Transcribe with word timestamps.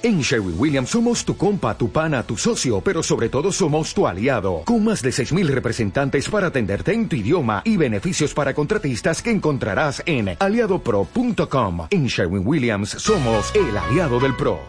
En 0.00 0.20
Sherwin 0.20 0.54
Williams 0.56 0.90
somos 0.90 1.24
tu 1.24 1.36
compa, 1.36 1.76
tu 1.76 1.90
pana, 1.90 2.22
tu 2.22 2.36
socio, 2.36 2.80
pero 2.80 3.02
sobre 3.02 3.28
todo 3.28 3.50
somos 3.50 3.92
tu 3.92 4.06
aliado, 4.06 4.62
con 4.64 4.84
más 4.84 5.02
de 5.02 5.10
6.000 5.10 5.48
representantes 5.48 6.28
para 6.28 6.46
atenderte 6.48 6.92
en 6.92 7.08
tu 7.08 7.16
idioma 7.16 7.62
y 7.64 7.76
beneficios 7.76 8.32
para 8.32 8.54
contratistas 8.54 9.20
que 9.20 9.32
encontrarás 9.32 10.00
en 10.06 10.36
aliadopro.com. 10.38 11.88
En 11.90 12.06
Sherwin 12.06 12.46
Williams 12.46 12.90
somos 12.90 13.52
el 13.56 13.76
aliado 13.76 14.20
del 14.20 14.36
PRO. 14.36 14.60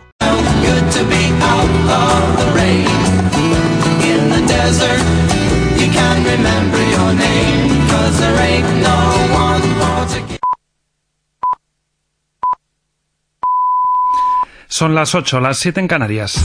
Son 14.80 14.96
las 14.96 15.14
8, 15.14 15.42
las 15.42 15.58
7 15.58 15.82
en 15.82 15.90
Canarias. 15.90 16.36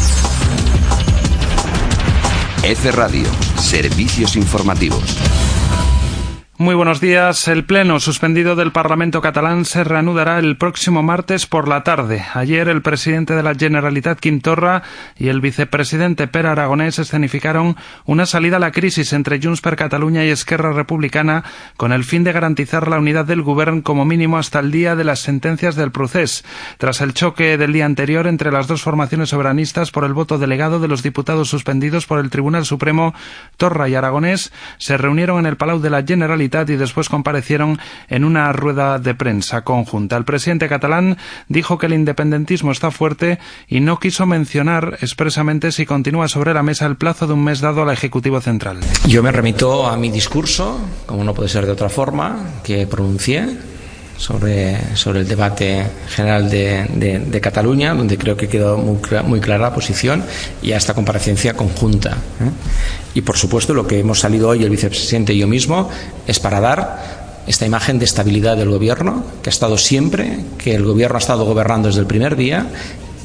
F 2.65 2.91
Radio, 2.91 3.29
servicios 3.61 4.35
informativos. 4.35 5.34
Muy 6.57 6.77
buenos 6.77 7.01
días. 7.01 7.49
El 7.49 7.65
pleno 7.65 7.99
suspendido 7.99 8.55
del 8.55 8.71
Parlamento 8.71 9.21
catalán 9.21 9.65
se 9.65 9.83
reanudará 9.83 10.39
el 10.39 10.57
próximo 10.57 11.03
martes 11.03 11.47
por 11.47 11.67
la 11.67 11.83
tarde. 11.83 12.25
Ayer 12.33 12.69
el 12.69 12.81
presidente 12.81 13.35
de 13.35 13.43
la 13.43 13.57
Generalitat 13.57 14.21
Quintorra 14.21 14.85
y 15.19 15.31
el 15.31 15.41
vicepresidente 15.41 16.29
Per 16.29 16.47
Aragonés 16.47 17.01
escenificaron 17.01 17.77
una 18.05 18.25
salida 18.25 18.59
a 18.59 18.61
la 18.61 18.71
crisis 18.71 19.13
entre 19.13 19.41
Junts 19.43 19.63
per 19.63 19.75
Cataluña 19.75 20.25
y 20.25 20.29
Esquerra 20.29 20.73
Republicana 20.73 21.43
con 21.77 21.93
el 21.93 22.05
fin 22.05 22.23
de 22.23 22.31
garantizar 22.31 22.87
la 22.87 23.01
unidad 23.01 23.25
del 23.25 23.43
gobierno 23.43 23.83
como 23.83 24.05
mínimo 24.05 24.39
hasta 24.39 24.61
el 24.61 24.71
día 24.71 24.95
de 24.95 25.03
las 25.03 25.19
sentencias 25.19 25.75
del 25.75 25.91
procés. 25.91 26.45
Tras 26.79 27.01
el 27.01 27.15
choque 27.15 27.59
del 27.59 27.73
día 27.73 27.85
anterior 27.85 28.29
entre 28.29 28.53
las 28.53 28.69
dos 28.69 28.81
formaciones 28.81 29.31
soberanistas 29.31 29.91
por 29.91 30.05
el 30.05 30.15
voto 30.15 30.39
delegado 30.39 30.79
de 30.79 30.87
los 30.87 31.03
diputados 31.03 31.49
suspendidos 31.49 32.07
por 32.07 32.21
el 32.21 32.31
Tribunal 32.31 32.65
Supremo, 32.65 33.13
Torra 33.57 33.89
y 33.89 33.97
Aragonés 33.97 34.53
se 34.79 34.97
reunieron 34.97 35.41
en 35.41 35.47
el 35.47 35.57
Palau 35.57 35.81
de 35.81 35.91
la 35.91 36.05
Generalitat 36.05 36.44
y 36.45 36.77
después 36.77 37.09
comparecieron 37.09 37.79
en 38.09 38.25
una 38.25 38.53
rueda 38.53 38.99
de 38.99 39.15
prensa 39.15 39.63
conjunta. 39.63 40.17
El 40.17 40.25
presidente 40.25 40.69
catalán 40.69 41.17
dijo 41.49 41.79
que 41.79 41.87
el 41.87 41.95
independentismo 41.95 42.71
está 42.71 42.91
fuerte 42.91 43.39
y 43.67 43.81
no 43.81 43.99
quiso 43.99 44.27
mencionar 44.27 44.99
expresamente 45.01 45.73
si 45.73 45.87
continúa 45.87 46.29
sobre 46.29 46.55
la 46.55 46.63
mesa 46.63 46.87
el 46.87 46.97
plazo 46.97 47.27
de 47.27 47.33
un 47.33 47.45
mes 47.45 47.61
dado 47.61 47.83
al 47.83 47.91
Ejecutivo 47.91 48.41
Central. 48.41 48.79
Yo 49.07 49.23
me 49.23 49.33
remito 49.33 49.87
a 49.87 49.97
mi 49.97 50.11
discurso, 50.11 50.79
como 51.07 51.25
no 51.25 51.35
puede 51.35 51.49
ser 51.49 51.67
de 51.67 51.73
otra 51.73 51.89
forma, 51.89 52.37
que 52.63 52.87
pronuncié 52.87 53.74
sobre, 54.17 54.97
sobre 54.97 55.21
el 55.21 55.29
debate 55.29 55.87
general 56.09 56.49
de, 56.51 56.87
de, 57.27 57.41
Cataluña, 57.41 57.95
donde 57.95 58.17
creo 58.17 58.37
que 58.37 58.49
quedó 58.49 58.79
muy, 58.79 58.99
muy, 59.25 59.41
clara 59.41 59.65
la 59.65 59.75
posición, 59.75 60.25
y 60.63 60.73
a 60.73 60.77
esta 60.77 60.95
comparecencia 60.95 61.55
conjunta. 61.55 62.11
¿eh? 62.11 62.51
Y, 63.15 63.21
por 63.23 63.37
supuesto, 63.37 63.75
lo 63.75 63.87
que 63.87 63.99
hemos 63.99 64.21
salido 64.21 64.49
hoy, 64.49 64.63
el 64.63 64.71
vicepresidente 64.71 65.35
y 65.35 65.39
yo 65.39 65.47
mismo, 65.47 65.91
es 66.27 66.39
para 66.41 66.61
dar 66.61 67.25
esta 67.47 67.67
imagen 67.67 67.99
de 67.99 68.07
estabilidad 68.07 68.57
del 68.57 68.71
Gobierno, 68.71 69.25
que 69.43 69.51
ha 69.51 69.53
estado 69.53 69.77
siempre, 69.77 70.39
que 70.59 70.75
el 70.75 70.85
Gobierno 70.85 71.17
ha 71.17 71.21
estado 71.21 71.45
gobernando 71.45 71.89
desde 71.89 72.01
el 72.01 72.07
primer 72.07 72.37
día, 72.37 72.67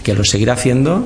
que 0.04 0.14
lo 0.14 0.24
seguirá 0.24 0.54
haciendo. 0.54 1.06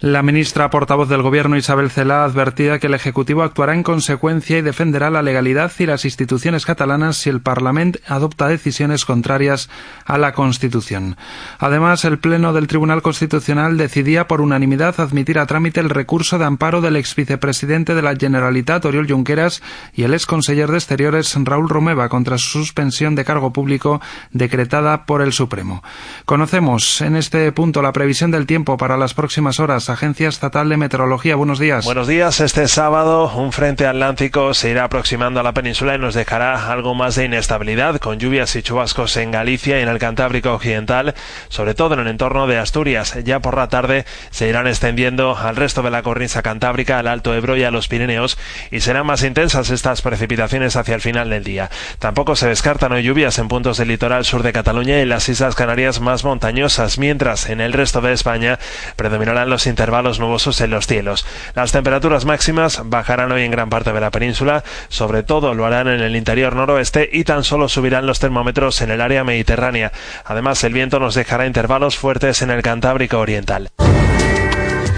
La 0.00 0.22
ministra 0.22 0.70
portavoz 0.70 1.08
del 1.08 1.22
Gobierno 1.22 1.56
Isabel 1.56 1.90
Cela 1.90 2.22
advertía 2.22 2.78
que 2.78 2.86
el 2.86 2.94
Ejecutivo 2.94 3.42
actuará 3.42 3.74
en 3.74 3.82
consecuencia 3.82 4.56
y 4.56 4.62
defenderá 4.62 5.10
la 5.10 5.22
legalidad 5.22 5.72
y 5.76 5.86
las 5.86 6.04
instituciones 6.04 6.64
catalanas 6.64 7.16
si 7.16 7.30
el 7.30 7.40
Parlamento 7.40 7.98
adopta 8.06 8.46
decisiones 8.46 9.04
contrarias 9.04 9.68
a 10.04 10.16
la 10.16 10.34
Constitución. 10.34 11.16
Además, 11.58 12.04
el 12.04 12.20
Pleno 12.20 12.52
del 12.52 12.68
Tribunal 12.68 13.02
Constitucional 13.02 13.76
decidía 13.76 14.28
por 14.28 14.40
unanimidad 14.40 15.00
admitir 15.00 15.40
a 15.40 15.46
trámite 15.46 15.80
el 15.80 15.90
recurso 15.90 16.38
de 16.38 16.44
amparo 16.44 16.80
del 16.80 16.94
ex 16.94 17.16
vicepresidente 17.16 17.96
de 17.96 18.02
la 18.02 18.14
Generalitat, 18.14 18.84
Oriol 18.84 19.10
Junqueras, 19.10 19.64
y 19.92 20.04
el 20.04 20.14
ex 20.14 20.26
conseller 20.26 20.70
de 20.70 20.78
Exteriores, 20.78 21.34
Raúl 21.36 21.68
Romeva, 21.68 22.08
contra 22.08 22.38
su 22.38 22.60
suspensión 22.60 23.16
de 23.16 23.24
cargo 23.24 23.52
público 23.52 24.00
decretada 24.30 25.06
por 25.06 25.22
el 25.22 25.32
Supremo. 25.32 25.82
Conocemos 26.24 27.00
en 27.00 27.16
este 27.16 27.50
punto 27.50 27.82
la 27.82 27.92
previsión 27.92 28.30
del 28.30 28.46
tiempo 28.46 28.76
para 28.76 28.96
las 28.96 29.12
próximas 29.12 29.58
horas 29.58 29.87
Agencia 29.88 30.28
Estatal 30.28 30.68
de 30.68 30.76
Meteorología. 30.76 31.36
Buenos 31.36 31.58
días. 31.58 31.84
Buenos 31.84 32.06
días. 32.06 32.40
Este 32.40 32.68
sábado 32.68 33.32
un 33.34 33.52
frente 33.52 33.86
atlántico 33.86 34.54
se 34.54 34.70
irá 34.70 34.84
aproximando 34.84 35.40
a 35.40 35.42
la 35.42 35.52
península 35.52 35.94
y 35.94 35.98
nos 35.98 36.14
dejará 36.14 36.70
algo 36.70 36.94
más 36.94 37.14
de 37.14 37.24
inestabilidad 37.24 37.96
con 37.98 38.18
lluvias 38.18 38.54
y 38.56 38.62
chubascos 38.62 39.16
en 39.16 39.30
Galicia 39.30 39.78
y 39.78 39.82
en 39.82 39.88
el 39.88 39.98
Cantábrico 39.98 40.52
Occidental, 40.52 41.14
sobre 41.48 41.74
todo 41.74 41.94
en 41.94 42.00
el 42.00 42.08
entorno 42.08 42.46
de 42.46 42.58
Asturias. 42.58 43.16
Ya 43.24 43.40
por 43.40 43.56
la 43.56 43.68
tarde 43.68 44.04
se 44.30 44.48
irán 44.48 44.66
extendiendo 44.66 45.36
al 45.36 45.56
resto 45.56 45.82
de 45.82 45.90
la 45.90 46.02
cornisa 46.02 46.42
cantábrica, 46.42 46.98
al 46.98 47.06
Alto 47.06 47.34
Ebro 47.34 47.56
y 47.56 47.64
a 47.64 47.70
los 47.70 47.88
Pirineos 47.88 48.38
y 48.70 48.80
serán 48.80 49.06
más 49.06 49.22
intensas 49.22 49.70
estas 49.70 50.02
precipitaciones 50.02 50.76
hacia 50.76 50.94
el 50.94 51.00
final 51.00 51.30
del 51.30 51.44
día. 51.44 51.70
Tampoco 51.98 52.36
se 52.36 52.48
descartan 52.48 52.92
hoy 52.92 53.02
lluvias 53.02 53.38
en 53.38 53.48
puntos 53.48 53.78
del 53.78 53.88
litoral 53.88 54.24
sur 54.24 54.42
de 54.42 54.52
Cataluña 54.52 55.00
y 55.00 55.04
las 55.04 55.28
Islas 55.28 55.54
Canarias 55.54 56.00
más 56.00 56.24
montañosas, 56.24 56.98
mientras 56.98 57.48
en 57.48 57.60
el 57.60 57.72
resto 57.72 58.00
de 58.00 58.12
España 58.12 58.58
predominarán 58.96 59.50
los 59.50 59.66
nubosos 59.86 60.60
en 60.60 60.70
los 60.70 60.86
cielos. 60.86 61.24
Las 61.54 61.72
temperaturas 61.72 62.24
máximas 62.24 62.82
bajarán 62.84 63.32
hoy 63.32 63.42
en 63.42 63.50
gran 63.50 63.70
parte 63.70 63.92
de 63.92 64.00
la 64.00 64.10
península, 64.10 64.64
sobre 64.88 65.22
todo 65.22 65.54
lo 65.54 65.66
harán 65.66 65.88
en 65.88 66.00
el 66.00 66.16
interior 66.16 66.56
noroeste 66.56 67.08
y 67.12 67.24
tan 67.24 67.44
solo 67.44 67.68
subirán 67.68 68.06
los 68.06 68.18
termómetros 68.18 68.80
en 68.80 68.90
el 68.90 69.00
área 69.00 69.24
mediterránea. 69.24 69.92
Además, 70.24 70.62
el 70.64 70.72
viento 70.72 70.98
nos 70.98 71.14
dejará 71.14 71.46
intervalos 71.46 71.96
fuertes 71.96 72.42
en 72.42 72.50
el 72.50 72.62
Cantábrico 72.62 73.18
Oriental. 73.18 73.70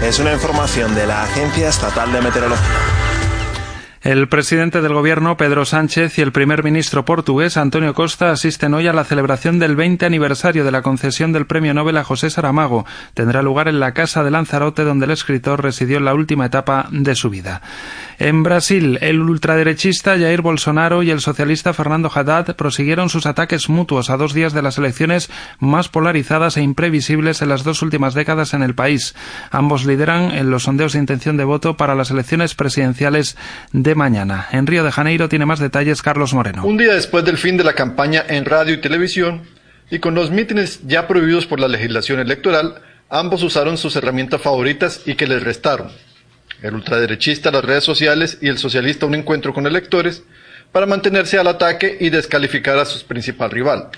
Es 0.03 0.19
una 0.19 0.33
información 0.33 0.95
de 0.95 1.05
la 1.05 1.23
Agencia 1.23 1.69
Estatal 1.69 2.11
de 2.11 2.21
Meteorología. 2.21 3.20
El 4.01 4.27
presidente 4.29 4.81
del 4.81 4.95
Gobierno, 4.95 5.37
Pedro 5.37 5.63
Sánchez, 5.63 6.17
y 6.17 6.21
el 6.21 6.31
primer 6.31 6.63
ministro 6.63 7.05
portugués, 7.05 7.55
Antonio 7.55 7.93
Costa, 7.93 8.31
asisten 8.31 8.73
hoy 8.73 8.87
a 8.87 8.93
la 8.93 9.03
celebración 9.03 9.59
del 9.59 9.75
20 9.75 10.07
aniversario 10.07 10.65
de 10.65 10.71
la 10.71 10.81
concesión 10.81 11.31
del 11.33 11.45
Premio 11.45 11.75
Nobel 11.75 11.97
a 11.97 12.03
José 12.03 12.31
Saramago. 12.31 12.83
Tendrá 13.13 13.43
lugar 13.43 13.67
en 13.67 13.79
la 13.79 13.93
Casa 13.93 14.23
de 14.23 14.31
Lanzarote, 14.31 14.85
donde 14.85 15.05
el 15.05 15.11
escritor 15.11 15.61
residió 15.61 15.99
en 15.99 16.05
la 16.05 16.15
última 16.15 16.47
etapa 16.47 16.87
de 16.89 17.13
su 17.13 17.29
vida. 17.29 17.61
En 18.23 18.43
Brasil, 18.43 18.99
el 19.01 19.19
ultraderechista 19.19 20.11
Jair 20.15 20.43
Bolsonaro 20.43 21.01
y 21.01 21.09
el 21.09 21.21
socialista 21.21 21.73
Fernando 21.73 22.11
Haddad 22.13 22.55
prosiguieron 22.55 23.09
sus 23.09 23.25
ataques 23.25 23.67
mutuos 23.67 24.11
a 24.11 24.17
dos 24.17 24.35
días 24.35 24.53
de 24.53 24.61
las 24.61 24.77
elecciones 24.77 25.31
más 25.57 25.89
polarizadas 25.89 26.55
e 26.55 26.61
imprevisibles 26.61 27.41
en 27.41 27.49
las 27.49 27.63
dos 27.63 27.81
últimas 27.81 28.13
décadas 28.13 28.53
en 28.53 28.61
el 28.61 28.75
país. 28.75 29.15
Ambos 29.49 29.85
lideran 29.85 30.33
en 30.33 30.51
los 30.51 30.61
sondeos 30.63 30.93
de 30.93 30.99
intención 30.99 31.35
de 31.35 31.45
voto 31.45 31.77
para 31.77 31.95
las 31.95 32.11
elecciones 32.11 32.53
presidenciales 32.53 33.37
de 33.71 33.95
mañana. 33.95 34.47
En 34.51 34.67
Río 34.67 34.83
de 34.83 34.91
Janeiro 34.91 35.27
tiene 35.27 35.47
más 35.47 35.59
detalles 35.59 36.03
Carlos 36.03 36.35
Moreno. 36.35 36.63
Un 36.63 36.77
día 36.77 36.93
después 36.93 37.25
del 37.25 37.39
fin 37.39 37.57
de 37.57 37.63
la 37.63 37.73
campaña 37.73 38.23
en 38.27 38.45
radio 38.45 38.75
y 38.75 38.81
televisión 38.81 39.41
y 39.89 39.97
con 39.97 40.13
los 40.13 40.29
mítines 40.29 40.81
ya 40.85 41.07
prohibidos 41.07 41.47
por 41.47 41.59
la 41.59 41.67
legislación 41.67 42.19
electoral, 42.19 42.83
ambos 43.09 43.41
usaron 43.41 43.79
sus 43.79 43.95
herramientas 43.95 44.43
favoritas 44.43 45.01
y 45.07 45.15
que 45.15 45.25
les 45.25 45.41
restaron 45.41 45.89
el 46.61 46.75
ultraderechista 46.75 47.51
las 47.51 47.65
redes 47.65 47.83
sociales 47.83 48.37
y 48.41 48.47
el 48.47 48.57
socialista 48.57 49.05
un 49.05 49.15
encuentro 49.15 49.53
con 49.53 49.67
electores 49.67 50.23
para 50.71 50.85
mantenerse 50.85 51.37
al 51.37 51.47
ataque 51.47 51.97
y 51.99 52.09
descalificar 52.09 52.77
a 52.77 52.85
su 52.85 53.05
principal 53.05 53.51
rival. 53.51 53.89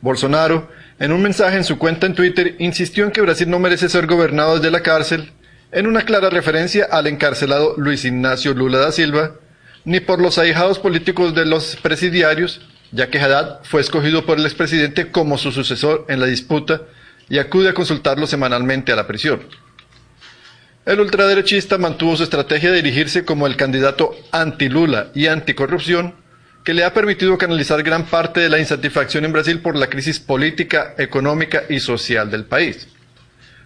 Bolsonaro, 0.00 0.70
en 0.98 1.12
un 1.12 1.22
mensaje 1.22 1.56
en 1.56 1.64
su 1.64 1.78
cuenta 1.78 2.06
en 2.06 2.14
Twitter, 2.14 2.56
insistió 2.58 3.04
en 3.04 3.10
que 3.10 3.20
Brasil 3.20 3.48
no 3.48 3.58
merece 3.58 3.88
ser 3.88 4.06
gobernado 4.06 4.56
desde 4.56 4.70
la 4.70 4.82
cárcel, 4.82 5.32
en 5.70 5.86
una 5.86 6.02
clara 6.02 6.28
referencia 6.28 6.86
al 6.90 7.06
encarcelado 7.06 7.74
Luis 7.78 8.04
Ignacio 8.04 8.52
Lula 8.52 8.78
da 8.78 8.92
Silva, 8.92 9.36
ni 9.84 10.00
por 10.00 10.20
los 10.20 10.38
ahijados 10.38 10.78
políticos 10.78 11.34
de 11.34 11.46
los 11.46 11.76
presidiarios, 11.76 12.60
ya 12.92 13.08
que 13.08 13.18
Haddad 13.18 13.60
fue 13.64 13.80
escogido 13.80 14.26
por 14.26 14.38
el 14.38 14.44
expresidente 14.44 15.10
como 15.10 15.38
su 15.38 15.50
sucesor 15.50 16.04
en 16.08 16.20
la 16.20 16.26
disputa 16.26 16.82
y 17.28 17.38
acude 17.38 17.70
a 17.70 17.74
consultarlo 17.74 18.26
semanalmente 18.26 18.92
a 18.92 18.96
la 18.96 19.06
prisión. 19.06 19.42
El 20.84 20.98
ultraderechista 20.98 21.78
mantuvo 21.78 22.16
su 22.16 22.24
estrategia 22.24 22.72
de 22.72 22.82
dirigirse 22.82 23.24
como 23.24 23.46
el 23.46 23.56
candidato 23.56 24.16
anti-Lula 24.32 25.10
y 25.14 25.28
anticorrupción, 25.28 26.16
que 26.64 26.74
le 26.74 26.84
ha 26.84 26.92
permitido 26.92 27.38
canalizar 27.38 27.84
gran 27.84 28.06
parte 28.06 28.40
de 28.40 28.48
la 28.48 28.58
insatisfacción 28.58 29.24
en 29.24 29.32
Brasil 29.32 29.60
por 29.60 29.76
la 29.76 29.86
crisis 29.86 30.18
política, 30.18 30.94
económica 30.98 31.62
y 31.68 31.78
social 31.78 32.32
del 32.32 32.46
país. 32.46 32.88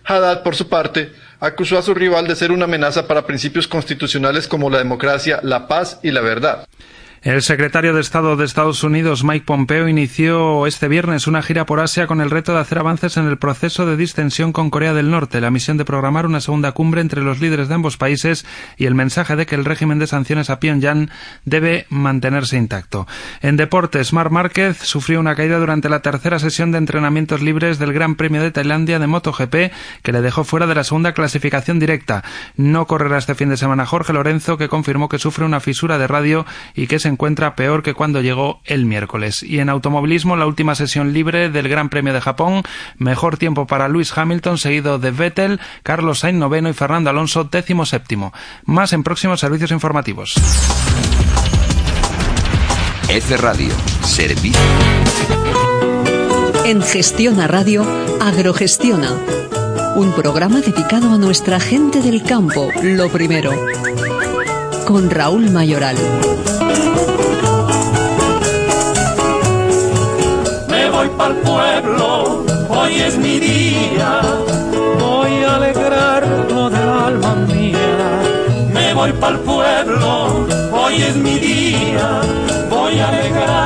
Haddad, 0.04 0.42
por 0.42 0.56
su 0.56 0.68
parte, 0.68 1.10
acusó 1.40 1.78
a 1.78 1.82
su 1.82 1.94
rival 1.94 2.28
de 2.28 2.36
ser 2.36 2.52
una 2.52 2.66
amenaza 2.66 3.08
para 3.08 3.26
principios 3.26 3.66
constitucionales 3.66 4.46
como 4.46 4.68
la 4.68 4.78
democracia, 4.78 5.40
la 5.42 5.68
paz 5.68 5.98
y 6.02 6.10
la 6.10 6.20
verdad. 6.20 6.68
El 7.26 7.42
secretario 7.42 7.92
de 7.92 8.00
Estado 8.00 8.36
de 8.36 8.44
Estados 8.44 8.84
Unidos, 8.84 9.24
Mike 9.24 9.44
Pompeo, 9.44 9.88
inició 9.88 10.64
este 10.64 10.86
viernes 10.86 11.26
una 11.26 11.42
gira 11.42 11.66
por 11.66 11.80
Asia 11.80 12.06
con 12.06 12.20
el 12.20 12.30
reto 12.30 12.52
de 12.52 12.60
hacer 12.60 12.78
avances 12.78 13.16
en 13.16 13.26
el 13.26 13.36
proceso 13.36 13.84
de 13.84 13.96
distensión 13.96 14.52
con 14.52 14.70
Corea 14.70 14.94
del 14.94 15.10
Norte, 15.10 15.40
la 15.40 15.50
misión 15.50 15.76
de 15.76 15.84
programar 15.84 16.26
una 16.26 16.40
segunda 16.40 16.70
cumbre 16.70 17.00
entre 17.00 17.22
los 17.22 17.40
líderes 17.40 17.66
de 17.66 17.74
ambos 17.74 17.96
países 17.96 18.46
y 18.76 18.86
el 18.86 18.94
mensaje 18.94 19.34
de 19.34 19.44
que 19.44 19.56
el 19.56 19.64
régimen 19.64 19.98
de 19.98 20.06
sanciones 20.06 20.50
a 20.50 20.60
Pyongyang 20.60 21.10
debe 21.44 21.86
mantenerse 21.88 22.58
intacto. 22.58 23.08
En 23.42 23.56
deportes, 23.56 24.12
Marc 24.12 24.30
Márquez 24.30 24.76
sufrió 24.78 25.18
una 25.18 25.34
caída 25.34 25.58
durante 25.58 25.88
la 25.88 26.02
tercera 26.02 26.38
sesión 26.38 26.70
de 26.70 26.78
entrenamientos 26.78 27.42
libres 27.42 27.80
del 27.80 27.92
Gran 27.92 28.14
Premio 28.14 28.40
de 28.40 28.52
Tailandia 28.52 29.00
de 29.00 29.08
MotoGP 29.08 29.72
que 30.04 30.12
le 30.12 30.22
dejó 30.22 30.44
fuera 30.44 30.68
de 30.68 30.76
la 30.76 30.84
segunda 30.84 31.12
clasificación 31.12 31.80
directa. 31.80 32.22
No 32.56 32.86
correrá 32.86 33.18
este 33.18 33.34
fin 33.34 33.48
de 33.48 33.56
semana 33.56 33.84
Jorge 33.84 34.12
Lorenzo, 34.12 34.58
que 34.58 34.68
confirmó 34.68 35.08
que 35.08 35.18
sufre 35.18 35.44
una 35.44 35.58
fisura 35.58 35.98
de 35.98 36.06
radio 36.06 36.46
y 36.76 36.86
que 36.86 37.00
se 37.00 37.15
encuentra 37.16 37.56
peor 37.56 37.82
que 37.82 37.94
cuando 37.94 38.20
llegó 38.20 38.60
el 38.66 38.84
miércoles. 38.84 39.42
Y 39.42 39.58
en 39.58 39.70
automovilismo, 39.70 40.36
la 40.36 40.46
última 40.46 40.74
sesión 40.74 41.14
libre 41.14 41.48
del 41.48 41.66
Gran 41.68 41.88
Premio 41.88 42.12
de 42.12 42.20
Japón, 42.20 42.62
mejor 42.98 43.38
tiempo 43.38 43.66
para 43.66 43.88
Luis 43.88 44.16
Hamilton, 44.16 44.58
seguido 44.58 44.98
de 44.98 45.10
Vettel, 45.12 45.60
Carlos 45.82 46.18
Sainz 46.18 46.38
noveno 46.38 46.68
y 46.68 46.74
Fernando 46.74 47.08
Alonso 47.08 47.44
décimo 47.44 47.86
séptimo. 47.86 48.34
Más 48.66 48.92
en 48.92 49.02
próximos 49.02 49.40
servicios 49.40 49.70
informativos. 49.70 50.34
F 53.08 53.36
Radio, 53.38 53.72
servicio. 54.02 54.60
En 56.66 56.82
Gestiona 56.82 57.46
Radio, 57.46 57.86
Agrogestiona. 58.20 59.12
Un 59.96 60.12
programa 60.12 60.60
dedicado 60.60 61.10
a 61.14 61.16
nuestra 61.16 61.60
gente 61.60 62.02
del 62.02 62.22
campo, 62.22 62.68
lo 62.82 63.08
primero. 63.08 63.52
Con 64.84 65.08
Raúl 65.08 65.50
Mayoral. 65.50 65.96
Voy 71.16 71.32
pa'l 71.32 71.34
pueblo, 71.36 72.44
hoy 72.68 72.94
es 73.00 73.16
mi 73.16 73.38
día, 73.38 74.20
voy 75.00 75.44
a 75.44 75.56
alegrar 75.56 76.24
toda 76.48 76.82
el 76.82 76.88
alma 76.88 77.34
mía. 77.48 78.20
Me 78.72 78.94
voy 78.94 79.12
pa'l 79.12 79.38
pueblo, 79.40 80.46
hoy 80.72 81.02
es 81.02 81.16
mi 81.16 81.38
día, 81.38 82.20
voy 82.70 82.98
a 82.98 83.08
alegrar 83.08 83.65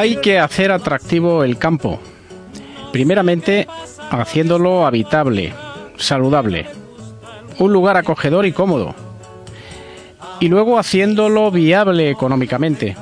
Hay 0.00 0.16
que 0.16 0.38
hacer 0.38 0.72
atractivo 0.72 1.44
el 1.44 1.58
campo. 1.58 2.00
Primeramente, 2.90 3.68
haciéndolo 4.10 4.86
habitable, 4.86 5.52
saludable, 5.98 6.64
un 7.58 7.70
lugar 7.70 7.98
acogedor 7.98 8.46
y 8.46 8.52
cómodo. 8.52 8.94
Y 10.40 10.48
luego 10.48 10.78
haciéndolo 10.78 11.50
viable 11.50 12.08
económicamente, 12.08 12.96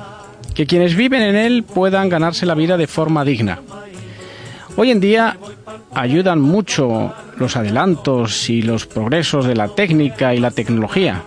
que 0.53 0.65
quienes 0.67 0.93
viven 0.93 1.21
en 1.21 1.37
él 1.37 1.63
puedan 1.63 2.09
ganarse 2.09 2.45
la 2.45 2.53
vida 2.53 2.75
de 2.75 2.87
forma 2.87 3.23
digna. 3.23 3.61
Hoy 4.75 4.91
en 4.91 4.99
día 4.99 5.37
ayudan 5.93 6.41
mucho 6.41 7.13
los 7.37 7.55
adelantos 7.55 8.49
y 8.49 8.61
los 8.61 8.85
progresos 8.85 9.45
de 9.45 9.55
la 9.55 9.69
técnica 9.69 10.35
y 10.35 10.41
la 10.41 10.51
tecnología, 10.51 11.23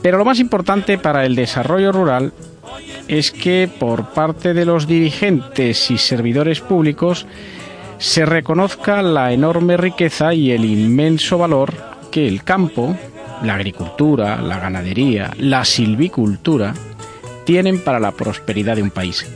pero 0.00 0.16
lo 0.16 0.24
más 0.24 0.38
importante 0.38 0.96
para 0.96 1.26
el 1.26 1.34
desarrollo 1.34 1.90
rural 1.90 2.32
es 3.08 3.30
que 3.30 3.68
por 3.78 4.10
parte 4.10 4.54
de 4.54 4.64
los 4.64 4.86
dirigentes 4.86 5.90
y 5.90 5.98
servidores 5.98 6.60
públicos 6.60 7.26
se 7.98 8.26
reconozca 8.26 9.02
la 9.02 9.32
enorme 9.32 9.76
riqueza 9.76 10.34
y 10.34 10.50
el 10.50 10.64
inmenso 10.64 11.38
valor 11.38 11.72
que 12.10 12.26
el 12.26 12.44
campo, 12.44 12.96
la 13.42 13.54
agricultura, 13.54 14.40
la 14.40 14.58
ganadería, 14.58 15.32
la 15.38 15.64
silvicultura 15.64 16.74
tienen 17.44 17.82
para 17.82 18.00
la 18.00 18.12
prosperidad 18.12 18.76
de 18.76 18.82
un 18.82 18.90
país. 18.90 19.26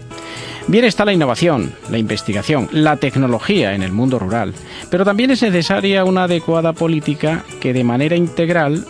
Bien 0.66 0.84
está 0.84 1.06
la 1.06 1.14
innovación, 1.14 1.72
la 1.90 1.96
investigación, 1.96 2.68
la 2.72 2.96
tecnología 2.96 3.74
en 3.74 3.82
el 3.82 3.92
mundo 3.92 4.18
rural, 4.18 4.52
pero 4.90 5.04
también 5.04 5.30
es 5.30 5.40
necesaria 5.42 6.04
una 6.04 6.24
adecuada 6.24 6.74
política 6.74 7.42
que 7.60 7.72
de 7.72 7.84
manera 7.84 8.16
integral 8.16 8.84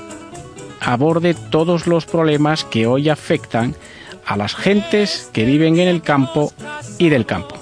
aborde 0.80 1.34
todos 1.34 1.86
los 1.86 2.04
problemas 2.04 2.64
que 2.64 2.86
hoy 2.86 3.08
afectan 3.08 3.76
a 4.28 4.36
las 4.36 4.54
gentes 4.54 5.30
que 5.32 5.44
viven 5.44 5.78
en 5.78 5.88
el 5.88 6.02
campo 6.02 6.52
y 6.98 7.08
del 7.08 7.24
campo. 7.24 7.56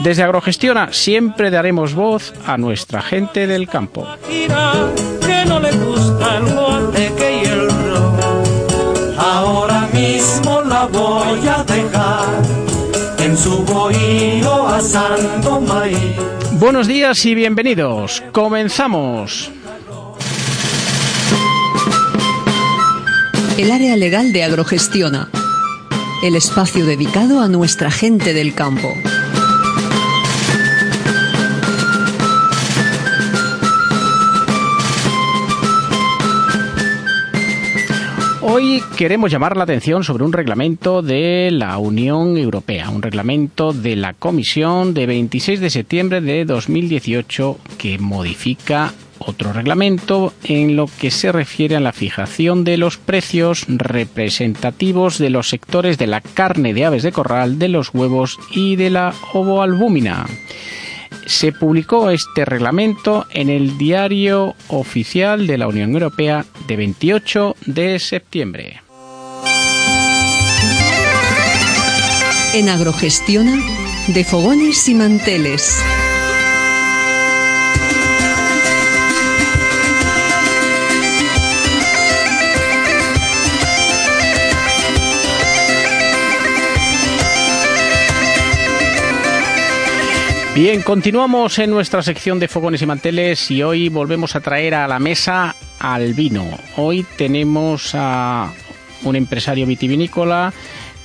Desde 0.00 0.22
Agrogestiona 0.22 0.92
siempre 0.92 1.50
daremos 1.50 1.94
voz 1.94 2.32
a 2.46 2.56
nuestra 2.56 3.02
gente 3.02 3.46
del 3.46 3.68
campo. 3.68 4.06
Ahora 9.18 9.88
mismo 9.92 10.62
la 10.62 10.86
voy 10.86 11.46
a 11.46 11.64
dejar 11.64 12.26
en 13.18 13.36
su 13.36 13.64
asando 14.66 15.60
maíz. 15.60 16.16
Buenos 16.52 16.86
días 16.86 17.24
y 17.26 17.34
bienvenidos. 17.34 18.22
Comenzamos. 18.32 19.50
el 23.58 23.72
área 23.72 23.96
legal 23.96 24.32
de 24.32 24.44
Agrogestiona, 24.44 25.28
el 26.22 26.34
espacio 26.34 26.84
dedicado 26.84 27.40
a 27.40 27.48
nuestra 27.48 27.90
gente 27.90 28.34
del 28.34 28.52
campo. 28.54 28.92
Hoy 38.42 38.82
queremos 38.96 39.30
llamar 39.30 39.56
la 39.56 39.62
atención 39.62 40.02
sobre 40.02 40.24
un 40.24 40.32
reglamento 40.32 41.02
de 41.02 41.50
la 41.52 41.78
Unión 41.78 42.36
Europea, 42.36 42.90
un 42.90 43.02
reglamento 43.02 43.72
de 43.72 43.94
la 43.94 44.14
Comisión 44.14 44.94
de 44.94 45.06
26 45.06 45.60
de 45.60 45.70
septiembre 45.70 46.20
de 46.20 46.44
2018 46.44 47.58
que 47.78 47.98
modifica 47.98 48.92
otro 49.28 49.52
reglamento 49.52 50.32
en 50.42 50.74
lo 50.74 50.86
que 50.86 51.10
se 51.10 51.30
refiere 51.30 51.76
a 51.76 51.80
la 51.80 51.92
fijación 51.92 52.64
de 52.64 52.78
los 52.78 52.96
precios 52.96 53.66
representativos 53.68 55.18
de 55.18 55.28
los 55.28 55.50
sectores 55.50 55.98
de 55.98 56.06
la 56.06 56.22
carne 56.22 56.72
de 56.72 56.86
aves 56.86 57.02
de 57.02 57.12
corral, 57.12 57.58
de 57.58 57.68
los 57.68 57.92
huevos 57.92 58.38
y 58.50 58.76
de 58.76 58.88
la 58.88 59.14
ovoalbúmina. 59.34 60.26
Se 61.26 61.52
publicó 61.52 62.08
este 62.08 62.46
reglamento 62.46 63.26
en 63.30 63.50
el 63.50 63.76
Diario 63.76 64.54
Oficial 64.68 65.46
de 65.46 65.58
la 65.58 65.68
Unión 65.68 65.92
Europea 65.92 66.46
de 66.66 66.76
28 66.76 67.56
de 67.66 67.98
septiembre. 67.98 68.80
En 72.54 72.70
Agrogestiona, 72.70 73.58
de 74.08 74.24
fogones 74.24 74.88
y 74.88 74.94
manteles. 74.94 75.82
Bien, 90.60 90.82
continuamos 90.82 91.60
en 91.60 91.70
nuestra 91.70 92.02
sección 92.02 92.40
de 92.40 92.48
fogones 92.48 92.82
y 92.82 92.86
manteles 92.86 93.48
y 93.52 93.62
hoy 93.62 93.88
volvemos 93.88 94.34
a 94.34 94.40
traer 94.40 94.74
a 94.74 94.88
la 94.88 94.98
mesa 94.98 95.54
al 95.78 96.14
vino. 96.14 96.44
Hoy 96.76 97.06
tenemos 97.16 97.92
a 97.94 98.52
un 99.04 99.14
empresario 99.14 99.66
vitivinícola 99.66 100.52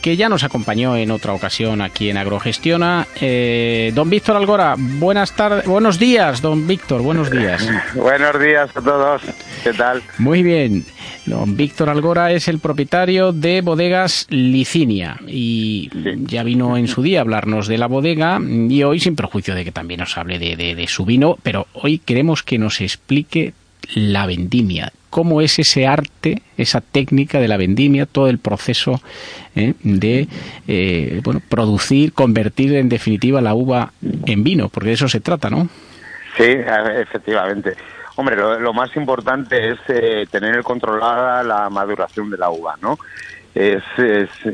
que 0.03 0.17
ya 0.17 0.27
nos 0.27 0.43
acompañó 0.43 0.98
en 0.98 1.12
otra 1.12 1.31
ocasión 1.31 1.81
aquí 1.81 2.10
en 2.10 2.17
Agrogestiona. 2.17 3.07
Eh, 3.22 3.93
don 3.95 4.10
Víctor 4.10 4.36
Algora, 4.36 4.75
buenas 4.77 5.31
tardes, 5.31 5.65
buenos 5.65 5.98
días, 5.98 6.41
don 6.41 6.67
Víctor, 6.67 7.01
buenos 7.01 7.31
días. 7.31 7.65
buenos 7.95 8.38
días 8.38 8.69
a 8.75 8.81
todos, 8.81 9.22
¿qué 9.63 9.72
tal? 9.72 10.03
Muy 10.17 10.43
bien. 10.43 10.83
Don 11.25 11.55
Víctor 11.55 11.89
Algora 11.89 12.33
es 12.33 12.50
el 12.50 12.60
propietario 12.60 13.31
de 13.31 13.62
Bodegas 13.62 14.27
Licinia 14.29 15.22
y 15.25 15.89
ya 16.25 16.43
vino 16.43 16.75
en 16.75 16.89
su 16.89 17.01
día 17.01 17.19
a 17.19 17.22
hablarnos 17.22 17.69
de 17.69 17.77
la 17.77 17.88
bodega 17.88 18.41
y 18.41 18.83
hoy 18.83 19.00
sin 19.00 19.15
perjuicio 19.15 19.55
de 19.55 19.63
que 19.63 19.72
también 19.72 20.01
nos 20.01 20.17
hable 20.17 20.38
de, 20.38 20.86
su 20.89 21.05
vino, 21.05 21.38
pero 21.43 21.67
hoy 21.72 22.00
queremos 22.00 22.43
que 22.43 22.57
nos 22.57 22.81
explique 22.81 23.53
la 23.95 24.25
vendimia, 24.25 24.91
cómo 25.09 25.41
es 25.41 25.59
ese 25.59 25.85
arte, 25.85 26.41
esa 26.57 26.81
técnica 26.81 27.39
de 27.39 27.47
la 27.47 27.57
vendimia, 27.57 28.05
todo 28.05 28.29
el 28.29 28.39
proceso 28.39 28.99
¿eh? 29.55 29.73
de 29.83 30.27
eh, 30.67 31.21
bueno, 31.23 31.41
producir, 31.47 32.13
convertir 32.13 32.75
en 32.75 32.89
definitiva 32.89 33.41
la 33.41 33.53
uva 33.53 33.91
en 34.01 34.43
vino, 34.43 34.69
porque 34.69 34.89
de 34.89 34.95
eso 34.95 35.07
se 35.07 35.19
trata, 35.19 35.49
¿no? 35.49 35.67
Sí, 36.35 36.55
efectivamente. 36.95 37.75
Hombre, 38.15 38.35
lo, 38.35 38.73
más 38.73 38.95
importante 38.95 39.71
es 39.71 39.79
eh, 39.87 40.25
tener 40.31 40.61
controlada 40.63 41.43
la 41.43 41.69
maduración 41.69 42.29
de 42.29 42.37
la 42.37 42.49
uva, 42.49 42.75
¿no? 42.81 42.97
Es, 43.53 43.83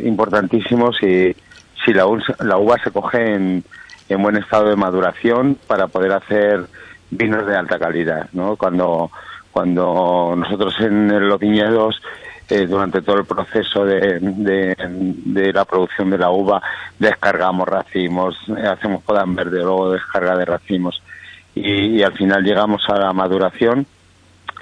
importantísimo 0.03 0.91
si, 0.91 1.33
si 1.85 1.93
la, 1.93 2.05
la 2.39 2.57
uva 2.57 2.77
se 2.83 2.91
coge 2.91 3.33
en, 3.33 3.63
en 4.09 4.21
buen 4.21 4.35
estado 4.35 4.69
de 4.69 4.75
maduración 4.75 5.57
para 5.67 5.87
poder 5.87 6.11
hacer 6.11 6.65
vinos 7.11 7.45
de 7.45 7.55
alta 7.55 7.79
calidad, 7.79 8.29
¿no? 8.33 8.55
Cuando, 8.55 9.11
cuando 9.51 10.33
nosotros 10.37 10.75
en 10.79 11.27
los 11.27 11.39
viñedos 11.39 12.01
eh, 12.49 12.65
durante 12.65 13.01
todo 13.01 13.19
el 13.19 13.25
proceso 13.25 13.85
de, 13.85 14.19
de, 14.19 15.53
la 15.53 15.65
producción 15.65 16.09
de 16.09 16.17
la 16.17 16.31
uva 16.31 16.61
descargamos 16.97 17.67
racimos, 17.67 18.35
hacemos 18.71 19.03
podan 19.03 19.35
verde, 19.35 19.57
luego 19.59 19.91
descarga 19.91 20.35
de 20.35 20.45
racimos 20.45 21.01
y, 21.53 22.01
al 22.01 22.13
final 22.13 22.43
llegamos 22.43 22.81
a 22.89 22.97
la 22.97 23.13
maduración. 23.13 23.85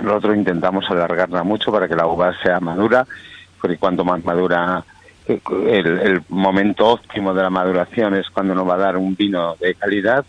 Nosotros 0.02 0.36
intentamos 0.36 0.90
alargarla 0.90 1.44
mucho 1.44 1.72
para 1.72 1.88
que 1.88 1.96
la 1.96 2.08
uva 2.08 2.34
sea 2.44 2.60
madura, 2.60 3.06
porque 3.60 3.78
cuanto 3.78 4.04
más 4.04 4.24
madura 4.24 4.84
eh, 5.28 5.40
el, 5.70 6.22
momento 6.30 6.88
óptimo 6.88 7.34
de 7.34 7.44
la 7.44 7.50
maduración 7.50 8.16
es 8.16 8.30
cuando 8.30 8.54
nos 8.54 8.68
va 8.68 8.76
a 8.76 8.80
dar 8.80 8.98
un 8.98 9.16
vino 9.16 9.56
de 9.60 9.76
calidad 9.76 10.26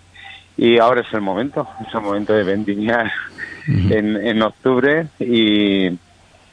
y 0.59 0.79
ahora 0.79 1.03
es 1.03 1.15
el 1.15 1.21
momento, 1.21 1.69
es 1.87 1.95
el 1.95 2.01
momento 2.01 2.33
de 2.33 2.43
vendimiar 2.43 3.13
en, 3.69 4.17
en 4.17 4.43
octubre. 4.43 5.07
Y, 5.21 5.97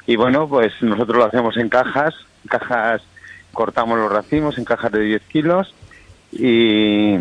y 0.05 0.15
bueno, 0.15 0.47
pues 0.47 0.73
nosotros 0.81 1.17
lo 1.17 1.25
hacemos 1.25 1.57
en 1.57 1.69
cajas, 1.69 2.13
cajas 2.47 3.01
cortamos 3.51 3.97
los 3.97 4.11
racimos 4.11 4.59
en 4.59 4.63
cajas 4.63 4.91
de 4.91 4.99
10 4.99 5.21
kilos. 5.23 5.73
Y, 6.31 7.15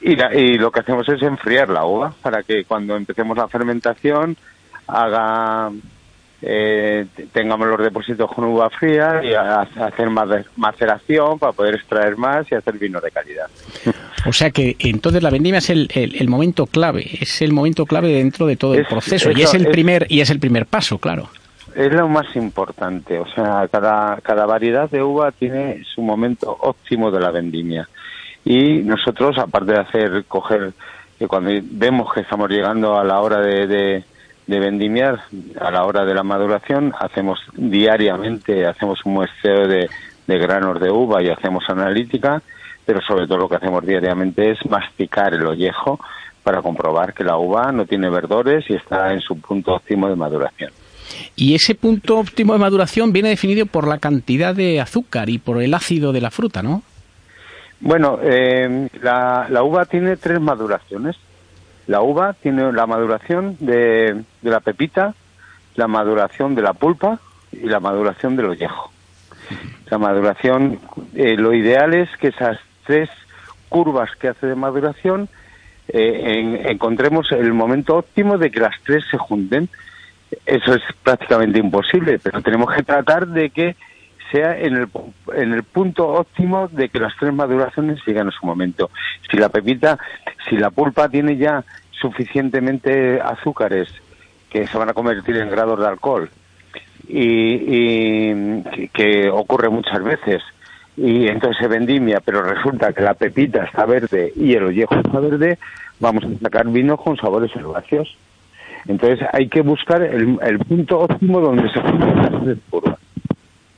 y, 0.00 0.58
lo 0.58 0.72
que 0.72 0.80
hacemos 0.80 1.08
es 1.08 1.22
enfriar 1.22 1.68
la 1.68 1.84
uva 1.84 2.12
para 2.22 2.42
que 2.42 2.64
cuando 2.64 2.96
empecemos 2.96 3.36
la 3.36 3.46
fermentación 3.46 4.36
haga 4.88 5.70
eh, 6.48 7.06
tengamos 7.32 7.66
los 7.66 7.80
depósitos 7.80 8.30
con 8.32 8.44
uva 8.44 8.70
fría 8.70 9.20
y 9.22 9.34
hacer 9.34 10.08
más 10.10 10.28
maceración 10.56 11.40
para 11.40 11.52
poder 11.52 11.74
extraer 11.74 12.16
más 12.16 12.50
y 12.52 12.54
hacer 12.54 12.78
vino 12.78 13.00
de 13.00 13.10
calidad. 13.10 13.46
O 14.26 14.32
sea 14.32 14.50
que 14.50 14.76
entonces 14.78 15.24
la 15.24 15.30
vendimia 15.30 15.58
es 15.58 15.70
el, 15.70 15.88
el, 15.92 16.28
momento 16.28 16.66
clave, 16.66 17.18
es 17.20 17.42
el 17.42 17.52
momento 17.52 17.84
clave 17.84 18.12
dentro 18.12 18.46
de 18.46 18.56
todo 18.56 18.74
el 18.74 18.86
proceso 18.86 19.32
y 19.32 19.42
es 19.42 19.54
el 19.54 19.66
primer 19.66 20.06
y 20.08 20.20
es 20.20 20.30
el 20.30 20.38
primer 20.38 20.66
paso, 20.66 20.98
claro. 20.98 21.28
Es 21.74 21.92
lo 21.92 22.08
más 22.08 22.34
importante, 22.36 23.18
o 23.18 23.26
sea, 23.26 23.68
cada, 23.70 24.20
cada 24.22 24.46
variedad 24.46 24.88
de 24.88 25.02
uva 25.02 25.32
tiene 25.32 25.82
su 25.84 26.00
momento 26.00 26.56
óptimo 26.60 27.10
de 27.10 27.20
la 27.20 27.30
vendimia 27.32 27.88
y 28.44 28.82
nosotros, 28.82 29.36
aparte 29.38 29.72
de 29.72 29.78
hacer, 29.80 30.24
coger, 30.28 30.72
que 31.18 31.26
cuando 31.26 31.50
vemos 31.62 32.14
que 32.14 32.20
estamos 32.20 32.48
llegando 32.48 32.96
a 32.96 33.02
la 33.02 33.20
hora 33.20 33.40
de, 33.40 33.66
de, 33.66 34.04
vendimiar, 34.46 35.20
a 35.60 35.70
la 35.70 35.84
hora 35.84 36.04
de 36.04 36.14
la 36.14 36.22
maduración, 36.22 36.94
hacemos 36.98 37.40
diariamente, 37.54 38.66
hacemos 38.66 39.04
un 39.04 39.14
muestreo 39.14 39.66
de, 39.66 39.88
de 40.26 40.38
granos 40.38 40.80
de 40.80 40.90
uva 40.90 41.22
y 41.22 41.28
hacemos 41.28 41.64
analítica, 41.68 42.42
pero 42.84 43.00
sobre 43.02 43.26
todo 43.26 43.38
lo 43.38 43.48
que 43.48 43.56
hacemos 43.56 43.84
diariamente 43.84 44.52
es 44.52 44.58
masticar 44.70 45.34
el 45.34 45.46
ollejo 45.46 45.98
para 46.42 46.62
comprobar 46.62 47.12
que 47.12 47.24
la 47.24 47.36
uva 47.36 47.72
no 47.72 47.86
tiene 47.86 48.08
verdores 48.08 48.64
y 48.68 48.74
está 48.74 49.12
en 49.12 49.20
su 49.20 49.40
punto 49.40 49.74
óptimo 49.74 50.08
de 50.08 50.14
maduración. 50.14 50.70
Y 51.34 51.54
ese 51.54 51.74
punto 51.74 52.18
óptimo 52.18 52.52
de 52.52 52.58
maduración 52.58 53.12
viene 53.12 53.30
definido 53.30 53.66
por 53.66 53.88
la 53.88 53.98
cantidad 53.98 54.54
de 54.54 54.80
azúcar 54.80 55.28
y 55.28 55.38
por 55.38 55.60
el 55.60 55.74
ácido 55.74 56.12
de 56.12 56.20
la 56.20 56.30
fruta, 56.30 56.62
¿no? 56.62 56.82
Bueno, 57.80 58.18
eh, 58.22 58.88
la, 59.02 59.62
uva 59.62 59.84
tiene 59.84 60.16
tres 60.16 60.40
maduraciones. 60.40 61.16
La 61.86 62.02
uva 62.02 62.32
tiene 62.32 62.72
la 62.72 62.86
maduración 62.86 63.56
de, 63.60 64.22
la 64.42 64.60
pepita, 64.60 65.14
la 65.76 65.86
maduración 65.86 66.54
de 66.54 66.62
la 66.62 66.72
pulpa 66.72 67.20
y 67.52 67.66
la 67.66 67.80
maduración 67.80 68.36
del 68.36 68.46
ollejo. 68.46 68.90
La 69.90 69.98
maduración, 69.98 70.80
eh, 71.14 71.36
lo 71.36 71.54
ideal 71.54 71.94
es 71.94 72.08
que 72.18 72.28
esas 72.28 72.58
tres 72.84 73.08
curvas 73.68 74.10
que 74.16 74.28
hace 74.28 74.46
de 74.46 74.56
maduración 74.56 75.28
eh, 75.88 76.64
encontremos 76.66 77.30
el 77.30 77.52
momento 77.52 77.96
óptimo 77.96 78.38
de 78.38 78.50
que 78.50 78.60
las 78.60 78.74
tres 78.84 79.04
se 79.10 79.18
junten. 79.18 79.68
Eso 80.44 80.74
es 80.74 80.82
prácticamente 81.04 81.60
imposible, 81.60 82.18
pero 82.18 82.42
tenemos 82.42 82.74
que 82.74 82.82
tratar 82.82 83.28
de 83.28 83.50
que 83.50 83.76
sea 84.30 84.58
en 84.58 84.76
el, 84.76 84.88
en 85.34 85.52
el 85.52 85.62
punto 85.62 86.08
óptimo 86.08 86.68
de 86.68 86.88
que 86.88 86.98
las 86.98 87.14
tres 87.18 87.32
maduraciones 87.32 88.00
lleguen 88.06 88.28
a 88.28 88.32
su 88.32 88.46
momento. 88.46 88.90
Si 89.30 89.36
la 89.36 89.48
pepita, 89.48 89.98
si 90.48 90.56
la 90.56 90.70
pulpa 90.70 91.08
tiene 91.08 91.36
ya 91.36 91.64
suficientemente 91.90 93.20
azúcares 93.20 93.88
que 94.50 94.66
se 94.66 94.78
van 94.78 94.88
a 94.88 94.94
convertir 94.94 95.36
en 95.36 95.50
grados 95.50 95.80
de 95.80 95.86
alcohol 95.86 96.30
y, 97.08 98.62
que, 98.88 99.30
ocurre 99.30 99.68
muchas 99.68 100.02
veces 100.02 100.42
y 100.96 101.28
entonces 101.28 101.58
se 101.60 101.68
vendimia, 101.68 102.20
pero 102.24 102.42
resulta 102.42 102.92
que 102.92 103.02
la 103.02 103.14
pepita 103.14 103.64
está 103.64 103.84
verde 103.84 104.32
y 104.34 104.54
el 104.54 104.64
ollejo 104.64 104.94
está 104.94 105.20
verde, 105.20 105.58
vamos 106.00 106.24
a 106.24 106.38
sacar 106.42 106.66
vinos 106.68 107.00
con 107.00 107.16
sabores 107.16 107.54
herbáceos. 107.54 108.16
Entonces 108.88 109.26
hay 109.32 109.48
que 109.48 109.62
buscar 109.62 110.00
el, 110.02 110.38
el 110.42 110.58
punto 110.60 111.00
óptimo 111.00 111.40
donde 111.40 111.68
se 111.70 111.80
juntan 111.80 112.16
las. 112.16 113.05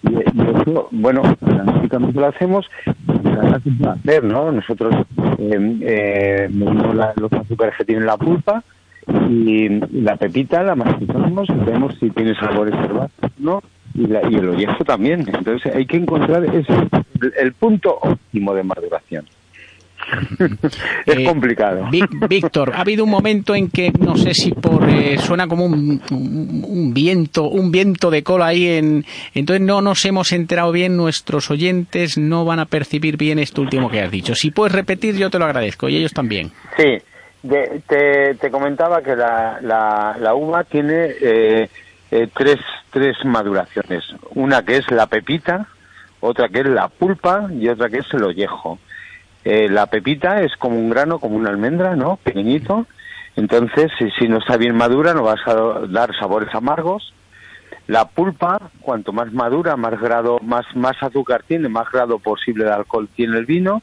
Y, 0.03 0.15
eso, 0.21 0.89
bueno, 0.91 1.23
analíticamente 1.41 2.21
lo 2.21 2.27
hacemos, 2.27 2.67
hacer, 3.89 4.25
¿no? 4.25 4.53
Nosotros 4.53 4.95
eh, 5.39 5.79
eh, 5.83 6.49
los 6.51 7.33
azúcares 7.33 7.75
que 7.77 7.85
tiene 7.85 8.05
la 8.05 8.17
pulpa 8.17 8.63
y, 9.29 9.69
la 10.03 10.17
pepita 10.17 10.63
la 10.63 10.75
masticamos 10.75 11.49
y 11.49 11.65
vemos 11.65 11.95
si 11.99 12.11
tiene 12.11 12.35
sabores 12.35 12.75
herbáceos, 12.75 13.33
¿no? 13.39 13.63
Y, 13.95 14.03
y 14.03 14.37
el 14.37 14.49
ollejo 14.51 14.85
también. 14.85 15.25
Entonces 15.27 15.75
hay 15.75 15.87
que 15.87 15.97
encontrar 15.97 16.45
ese, 16.45 16.75
el 17.41 17.53
punto 17.55 17.99
óptimo 18.01 18.55
de 18.55 18.63
maduración. 18.63 19.25
es 21.07 21.17
eh, 21.19 21.25
complicado. 21.25 21.89
Víctor, 22.29 22.73
ha 22.75 22.81
habido 22.81 23.05
un 23.05 23.11
momento 23.11 23.55
en 23.55 23.69
que 23.71 23.91
no 23.99 24.17
sé 24.17 24.35
si 24.35 24.53
por 24.53 24.89
eh, 24.89 25.19
suena 25.19 25.47
como 25.47 25.67
un, 25.67 26.93
viento, 26.95 27.49
un 27.49 27.71
viento 27.71 28.11
de 28.11 28.23
cola 28.23 28.47
ahí 28.47 28.67
en 28.69 29.05
entonces 29.35 29.65
no 29.65 29.81
nos 29.81 30.05
hemos 30.05 30.33
enterado 30.33 30.73
bien 30.73 30.97
nuestros 30.97 31.51
oyentes 31.51 32.19
no 32.19 32.45
van 32.45 32.61
a 32.61 32.67
percibir 32.67 33.17
bien 33.17 33.39
esto 33.39 33.63
último 33.63 33.91
que 33.91 34.01
has 34.01 34.11
dicho. 34.11 34.35
Si 34.35 34.51
puedes 34.51 34.73
repetir 34.73 35.17
yo 35.17 35.31
te 35.31 35.39
lo 35.39 35.45
agradezco 35.45 35.89
y 35.89 35.97
ellos 35.97 36.13
también. 36.13 36.53
Sí, 36.77 36.99
te, 37.89 38.51
comentaba 38.51 39.03
que 39.03 39.15
la, 39.15 39.59
la, 39.61 40.35
uva 40.35 40.65
tiene 40.65 41.15
eh, 41.21 41.69
tres 42.35 42.59
tres 42.91 43.17
maduraciones, 43.25 44.05
una 44.35 44.63
que 44.63 44.77
es 44.77 44.91
la 44.91 45.07
pepita, 45.07 45.67
otra 46.21 46.49
que 46.49 46.61
es 46.61 46.67
la 46.67 46.89
pulpa 46.89 47.49
y 47.53 47.69
otra 47.69 47.89
que 47.89 47.99
es 47.99 48.15
el 48.15 48.25
ollejo. 48.25 48.79
Eh, 49.51 49.67
la 49.71 49.87
pepita 49.87 50.43
es 50.43 50.55
como 50.59 50.77
un 50.77 50.91
grano, 50.91 51.19
como 51.19 51.37
una 51.37 51.49
almendra, 51.49 51.97
¿no? 51.97 52.19
Pequeñito. 52.23 52.87
Entonces, 53.35 53.91
si, 54.19 54.29
no 54.29 54.41
está 54.41 54.59
bien 54.59 54.77
madura, 54.77 55.15
no 55.15 55.23
vas 55.23 55.41
a 55.47 55.87
dar 55.89 56.15
sabores 56.21 56.55
amargos. 56.55 57.15
La 57.87 58.05
pulpa, 58.09 58.71
cuanto 58.83 59.15
más 59.15 59.33
madura, 59.33 59.75
más 59.77 59.99
grado, 59.99 60.39
más, 60.43 60.67
más 60.77 61.03
azúcar 61.03 61.45
tiene, 61.49 61.71
más 61.71 61.91
grado 61.91 62.19
posible 62.19 62.67
de 62.67 62.73
alcohol 62.73 63.09
tiene 63.17 63.39
el 63.39 63.47
vino. 63.47 63.81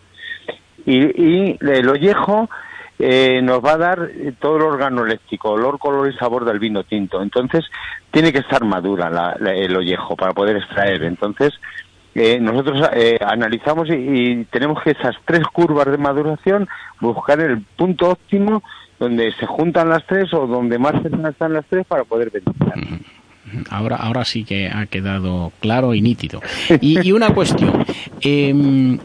Y, 0.85 1.57
el 1.59 1.89
ollejo 1.89 2.47
eh, 2.99 3.41
nos 3.41 3.65
va 3.65 3.71
a 3.71 3.77
dar 3.77 4.11
todo 4.39 4.57
el 4.57 4.61
órgano 4.61 5.03
eléctrico, 5.03 5.49
olor, 5.49 5.79
color 5.79 6.13
y 6.13 6.15
sabor 6.15 6.45
del 6.45 6.59
vino 6.59 6.83
tinto. 6.83 7.23
Entonces, 7.23 7.65
tiene 8.11 8.31
que 8.31 8.39
estar 8.39 8.63
madura 8.63 9.35
el 9.39 9.75
ollejo 9.75 10.15
para 10.15 10.33
poder 10.33 10.57
extraer. 10.57 11.01
Entonces, 11.01 11.55
eh, 12.15 12.39
nosotros 12.39 12.89
eh, 12.93 13.17
analizamos 13.19 13.89
y, 13.89 14.45
tenemos 14.45 14.81
que 14.81 14.91
esas 14.91 15.15
tres 15.25 15.43
curvas 15.51 15.85
de 15.87 15.97
maduración 15.97 16.67
buscar 17.01 17.41
el 17.41 17.61
punto 17.61 18.11
óptimo 18.11 18.63
donde 18.97 19.33
se 19.33 19.45
juntan 19.45 19.89
las 19.89 20.05
tres 20.07 20.33
o 20.33 20.47
donde 20.47 20.79
más 20.79 20.93
cercanas 21.01 21.33
están 21.33 21.51
las 21.51 21.65
tres 21.65 21.85
para 21.85 22.05
poder 22.05 22.31
beneficiar. 22.31 23.01
Ahora, 23.69 23.97
ahora 23.97 24.23
sí 24.25 24.43
que 24.45 24.69
ha 24.69 24.85
quedado 24.85 25.51
claro 25.59 25.93
y 25.93 26.01
nítido. 26.01 26.41
Y, 26.81 27.11
una 27.11 27.33
cuestión. 27.33 27.85
Em, 28.21 28.97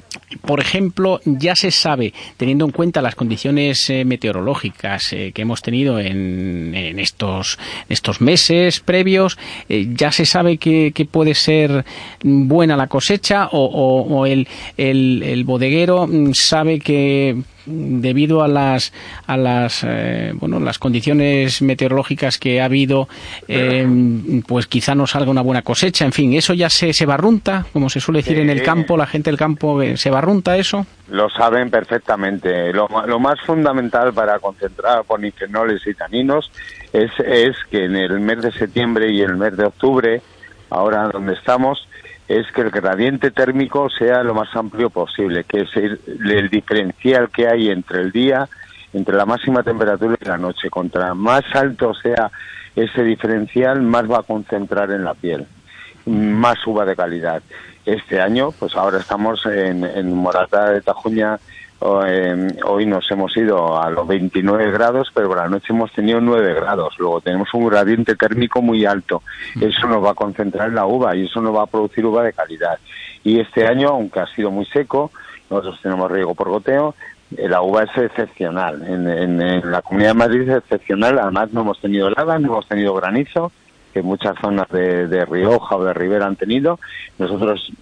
por 0.42 0.60
ejemplo, 0.60 1.20
ya 1.24 1.56
se 1.56 1.70
sabe, 1.70 2.12
teniendo 2.36 2.64
en 2.64 2.70
cuenta 2.70 3.02
las 3.02 3.14
condiciones 3.14 3.90
eh, 3.90 4.04
meteorológicas 4.04 5.12
eh, 5.12 5.32
que 5.34 5.42
hemos 5.42 5.62
tenido 5.62 5.98
en, 5.98 6.98
estos, 6.98 7.58
estos 7.88 8.20
meses 8.20 8.80
previos, 8.80 9.38
eh, 9.68 9.88
ya 9.92 10.12
se 10.12 10.26
sabe 10.26 10.58
que, 10.58 10.92
puede 11.10 11.34
ser 11.34 11.84
buena 12.22 12.76
la 12.76 12.86
cosecha 12.86 13.48
o, 13.52 14.26
el, 14.26 14.46
el, 14.76 15.44
bodeguero 15.44 16.06
mm, 16.06 16.34
sabe 16.34 16.78
que 16.78 17.36
debido 17.66 18.42
a 18.42 18.48
las 18.48 18.92
a 19.26 19.36
las 19.36 19.84
eh, 19.86 20.32
bueno 20.34 20.60
las 20.60 20.78
condiciones 20.78 21.62
meteorológicas 21.62 22.38
que 22.38 22.60
ha 22.60 22.66
habido 22.66 23.08
eh, 23.48 23.86
pues 24.46 24.66
quizá 24.66 24.94
no 24.94 25.06
salga 25.06 25.30
una 25.30 25.42
buena 25.42 25.62
cosecha. 25.62 26.04
En 26.04 26.12
fin 26.12 26.34
eso 26.34 26.54
ya 26.54 26.70
se, 26.70 26.92
se 26.92 27.06
barrunta 27.06 27.66
como 27.72 27.88
se 27.88 28.00
suele 28.00 28.20
decir 28.20 28.38
en 28.38 28.50
el 28.50 28.62
campo 28.62 28.96
la 28.96 29.06
gente 29.06 29.30
del 29.30 29.38
campo 29.38 29.82
eh, 29.82 29.96
se 29.96 30.10
barrunta 30.10 30.56
eso 30.56 30.86
lo 31.10 31.28
saben 31.28 31.70
perfectamente. 31.70 32.72
Lo, 32.72 32.88
lo 33.06 33.18
más 33.18 33.40
fundamental 33.40 34.12
para 34.12 34.38
concentrar 34.38 35.02
polifenoles 35.04 35.84
y 35.86 35.94
taninos 35.94 36.52
es, 36.92 37.10
es 37.18 37.56
que 37.68 37.84
en 37.86 37.96
el 37.96 38.20
mes 38.20 38.42
de 38.42 38.52
septiembre 38.52 39.10
y 39.10 39.20
el 39.20 39.36
mes 39.36 39.56
de 39.56 39.64
octubre 39.64 40.22
ahora 40.70 41.08
donde 41.08 41.34
estamos 41.34 41.88
es 42.30 42.46
que 42.52 42.60
el 42.60 42.70
gradiente 42.70 43.32
térmico 43.32 43.90
sea 43.90 44.22
lo 44.22 44.34
más 44.34 44.54
amplio 44.54 44.88
posible, 44.88 45.42
que 45.42 45.62
es 45.62 45.76
el, 45.76 46.00
el, 46.30 46.48
diferencial 46.48 47.28
que 47.28 47.48
hay 47.48 47.70
entre 47.70 48.02
el 48.02 48.12
día, 48.12 48.48
entre 48.92 49.16
la 49.16 49.26
máxima 49.26 49.64
temperatura 49.64 50.16
y 50.20 50.24
la 50.24 50.38
noche. 50.38 50.70
Contra 50.70 51.12
más 51.12 51.42
alto 51.54 51.92
sea 51.92 52.30
ese 52.76 53.02
diferencial, 53.02 53.82
más 53.82 54.08
va 54.08 54.18
a 54.18 54.22
concentrar 54.22 54.92
en 54.92 55.02
la 55.02 55.14
piel, 55.14 55.44
más 56.06 56.64
uva 56.68 56.84
de 56.84 56.94
calidad. 56.94 57.42
Este 57.84 58.20
año, 58.20 58.52
pues 58.52 58.76
ahora 58.76 58.98
estamos 58.98 59.44
en, 59.46 59.82
en 59.82 60.14
Morata 60.14 60.70
de 60.70 60.82
Tajuña, 60.82 61.36
hoy 61.80 62.86
nos 62.86 63.10
hemos 63.10 63.34
ido 63.36 63.80
a 63.80 63.90
los 63.90 64.06
29 64.06 64.70
grados, 64.70 65.10
pero 65.14 65.28
por 65.28 65.38
la 65.38 65.48
noche 65.48 65.68
hemos 65.70 65.92
tenido 65.92 66.20
9 66.20 66.54
grados. 66.54 66.94
Luego 66.98 67.20
tenemos 67.20 67.48
un 67.54 67.68
gradiente 67.68 68.16
térmico 68.16 68.60
muy 68.60 68.84
alto. 68.84 69.22
Eso 69.60 69.86
nos 69.86 70.04
va 70.04 70.10
a 70.10 70.14
concentrar 70.14 70.68
en 70.68 70.74
la 70.74 70.86
uva 70.86 71.16
y 71.16 71.24
eso 71.24 71.40
nos 71.40 71.54
va 71.54 71.62
a 71.62 71.66
producir 71.66 72.04
uva 72.04 72.22
de 72.22 72.32
calidad. 72.32 72.78
Y 73.24 73.40
este 73.40 73.66
año, 73.66 73.88
aunque 73.88 74.20
ha 74.20 74.26
sido 74.26 74.50
muy 74.50 74.66
seco, 74.66 75.10
nosotros 75.48 75.80
tenemos 75.82 76.10
riego 76.10 76.34
por 76.34 76.50
goteo, 76.50 76.94
la 77.30 77.62
uva 77.62 77.84
es 77.84 77.96
excepcional. 77.96 78.82
En, 78.86 79.08
en, 79.08 79.40
en, 79.40 79.70
la 79.70 79.82
Comunidad 79.82 80.10
de 80.10 80.14
Madrid 80.14 80.48
es 80.48 80.58
excepcional. 80.58 81.18
Además, 81.18 81.52
no 81.52 81.62
hemos 81.62 81.80
tenido 81.80 82.08
helada, 82.08 82.38
no 82.38 82.48
hemos 82.48 82.68
tenido 82.68 82.94
granizo, 82.94 83.52
que 83.94 84.02
muchas 84.02 84.36
zonas 84.40 84.68
de, 84.68 85.06
de 85.06 85.24
Rioja 85.24 85.76
o 85.76 85.84
de 85.84 85.94
Ribera 85.94 86.26
han 86.26 86.36
tenido. 86.36 86.78
Nosotros, 87.18 87.72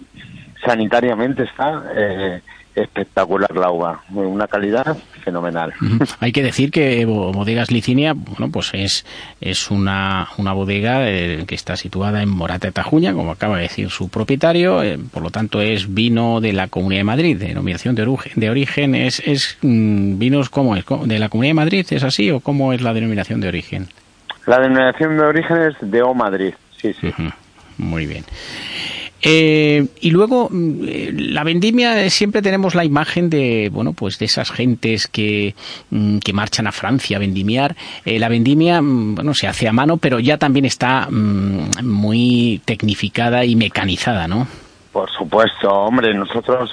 sanitariamente, 0.63 1.43
está... 1.43 1.83
Eh, 1.95 2.41
espectacular 2.81 3.55
la 3.55 3.71
uva, 3.71 4.01
una 4.09 4.47
calidad 4.47 4.97
fenomenal. 5.23 5.73
Hay 6.19 6.31
que 6.31 6.43
decir 6.43 6.71
que 6.71 7.05
Bodegas 7.05 7.71
Licinia, 7.71 8.13
bueno, 8.13 8.51
pues 8.51 8.71
es, 8.73 9.05
es 9.41 9.71
una, 9.71 10.27
una 10.37 10.53
bodega 10.53 11.09
eh, 11.09 11.43
que 11.47 11.55
está 11.55 11.75
situada 11.75 12.21
en 12.21 12.29
Morata 12.29 12.67
de 12.67 12.73
Tajuña, 12.73 13.13
como 13.13 13.31
acaba 13.31 13.57
de 13.57 13.63
decir 13.63 13.89
su 13.89 14.09
propietario, 14.09 14.81
eh, 14.83 14.97
por 15.11 15.23
lo 15.23 15.29
tanto 15.29 15.61
es 15.61 15.93
vino 15.93 16.41
de 16.41 16.53
la 16.53 16.67
Comunidad 16.67 17.01
de 17.01 17.05
Madrid, 17.05 17.37
denominación 17.37 17.95
de 17.95 18.03
origen, 18.03 18.33
de 18.35 18.49
origen 18.49 18.95
es, 18.95 19.19
es 19.25 19.57
mm, 19.61 20.17
vinos 20.17 20.49
como 20.49 20.75
es, 20.75 20.85
de 21.05 21.19
la 21.19 21.29
Comunidad 21.29 21.51
de 21.51 21.55
Madrid, 21.55 21.85
¿es 21.89 22.03
así 22.03 22.31
o 22.31 22.39
cómo 22.39 22.73
es 22.73 22.81
la 22.81 22.93
denominación 22.93 23.41
de 23.41 23.47
origen? 23.47 23.87
La 24.45 24.59
denominación 24.59 25.17
de 25.17 25.23
origen 25.23 25.57
es 25.57 25.75
de 25.81 26.01
O 26.01 26.13
Madrid, 26.13 26.53
sí, 26.77 26.93
sí. 26.93 27.13
Muy 27.77 28.07
bien. 28.07 28.25
Eh, 29.21 29.85
y 29.99 30.11
luego 30.11 30.49
la 30.51 31.43
vendimia 31.43 32.09
siempre 32.09 32.41
tenemos 32.41 32.73
la 32.73 32.85
imagen 32.85 33.29
de 33.29 33.69
bueno 33.71 33.91
pues 33.93 34.17
de 34.17 34.25
esas 34.25 34.49
gentes 34.49 35.07
que, 35.07 35.55
que 36.23 36.33
marchan 36.33 36.67
a 36.67 36.71
Francia 36.71 37.17
a 37.17 37.19
vendimiar. 37.19 37.75
Eh, 38.05 38.19
la 38.19 38.29
vendimia 38.29 38.79
bueno 38.81 39.33
se 39.33 39.47
hace 39.47 39.67
a 39.67 39.73
mano, 39.73 39.97
pero 39.97 40.19
ya 40.19 40.37
también 40.37 40.65
está 40.65 41.07
mmm, 41.09 41.69
muy 41.83 42.61
tecnificada 42.65 43.43
y 43.45 43.55
mecanizada, 43.55 44.27
¿no? 44.27 44.47
Por 44.91 45.09
supuesto, 45.11 45.69
hombre, 45.69 46.13
nosotros 46.13 46.71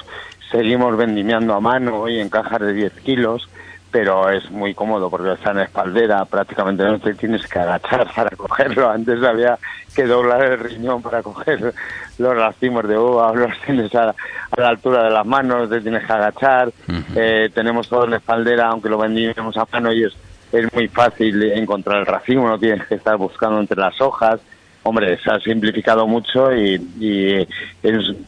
seguimos 0.51 0.97
vendimiando 0.97 1.55
a 1.55 1.61
mano 1.61 1.99
hoy 1.99 2.21
en 2.21 2.29
cajas 2.29 2.61
de 2.61 2.73
10 2.73 2.93
kilos 3.05 3.49
pero 3.97 4.29
es 4.29 4.51
muy 4.51 4.75
cómodo 4.75 5.09
porque 5.09 5.33
está 5.33 5.53
en 5.53 5.61
espaldera, 5.61 6.23
prácticamente 6.27 6.85
no 6.85 6.99
te 6.99 7.15
tienes 7.15 7.47
que 7.47 7.59
agachar 7.59 8.07
para 8.15 8.29
cogerlo. 8.37 8.91
Antes 8.91 9.23
había 9.23 9.59
que 9.95 10.05
doblar 10.05 10.43
el 10.43 10.59
riñón 10.59 11.01
para 11.01 11.23
coger 11.23 11.73
los 12.19 12.35
racimos 12.35 12.87
de 12.89 12.99
uva, 12.99 13.33
los 13.35 13.53
tienes 13.65 13.95
a, 13.95 14.11
a, 14.11 14.61
la 14.61 14.69
altura 14.69 15.05
de 15.05 15.11
las 15.11 15.27
manos, 15.27 15.71
te 15.71 15.81
tienes 15.81 16.05
que 16.05 16.13
agachar. 16.13 16.69
Uh 16.89 16.93
-huh. 16.93 17.05
eh, 17.17 17.51
tenemos 17.55 17.89
todo 17.89 18.07
en 18.07 18.15
espaldera, 18.15 18.69
aunque 18.69 18.89
lo 18.89 18.99
vendimos 18.99 19.57
a 19.57 19.67
mano 19.73 19.93
y 19.93 20.05
es, 20.05 20.13
es 20.53 20.73
muy 20.73 20.89
fácil 20.89 21.43
encontrar 21.43 21.99
el 22.01 22.07
racimo, 22.07 22.49
no 22.49 22.59
tienes 22.59 22.87
que 22.87 22.95
estar 22.95 23.17
buscando 23.17 23.61
entre 23.61 23.79
las 23.79 24.01
hojas 24.01 24.41
hombre, 24.87 25.19
se 25.23 25.31
ha 25.31 25.41
simplificado 25.41 26.07
mucho 26.07 26.55
y, 26.55 26.81
y 27.01 27.35
es, 27.35 27.47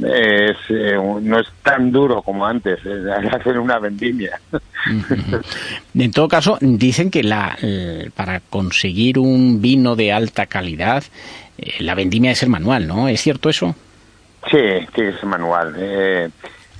es, 0.00 0.56
eh, 0.68 0.98
no 1.22 1.38
es 1.38 1.46
tan 1.62 1.92
duro 1.92 2.20
como 2.22 2.44
antes, 2.44 2.84
es 2.84 3.06
hacer 3.32 3.58
una 3.58 3.78
vendimia. 3.78 4.40
En 5.94 6.10
todo 6.12 6.28
caso, 6.28 6.58
dicen 6.60 7.10
que 7.10 7.22
la, 7.22 7.56
eh, 7.62 8.10
para 8.14 8.40
conseguir 8.40 9.18
un 9.18 9.60
vino 9.60 9.94
de 9.96 10.12
alta 10.12 10.46
calidad, 10.46 11.04
la 11.80 11.94
vendimia 11.94 12.32
es 12.32 12.42
el 12.42 12.48
manual, 12.48 12.86
¿no? 12.86 13.08
¿Es 13.08 13.20
cierto 13.20 13.48
eso? 13.48 13.74
Sí, 14.50 14.58
es 14.58 15.24
manual. 15.24 15.74
Eh, 15.78 16.30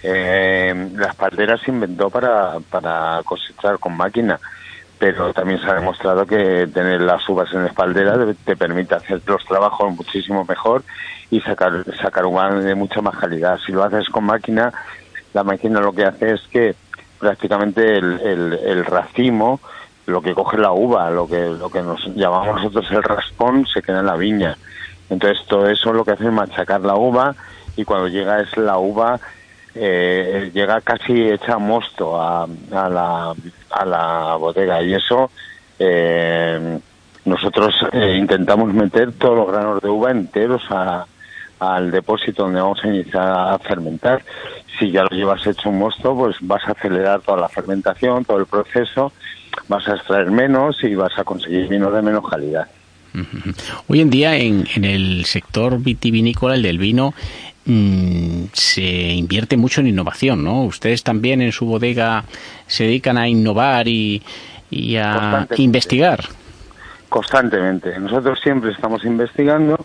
eh, 0.02 0.90
la 0.94 1.08
espaldera 1.08 1.56
se 1.58 1.70
inventó 1.70 2.08
para, 2.10 2.58
para 2.70 3.20
cosechar 3.24 3.78
con 3.78 3.96
máquina 3.96 4.38
pero 4.98 5.32
también 5.32 5.60
se 5.60 5.66
ha 5.70 5.74
demostrado 5.74 6.26
que 6.26 6.66
tener 6.72 7.00
las 7.00 7.26
uvas 7.28 7.52
en 7.52 7.66
espaldera 7.66 8.18
te 8.44 8.56
permite 8.56 8.96
hacer 8.96 9.22
los 9.26 9.44
trabajos 9.44 9.94
muchísimo 9.94 10.44
mejor 10.44 10.82
y 11.30 11.40
sacar 11.40 11.84
sacar 12.02 12.26
uvas 12.26 12.64
de 12.64 12.74
mucha 12.74 13.00
más 13.00 13.16
calidad. 13.16 13.58
Si 13.64 13.72
lo 13.72 13.84
haces 13.84 14.08
con 14.08 14.24
máquina, 14.24 14.72
la 15.34 15.44
máquina 15.44 15.80
lo 15.80 15.92
que 15.92 16.04
hace 16.04 16.32
es 16.32 16.40
que 16.50 16.74
prácticamente 17.18 17.96
el, 17.96 18.20
el, 18.20 18.52
el 18.64 18.84
racimo, 18.84 19.60
lo 20.08 20.22
que 20.22 20.34
coge 20.34 20.56
la 20.56 20.72
uva, 20.72 21.10
lo 21.10 21.28
que 21.28 21.50
lo 21.50 21.70
que 21.70 21.82
nos 21.82 22.04
llamamos 22.16 22.56
nosotros 22.56 22.90
el 22.90 23.02
raspón, 23.02 23.66
se 23.66 23.82
queda 23.82 24.00
en 24.00 24.06
la 24.06 24.16
viña. 24.16 24.56
Entonces 25.10 25.46
todo 25.46 25.68
eso 25.68 25.92
lo 25.92 26.04
que 26.04 26.12
hace 26.12 26.24
es 26.24 26.32
machacar 26.32 26.80
la 26.80 26.96
uva 26.96 27.34
y 27.76 27.84
cuando 27.84 28.08
llega 28.08 28.40
es 28.40 28.56
la 28.56 28.78
uva 28.78 29.20
eh, 29.74 30.50
llega 30.52 30.80
casi 30.80 31.30
hecha 31.30 31.58
mosto 31.58 32.20
a, 32.20 32.44
a, 32.44 32.88
la, 32.88 33.34
a 33.70 33.84
la 33.84 34.36
bodega 34.36 34.82
y 34.82 34.94
eso 34.94 35.30
eh, 35.78 36.78
nosotros 37.24 37.74
eh, 37.92 38.16
intentamos 38.18 38.72
meter 38.72 39.12
todos 39.12 39.36
los 39.36 39.48
granos 39.52 39.82
de 39.82 39.88
uva 39.88 40.10
enteros 40.10 40.62
a, 40.70 41.04
al 41.60 41.90
depósito 41.90 42.44
donde 42.44 42.60
vamos 42.60 42.82
a 42.82 42.88
iniciar 42.88 43.30
a 43.30 43.58
fermentar. 43.58 44.22
Si 44.78 44.90
ya 44.90 45.02
lo 45.02 45.10
llevas 45.10 45.46
hecho 45.46 45.70
un 45.70 45.78
mosto, 45.78 46.14
pues 46.14 46.36
vas 46.40 46.66
a 46.66 46.72
acelerar 46.72 47.20
toda 47.20 47.38
la 47.40 47.48
fermentación, 47.48 48.24
todo 48.24 48.38
el 48.38 48.46
proceso, 48.46 49.12
vas 49.66 49.88
a 49.88 49.96
extraer 49.96 50.30
menos 50.30 50.82
y 50.84 50.94
vas 50.94 51.18
a 51.18 51.24
conseguir 51.24 51.68
vinos 51.68 51.92
de 51.92 52.02
menos 52.02 52.28
calidad. 52.28 52.68
Hoy 53.88 54.00
en 54.00 54.10
día 54.10 54.36
en, 54.36 54.66
en 54.76 54.84
el 54.84 55.24
sector 55.24 55.80
vitivinícola, 55.80 56.54
el 56.54 56.62
del 56.62 56.78
vino, 56.78 57.14
mmm, 57.64 58.44
se 58.52 58.82
invierte 58.82 59.56
mucho 59.56 59.80
en 59.80 59.88
innovación, 59.88 60.44
¿no? 60.44 60.62
Ustedes 60.62 61.02
también 61.02 61.42
en 61.42 61.50
su 61.50 61.66
bodega 61.66 62.24
se 62.66 62.84
dedican 62.84 63.18
a 63.18 63.26
innovar 63.26 63.88
y, 63.88 64.22
y 64.70 64.96
a 64.96 65.48
investigar. 65.56 66.20
Constantemente. 67.08 67.98
Nosotros 67.98 68.38
siempre 68.40 68.70
estamos 68.70 69.04
investigando. 69.04 69.84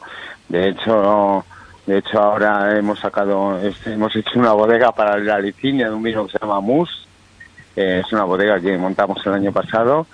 De 0.50 0.70
hecho, 0.70 1.46
de 1.88 2.00
hecho 2.00 2.22
ahora 2.22 2.78
hemos 2.78 3.00
sacado, 3.00 3.58
este, 3.66 3.94
hemos 3.94 4.16
hecho 4.16 4.38
una 4.38 4.52
bodega 4.52 4.92
para 4.92 5.18
la 5.18 5.40
licinia 5.40 5.88
de 5.88 5.96
un 5.96 6.04
vino 6.04 6.28
que 6.28 6.34
se 6.34 6.40
llama 6.40 6.60
Mus. 6.60 7.08
Eh, 7.76 8.02
es 8.06 8.14
una 8.14 8.24
bodega 8.24 8.60
que 8.60 8.78
montamos 8.78 9.26
el 9.26 9.34
año 9.34 9.52
pasado 9.52 10.08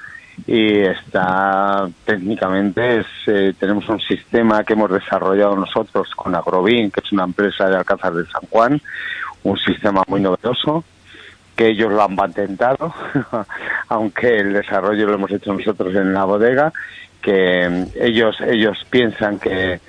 y 0.48 0.80
está 0.80 1.90
técnicamente 2.06 3.00
es, 3.00 3.06
eh, 3.28 3.54
tenemos 3.60 3.88
un 3.90 4.00
sistema 4.00 4.64
que 4.64 4.74
hemos 4.74 4.90
desarrollado 4.90 5.56
nosotros 5.56 6.10
con 6.16 6.36
Agrovin, 6.36 6.92
que 6.92 7.02
es 7.04 7.12
una 7.12 7.26
empresa 7.26 7.70
de 7.70 7.76
Alcázar 7.76 8.14
de 8.14 8.26
San 8.26 8.42
Juan, 8.50 8.82
un 9.44 9.58
sistema 9.58 10.04
muy 10.08 10.22
novedoso 10.22 10.84
que 11.56 11.68
ellos 11.68 11.92
lo 11.92 12.02
han 12.04 12.16
patentado, 12.16 12.94
aunque 13.90 14.38
el 14.38 14.54
desarrollo 14.54 15.08
lo 15.08 15.16
hemos 15.16 15.32
hecho 15.32 15.54
nosotros 15.54 15.94
en 15.94 16.14
la 16.14 16.24
bodega, 16.24 16.72
que 17.22 17.86
ellos 18.00 18.38
ellos 18.48 18.78
piensan 18.90 19.40
que 19.40 19.82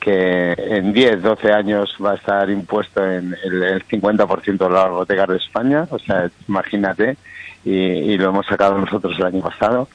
que 0.00 0.52
en 0.52 0.92
10, 0.92 1.22
12 1.22 1.52
años 1.52 1.96
va 2.04 2.12
a 2.12 2.16
estar 2.16 2.48
impuesto 2.50 3.04
en 3.04 3.34
el, 3.44 3.62
el 3.62 3.86
50% 3.86 4.56
de 4.56 4.70
las 4.70 4.90
bodegas 4.90 5.28
de 5.28 5.36
España, 5.36 5.86
o 5.90 5.98
sea, 5.98 6.30
imagínate, 6.48 7.16
y, 7.64 8.16
lo 8.16 8.30
hemos 8.30 8.46
sacado 8.46 8.78
nosotros 8.78 9.16
el 9.18 9.26
año 9.26 9.42
pasado. 9.42 9.88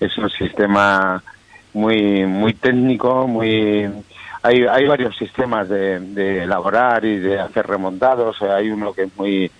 Es 0.00 0.16
un 0.18 0.30
sistema 0.30 1.22
muy 1.74 2.24
muy 2.24 2.54
técnico, 2.54 3.26
muy 3.26 3.88
hay, 4.42 4.62
hay 4.64 4.86
varios 4.86 5.16
sistemas 5.16 5.68
de, 5.68 6.00
de 6.00 6.44
elaborar 6.44 7.04
y 7.04 7.18
de 7.18 7.38
hacer 7.38 7.66
remontados. 7.66 8.40
Hay 8.42 8.70
uno 8.70 8.92
que 8.92 9.02
es 9.02 9.16
muy 9.16 9.50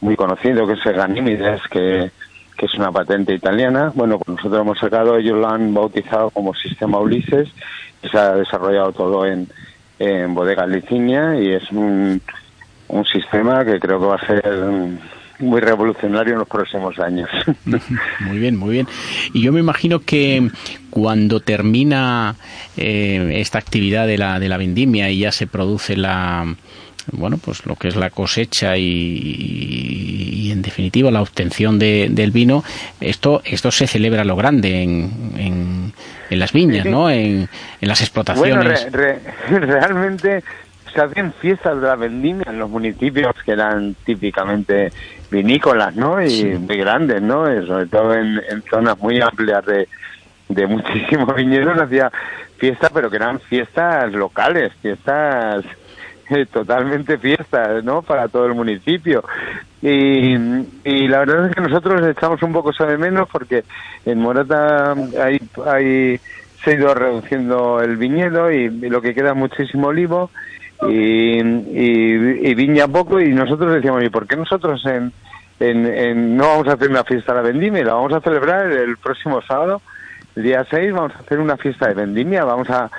muy 0.00 0.16
conocido, 0.16 0.66
que 0.66 0.74
es 0.74 0.86
el 0.86 0.94
Ganímides, 0.94 1.62
que, 1.70 2.10
que 2.56 2.66
es 2.66 2.74
una 2.74 2.92
patente 2.92 3.34
italiana. 3.34 3.92
Bueno, 3.94 4.18
pues 4.18 4.36
nosotros 4.36 4.60
hemos 4.60 4.78
sacado, 4.78 5.16
ellos 5.16 5.38
lo 5.38 5.48
han 5.48 5.74
bautizado 5.74 6.30
como 6.30 6.54
sistema 6.54 6.98
Ulises, 6.98 7.48
y 8.02 8.08
se 8.08 8.18
ha 8.18 8.34
desarrollado 8.34 8.92
todo 8.92 9.26
en, 9.26 9.48
en 9.98 10.34
Bodega 10.34 10.66
Licinia 10.66 11.40
y 11.40 11.52
es 11.52 11.70
un, 11.70 12.20
un 12.88 13.04
sistema 13.06 13.64
que 13.64 13.80
creo 13.80 13.98
que 13.98 14.06
va 14.06 14.16
a 14.16 14.26
ser 14.26 14.42
muy 15.38 15.60
revolucionario 15.60 16.34
en 16.34 16.38
los 16.40 16.48
próximos 16.48 16.98
años. 16.98 17.28
Muy 18.20 18.38
bien, 18.38 18.56
muy 18.56 18.70
bien. 18.70 18.86
Y 19.32 19.42
yo 19.42 19.52
me 19.52 19.60
imagino 19.60 20.00
que 20.00 20.48
cuando 20.90 21.40
termina 21.40 22.36
eh, 22.76 23.40
esta 23.40 23.58
actividad 23.58 24.06
de 24.06 24.18
la, 24.18 24.38
de 24.38 24.48
la 24.48 24.56
vendimia 24.56 25.10
y 25.10 25.20
ya 25.20 25.32
se 25.32 25.46
produce 25.46 25.96
la 25.96 26.54
bueno, 27.12 27.38
pues 27.38 27.66
lo 27.66 27.76
que 27.76 27.88
es 27.88 27.96
la 27.96 28.10
cosecha 28.10 28.76
y, 28.76 30.50
en 30.50 30.62
definitiva 30.62 31.10
la 31.10 31.22
obtención 31.22 31.78
de, 31.78 32.08
del 32.10 32.30
vino, 32.30 32.64
esto 33.00 33.42
esto 33.44 33.70
se 33.70 33.86
celebra 33.86 34.22
a 34.22 34.24
lo 34.24 34.36
grande 34.36 34.82
en, 34.82 35.32
en, 35.36 35.92
en 36.30 36.38
las 36.38 36.52
viñas, 36.52 36.86
¿no? 36.86 37.10
En, 37.10 37.48
en 37.80 37.88
las 37.88 38.00
explotaciones. 38.00 38.88
Bueno, 38.90 39.18
realmente 39.66 40.42
se 40.94 41.00
hacen 41.00 41.32
fiestas 41.34 41.80
de 41.80 41.86
la 41.86 41.96
vendimia 41.96 42.46
en 42.48 42.58
los 42.58 42.70
municipios 42.70 43.34
que 43.44 43.52
eran 43.52 43.94
típicamente 44.04 44.92
vinícolas, 45.30 45.94
¿no? 45.96 46.24
Y 46.24 46.44
muy 46.44 46.76
grandes, 46.76 47.20
¿no? 47.20 47.52
Y 47.52 47.66
sobre 47.66 47.86
todo 47.86 48.14
en, 48.14 48.40
zonas 48.70 48.98
muy 48.98 49.20
amplias 49.20 49.64
de, 49.66 49.88
de 50.48 50.66
muchísimos 50.66 51.34
viñedos 51.36 51.78
hacía 51.78 52.12
fiestas, 52.58 52.90
pero 52.94 53.10
que 53.10 53.16
eran 53.16 53.40
fiestas 53.40 54.12
locales, 54.12 54.72
fiestas 54.80 55.64
totalmente 56.52 57.18
fiestas, 57.18 57.84
¿no? 57.84 58.02
Para 58.02 58.28
todo 58.28 58.46
el 58.46 58.54
municipio. 58.54 59.24
Y, 59.82 60.34
y, 60.84 61.08
la 61.08 61.18
verdad 61.20 61.48
es 61.48 61.54
que 61.54 61.60
nosotros 61.60 62.06
echamos 62.06 62.42
un 62.42 62.52
poco 62.52 62.70
de 62.72 62.96
menos 62.96 63.28
porque 63.30 63.64
en 64.06 64.18
Morata 64.18 64.94
hay, 65.22 65.38
hay 65.66 66.20
se 66.64 66.70
ha 66.70 66.74
ido 66.74 66.94
reduciendo 66.94 67.82
el 67.82 67.96
viñedo 67.96 68.50
y, 68.50 68.70
lo 68.70 69.02
que 69.02 69.14
queda 69.14 69.30
es 69.30 69.36
muchísimo 69.36 69.88
olivo 69.88 70.30
y, 70.88 71.38
y, 71.38 72.54
viña 72.54 72.88
poco 72.88 73.20
y 73.20 73.28
nosotros 73.32 73.74
decíamos, 73.74 74.02
¿y 74.02 74.08
por 74.08 74.26
qué 74.26 74.36
nosotros 74.36 74.84
en, 74.86 75.12
en, 75.60 76.36
no 76.36 76.44
vamos 76.44 76.68
a 76.68 76.72
hacer 76.72 76.88
una 76.88 77.04
fiesta 77.04 77.32
de 77.32 77.42
la 77.42 77.48
vendimia? 77.48 77.84
La 77.84 77.94
vamos 77.94 78.14
a 78.14 78.20
celebrar 78.20 78.70
el 78.72 78.96
próximo 78.96 79.42
sábado, 79.42 79.82
día 80.34 80.66
6, 80.68 80.92
vamos 80.92 81.12
a 81.14 81.18
hacer 81.18 81.38
una 81.38 81.58
fiesta 81.58 81.88
de 81.88 81.94
vendimia, 81.94 82.44
vamos 82.44 82.68
a, 82.70 82.90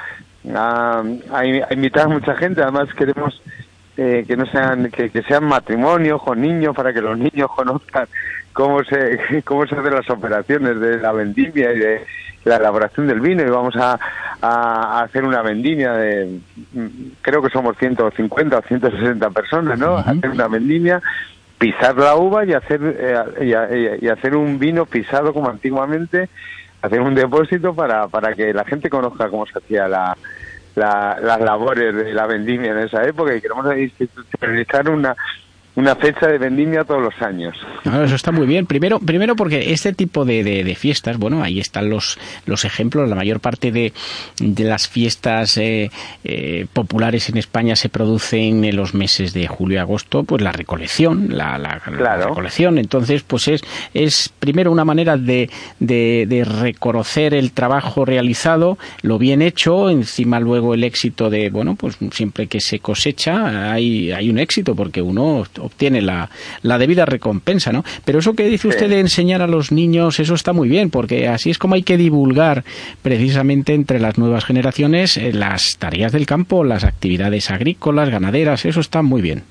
a, 0.53 1.03
a 1.31 1.73
invitar 1.73 2.05
a 2.05 2.09
mucha 2.09 2.35
gente, 2.35 2.61
además 2.61 2.93
queremos 2.93 3.41
eh, 3.97 4.25
que 4.27 4.35
no 4.35 4.45
sean 4.47 4.91
que, 4.91 5.09
que, 5.09 5.21
sean 5.23 5.45
matrimonios 5.45 6.21
con 6.21 6.41
niños 6.41 6.75
para 6.75 6.93
que 6.93 7.01
los 7.01 7.17
niños 7.17 7.49
conozcan 7.55 8.07
cómo 8.53 8.83
se 8.83 9.41
cómo 9.45 9.65
se 9.65 9.75
hacen 9.75 9.93
las 9.93 10.09
operaciones 10.09 10.79
de 10.79 10.97
la 10.99 11.11
vendimia 11.11 11.71
y 11.73 11.79
de 11.79 12.05
la 12.43 12.57
elaboración 12.57 13.07
del 13.07 13.21
vino. 13.21 13.41
Y 13.41 13.49
vamos 13.49 13.75
a, 13.77 13.99
a 14.41 15.01
hacer 15.01 15.23
una 15.23 15.41
vendimia 15.41 15.93
de 15.93 16.39
creo 17.21 17.41
que 17.41 17.49
somos 17.49 17.77
150 17.77 18.57
o 18.57 18.61
160 18.61 19.29
personas 19.31 19.79
no 19.79 19.97
hacer 19.97 20.29
una 20.29 20.47
vendimia 20.47 21.01
pisar 21.57 21.95
la 21.97 22.15
uva 22.15 22.45
y 22.45 22.53
hacer 22.53 22.79
eh, 22.83 23.99
y, 24.01 24.07
hacer 24.07 24.35
un 24.35 24.59
vino 24.59 24.85
pisado 24.85 25.33
como 25.33 25.49
antiguamente 25.49 26.29
hacer 26.85 27.01
un 27.01 27.15
depósito 27.15 27.73
para 27.73 28.07
para 28.07 28.33
que 28.33 28.53
la 28.53 28.63
gente 28.63 28.89
conozca 28.89 29.29
cómo 29.29 29.45
se 29.45 29.57
hacía 29.57 29.87
la 29.87 30.17
las 30.75 31.39
labores 31.39 31.95
de 31.95 32.13
la 32.13 32.27
vendimia 32.27 32.71
en 32.71 32.79
esa 32.79 33.03
época 33.03 33.33
y 33.33 33.41
queremos 33.41 33.65
institucionalizar 33.77 34.89
una 34.89 35.15
una 35.75 35.95
fecha 35.95 36.27
de 36.27 36.37
vendimia 36.37 36.83
todos 36.83 37.01
los 37.01 37.21
años. 37.21 37.55
eso 37.83 38.15
está 38.15 38.31
muy 38.31 38.47
bien. 38.47 38.65
Primero, 38.65 38.99
primero 38.99 39.35
porque 39.35 39.73
este 39.73 39.93
tipo 39.93 40.25
de, 40.25 40.43
de, 40.43 40.75
fiestas, 40.75 41.17
bueno, 41.17 41.43
ahí 41.43 41.59
están 41.59 41.89
los, 41.89 42.17
los 42.45 42.65
ejemplos. 42.65 43.09
La 43.09 43.15
mayor 43.15 43.39
parte 43.39 43.71
de, 43.71 43.93
de 44.39 44.63
las 44.63 44.87
fiestas 44.87 45.57
eh, 45.57 45.91
eh, 46.23 46.65
populares 46.71 47.29
en 47.29 47.37
España 47.37 47.75
se 47.75 47.89
producen 47.89 48.63
en 48.63 48.75
los 48.75 48.93
meses 48.93 49.33
de 49.33 49.47
julio 49.47 49.75
y 49.75 49.79
agosto, 49.79 50.23
pues 50.23 50.41
la 50.41 50.51
recolección, 50.51 51.27
la, 51.35 51.57
la, 51.57 51.79
recolección. 51.79 52.77
Entonces, 52.77 53.23
pues 53.23 53.47
es, 53.47 53.61
es 53.93 54.29
primero 54.39 54.71
una 54.71 54.85
manera 54.85 55.17
de, 55.17 55.49
de, 55.79 56.25
de 56.27 56.45
reconocer 56.45 57.33
el 57.33 57.51
trabajo 57.51 58.05
realizado, 58.05 58.77
lo 59.01 59.17
bien 59.17 59.41
hecho, 59.41 59.89
encima 59.89 60.39
luego 60.39 60.73
el 60.73 60.83
éxito 60.83 61.29
de, 61.29 61.49
bueno, 61.49 61.75
pues 61.75 61.97
siempre 62.11 62.47
que 62.47 62.61
se 62.61 62.79
cosecha 62.79 63.73
hay, 63.73 64.11
hay 64.11 64.29
un 64.29 64.39
éxito 64.39 64.75
porque 64.75 65.01
uno 65.01 65.43
obtiene 65.65 66.01
la, 66.01 66.29
la 66.61 66.77
debida 66.77 67.05
recompensa, 67.05 67.71
¿no? 67.71 67.83
Pero 68.03 68.19
eso 68.19 68.33
que 68.33 68.47
dice 68.47 68.67
usted 68.67 68.89
de 68.89 68.99
enseñar 68.99 69.41
a 69.41 69.47
los 69.47 69.71
niños, 69.71 70.19
eso 70.19 70.33
está 70.33 70.53
muy 70.53 70.69
bien, 70.69 70.89
porque 70.89 71.27
así 71.27 71.49
es 71.49 71.57
como 71.57 71.75
hay 71.75 71.83
que 71.83 71.97
divulgar 71.97 72.63
precisamente 73.01 73.73
entre 73.73 73.99
las 73.99 74.17
nuevas 74.17 74.45
generaciones 74.45 75.17
eh, 75.17 75.31
las 75.33 75.77
tareas 75.77 76.11
del 76.11 76.25
campo, 76.25 76.63
las 76.63 76.83
actividades 76.83 77.51
agrícolas, 77.51 78.09
ganaderas, 78.09 78.65
eso 78.65 78.79
está 78.79 79.01
muy 79.01 79.21
bien. 79.21 79.43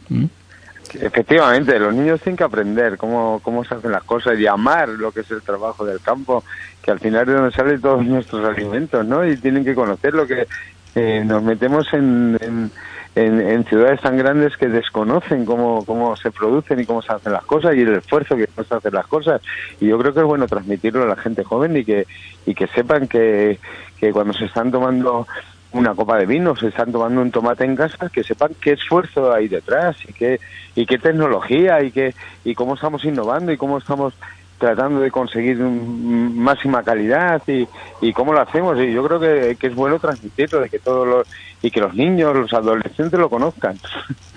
Efectivamente, 1.01 1.79
los 1.79 1.95
niños 1.95 2.21
tienen 2.21 2.37
que 2.37 2.45
aprender 2.45 2.97
cómo, 2.97 3.41
cómo 3.43 3.65
se 3.65 3.75
hacen 3.75 3.91
las 3.91 4.05
cosas 4.05 4.39
y 4.39 4.47
amar 4.47 4.89
lo 4.89 5.13
que 5.13 5.21
es 5.21 5.31
el 5.31 5.43
trabajo 5.43 5.85
del 5.85 6.01
campo, 6.01 6.45
que 6.83 6.91
al 6.91 7.01
final 7.01 7.29
es 7.29 7.35
donde 7.35 7.53
salen 7.53 7.81
todos 7.81 8.05
nuestros 8.05 8.45
alimentos, 8.45 9.05
¿no? 9.05 9.27
Y 9.27 9.37
tienen 9.37 9.65
que 9.65 9.75
conocer 9.75 10.15
lo 10.15 10.27
que 10.27 10.47
eh, 10.95 11.23
nos 11.25 11.43
metemos 11.43 11.93
en 11.93 12.39
en, 12.41 12.71
ciudades 13.15 14.01
tan 14.01 14.17
grandes 14.17 14.57
que 14.57 14.69
desconocen 14.69 15.45
cómo, 15.45 15.85
cómo 15.85 16.17
se 16.17 16.33
producen 16.33 16.81
y 16.81 16.85
cómo 16.85 17.01
se 17.01 17.13
hacen 17.13 17.33
las 17.33 17.45
cosas 17.45 17.77
y 17.77 17.83
el 17.83 17.95
esfuerzo 17.95 18.37
que 18.37 18.47
se 18.47 18.75
hacer 18.75 18.93
las 18.93 19.07
cosas. 19.07 19.41
Y 19.81 19.87
yo 19.87 19.99
creo 19.99 20.13
que 20.13 20.21
es 20.21 20.27
bueno 20.27 20.47
transmitirlo 20.47 21.05
a 21.05 21.07
la 21.07 21.17
gente 21.17 21.45
joven 21.45 21.77
y 21.77 21.85
que, 21.85 22.07
y 22.45 22.55
que 22.55 22.67
sepan 22.69 23.07
que, 23.07 23.59
que 24.01 24.13
cuando 24.13 24.33
se 24.33 24.47
están 24.47 24.71
tomando 24.73 25.27
una 25.73 25.95
copa 25.95 26.19
de 26.19 26.27
vino, 26.27 26.57
se 26.57 26.69
están 26.69 26.93
tomando 26.93 27.21
un 27.21 27.31
tomate 27.31 27.65
en 27.65 27.77
casa, 27.77 28.09
que 28.09 28.23
sepan 28.23 28.53
qué 28.61 28.73
esfuerzo 28.73 29.33
hay 29.33 29.49
detrás 29.49 29.97
y 30.09 30.13
qué, 30.13 30.41
y 30.75 30.87
qué 30.87 30.99
tecnología 30.99 31.83
y, 31.83 31.91
qué, 31.91 32.15
y 32.45 32.55
cómo 32.55 32.75
estamos 32.75 33.05
innovando 33.05 33.53
y 33.53 33.57
cómo 33.57 33.79
estamos 33.79 34.15
tratando 34.59 35.01
de 35.01 35.11
conseguir 35.11 35.59
máxima 35.59 36.83
calidad 36.83 37.43
y, 37.47 37.67
y 38.01 38.13
cómo 38.13 38.33
lo 38.33 38.41
hacemos. 38.41 38.79
Y 38.79 38.93
yo 38.93 39.05
creo 39.07 39.21
que, 39.21 39.57
que, 39.57 39.67
es 39.67 39.75
bueno 39.75 39.99
transmitirlo, 39.99 40.61
de 40.61 40.71
que 40.71 40.79
todos 40.79 41.07
los, 41.07 41.29
y 41.65 41.71
que 41.71 41.81
los 41.81 41.95
niños, 41.95 42.37
los 42.37 42.53
adolescentes 42.53 43.19
lo 43.19 43.31
conozcan. 43.31 43.79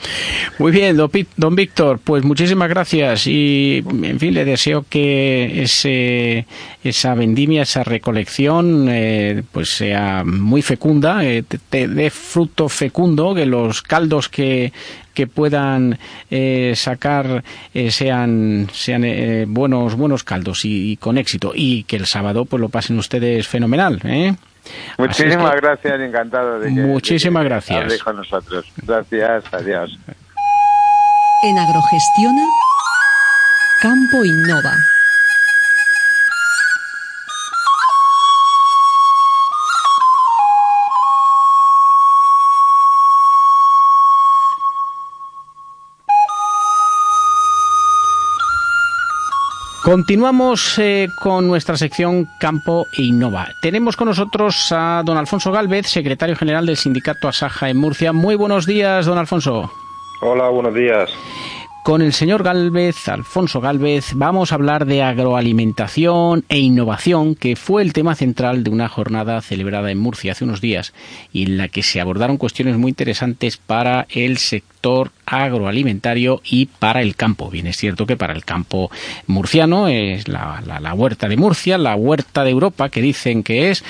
Muy 0.58 0.70
bien, 0.70 0.96
don 0.96 1.56
Víctor, 1.56 1.98
pues 2.04 2.22
muchísimas 2.22 2.68
gracias 2.68 3.26
y, 3.26 3.82
en 4.02 4.20
fin, 4.20 4.32
le 4.32 4.44
deseo 4.44 4.84
que 4.88 5.62
ese, 5.62 6.46
esa 6.84 7.14
vendimia, 7.14 7.62
esa 7.62 7.82
recolección, 7.82 8.86
eh, 8.88 9.42
pues 9.50 9.70
sea 9.70 10.22
muy 10.24 10.62
fecunda, 10.62 11.24
eh, 11.24 11.42
dé 11.70 12.10
fruto 12.10 12.68
fecundo, 12.68 13.34
que 13.34 13.46
los 13.46 13.82
caldos 13.82 14.28
que, 14.28 14.72
que 15.18 15.26
puedan 15.26 15.98
eh, 16.30 16.74
sacar 16.76 17.42
eh, 17.74 17.90
sean 17.90 18.68
sean 18.72 19.02
eh, 19.02 19.46
buenos 19.48 19.96
buenos 19.96 20.22
caldos 20.22 20.64
y, 20.64 20.92
y, 20.92 20.96
con 20.96 21.18
éxito 21.18 21.50
y 21.56 21.82
que 21.82 21.96
el 21.96 22.06
sábado 22.06 22.44
pues 22.44 22.60
lo 22.60 22.68
pasen 22.68 23.00
ustedes 23.00 23.48
fenomenal 23.48 24.00
¿eh? 24.04 24.36
Muchísimas 24.98 25.56
gracias, 25.56 26.00
encantado 26.00 26.60
de 26.60 26.68
que, 26.74 26.80
Muchísimas 26.80 27.44
gracias. 27.44 28.02
con 28.02 28.16
nosotros. 28.16 28.64
Gracias, 28.82 29.44
adiós. 29.52 29.98
En 31.44 31.58
Agrogestiona, 31.58 32.44
Campo 33.80 34.24
Innova. 34.24 34.74
Continuamos 49.88 50.78
eh, 50.78 51.08
con 51.18 51.46
nuestra 51.46 51.78
sección 51.78 52.28
Campo 52.38 52.86
e 52.92 53.04
Innova. 53.04 53.48
Tenemos 53.62 53.96
con 53.96 54.08
nosotros 54.08 54.68
a 54.70 55.00
don 55.02 55.16
Alfonso 55.16 55.50
Galvez, 55.50 55.86
secretario 55.86 56.36
general 56.36 56.66
del 56.66 56.76
sindicato 56.76 57.26
Asaja 57.26 57.70
en 57.70 57.78
Murcia. 57.78 58.12
Muy 58.12 58.34
buenos 58.34 58.66
días, 58.66 59.06
don 59.06 59.16
Alfonso. 59.16 59.72
Hola, 60.20 60.50
buenos 60.50 60.74
días. 60.74 61.08
Con 61.88 62.02
el 62.02 62.12
señor 62.12 62.42
Galvez, 62.42 63.08
Alfonso 63.08 63.62
Galvez, 63.62 64.10
vamos 64.12 64.52
a 64.52 64.56
hablar 64.56 64.84
de 64.84 65.02
agroalimentación 65.02 66.44
e 66.50 66.58
innovación, 66.58 67.34
que 67.34 67.56
fue 67.56 67.80
el 67.80 67.94
tema 67.94 68.14
central 68.14 68.62
de 68.62 68.68
una 68.68 68.90
jornada 68.90 69.40
celebrada 69.40 69.90
en 69.90 69.96
Murcia 69.96 70.32
hace 70.32 70.44
unos 70.44 70.60
días 70.60 70.92
y 71.32 71.44
en 71.44 71.56
la 71.56 71.68
que 71.68 71.82
se 71.82 71.98
abordaron 71.98 72.36
cuestiones 72.36 72.76
muy 72.76 72.90
interesantes 72.90 73.56
para 73.56 74.06
el 74.10 74.36
sector 74.36 75.12
agroalimentario 75.24 76.42
y 76.44 76.66
para 76.66 77.00
el 77.00 77.16
campo. 77.16 77.48
Bien, 77.48 77.66
es 77.66 77.78
cierto 77.78 78.04
que 78.04 78.18
para 78.18 78.34
el 78.34 78.44
campo 78.44 78.90
murciano 79.26 79.88
es 79.88 80.28
la, 80.28 80.62
la 80.66 80.92
huerta 80.92 81.26
de 81.26 81.38
Murcia, 81.38 81.78
la 81.78 81.96
huerta 81.96 82.44
de 82.44 82.50
Europa, 82.50 82.90
que 82.90 83.00
dicen 83.00 83.42
que 83.42 83.70
es, 83.70 83.82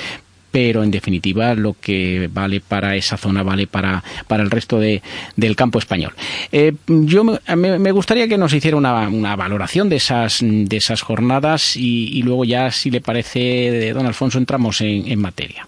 pero 0.50 0.82
en 0.82 0.90
definitiva 0.90 1.54
lo 1.54 1.76
que 1.80 2.28
vale 2.32 2.60
para 2.60 2.96
esa 2.96 3.16
zona 3.16 3.42
vale 3.42 3.66
para, 3.66 4.02
para 4.26 4.42
el 4.42 4.50
resto 4.50 4.78
de, 4.78 5.02
del 5.36 5.56
campo 5.56 5.78
español. 5.78 6.12
Eh, 6.52 6.72
yo 6.86 7.24
me, 7.24 7.92
gustaría 7.92 8.28
que 8.28 8.38
nos 8.38 8.52
hiciera 8.52 8.76
una, 8.76 9.08
una, 9.08 9.36
valoración 9.36 9.88
de 9.88 9.96
esas, 9.96 10.38
de 10.42 10.76
esas 10.76 11.02
jornadas 11.02 11.76
y, 11.76 12.22
luego 12.22 12.44
ya, 12.44 12.70
si 12.70 12.90
le 12.90 13.00
parece, 13.00 13.38
de 13.38 13.92
don 13.92 14.06
Alfonso, 14.06 14.38
entramos 14.38 14.80
en, 14.80 15.10
en 15.10 15.20
materia. 15.20 15.66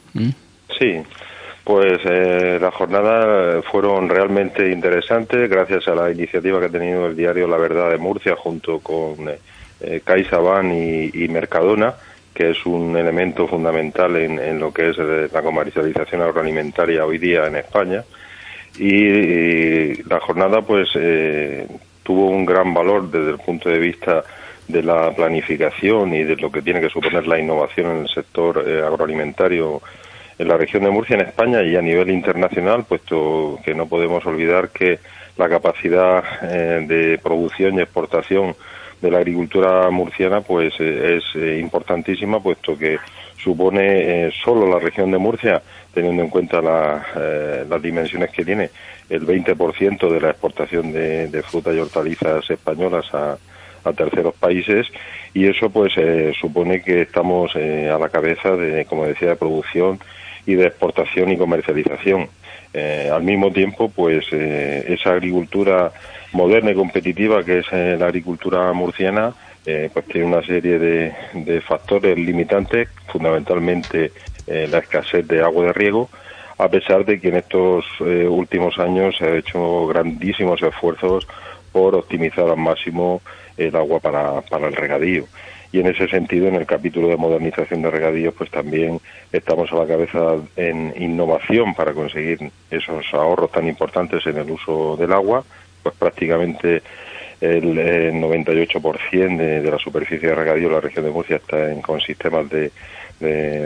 Sí. 0.79 1.03
Pues 1.65 2.01
eh, 2.05 2.59
las 2.61 2.75
jornadas 2.75 3.65
fueron 3.71 4.09
realmente 4.09 4.73
interesantes 4.73 5.49
gracias 5.49 5.87
a 5.87 5.95
la 5.95 6.11
iniciativa 6.11 6.59
que 6.59 6.67
ha 6.67 6.71
tenido 6.71 7.07
el 7.07 7.15
diario 7.15 7.47
La 7.47 7.59
Verdad 7.59 7.91
de 7.91 7.99
Murcia 7.99 8.35
junto 8.35 8.81
con 8.81 9.29
eh, 9.29 10.01
CaixaBank 10.03 10.73
y, 11.15 11.29
Mercadona, 11.29 11.95
que 12.35 12.51
es 12.51 12.65
un 12.67 12.97
elemento 12.97 13.47
fundamental 13.47 14.17
en, 14.17 14.59
lo 14.59 14.73
que 14.73 14.91
es 14.91 14.99
eh, 14.99 15.29
la 15.33 15.43
comercialización 15.43 16.23
agroalimentaria 16.23 17.05
hoy 17.05 17.19
día 17.19 17.47
en 17.47 17.57
España. 17.57 18.05
Y, 18.79 20.03
la 20.05 20.21
jornada 20.21 20.63
pues 20.63 20.89
eh, 20.95 21.67
tuvo 22.03 22.27
un 22.29 22.47
gran 22.47 22.73
valor 22.73 23.11
desde 23.11 23.31
el 23.31 23.39
punto 23.39 23.69
de 23.69 23.79
vista 23.79 24.23
de 24.69 24.83
la 24.83 25.11
planificación 25.11 26.15
y 26.15 26.23
de 26.23 26.37
lo 26.37 26.51
que 26.51 26.63
tiene 26.63 26.81
que 26.81 26.89
suponer 26.89 27.27
la 27.27 27.39
innovación 27.39 27.91
en 27.91 28.03
el 28.03 28.09
sector 28.09 28.59
agroalimentario 28.59 29.83
en 30.41 30.49
la 30.49 30.57
región 30.57 30.85
de 30.85 30.91
Murcia, 30.91 31.17
en 31.17 31.27
España 31.27 31.63
y 31.63 31.77
a 31.77 31.83
nivel 31.83 32.11
internacional, 32.11 32.85
puesto 32.85 33.59
que 33.63 33.75
no 33.75 33.87
podemos 33.87 34.25
olvidar 34.25 34.71
que 34.71 34.99
la 35.37 35.51
capacidad 35.51 36.25
eh, 36.43 36.83
de 36.89 37.19
producción 37.19 37.75
y 37.75 37.83
exportación 37.83 38.55
de 39.01 39.11
la 39.11 39.19
agricultura 39.19 39.91
murciana 39.91 40.41
pues 40.41 40.75
eh, 40.79 41.19
es 41.19 41.25
eh, 41.35 41.59
importantísima, 41.59 42.43
puesto 42.43 42.77
que 42.77 42.99
supone 43.37 44.31
solo 44.33 44.69
la 44.69 44.79
región 44.79 45.11
de 45.11 45.19
Murcia, 45.19 45.63
teniendo 45.95 46.23
en 46.23 46.29
cuenta 46.29 46.61
las 46.61 47.83
dimensiones 47.83 48.31
que 48.31 48.45
tiene, 48.45 48.69
el 49.09 49.27
20% 49.27 50.11
de 50.11 50.21
la 50.21 50.31
exportación 50.31 50.93
de, 50.93 51.29
de 51.29 51.43
frutas 51.43 51.75
y 51.75 51.79
hortalizas 51.79 52.51
españolas 52.51 53.07
a, 53.15 53.39
terceros 53.97 54.35
países 54.35 54.87
y 55.33 55.47
eso 55.47 55.71
pues 55.71 55.95
supone 56.39 56.83
que 56.83 57.01
estamos 57.01 57.57
a 57.57 57.99
la 57.99 58.11
cabeza 58.11 58.55
de, 58.55 58.85
como 58.85 59.07
decía, 59.07 59.31
de 59.31 59.37
producción 59.37 59.99
y 60.45 60.55
de 60.55 60.67
exportación 60.67 61.33
y 61.33 61.39
comercialización. 61.39 62.29
Eh, 62.73 63.11
al 63.13 63.23
mismo 63.23 63.51
tiempo, 63.53 63.91
pues 63.91 64.27
eh, 64.31 64.85
esa 64.89 65.13
agricultura 65.13 65.93
moderna 66.33 66.71
y 66.71 66.75
competitiva 66.75 67.45
que 67.45 67.59
es 67.59 67.67
eh, 67.73 67.97
la 67.99 68.07
agricultura 68.07 68.73
murciana, 68.73 69.35
pues 69.93 70.05
tiene 70.07 70.27
una 70.27 70.43
serie 70.45 70.79
de, 70.81 71.61
factores 71.61 72.19
limitantes, 72.19 72.89
fundamentalmente 73.07 74.11
la 74.47 74.79
escasez 74.79 75.29
de 75.29 75.43
agua 75.43 75.67
de 75.67 75.73
riego, 75.75 76.09
a 76.59 76.69
pesar 76.69 77.05
de 77.05 77.21
que 77.21 77.29
en 77.29 77.37
estos 77.37 77.85
últimos 78.01 78.77
años 78.81 79.17
se 79.17 79.27
ha 79.27 79.37
hecho 79.37 79.87
grandísimos 79.87 80.61
esfuerzos 80.61 81.29
por 81.71 81.95
optimizar 81.95 82.49
al 82.49 82.57
máximo 82.57 83.21
el 83.57 83.77
agua 83.77 84.01
para, 84.01 84.41
para 84.41 84.67
el 84.67 84.75
regadío 84.75 85.27
y 85.73 85.81
en 85.81 85.87
ese 85.87 86.09
sentido 86.09 86.49
en 86.49 86.57
el 86.57 86.67
capítulo 86.67 87.09
de 87.09 87.17
modernización 87.17 87.83
de 87.83 87.91
regadíos 87.91 88.35
pues 88.37 88.51
también 88.51 89.01
estamos 89.31 89.71
a 89.73 89.77
la 89.77 89.87
cabeza 89.87 90.37
en 90.57 90.93
innovación 90.97 91.75
para 91.75 91.93
conseguir 91.93 92.51
esos 92.71 93.07
ahorros 93.13 93.53
tan 93.53 93.69
importantes 93.69 94.27
en 94.27 94.39
el 94.39 94.51
uso 94.51 94.97
del 94.97 95.13
agua. 95.13 95.45
Pues 95.83 95.95
prácticamente 95.95 96.83
el, 97.41 97.75
98% 98.21 99.37
de, 99.37 99.71
la 99.71 99.79
superficie 99.79 100.29
de 100.29 100.35
regadío 100.35 100.69
de 100.69 100.75
la 100.75 100.81
región 100.81 101.05
de 101.05 101.11
Murcia 101.11 101.37
está 101.37 101.71
en, 101.71 101.81
con 101.81 102.01
sistemas 102.01 102.49
de, 102.51 102.71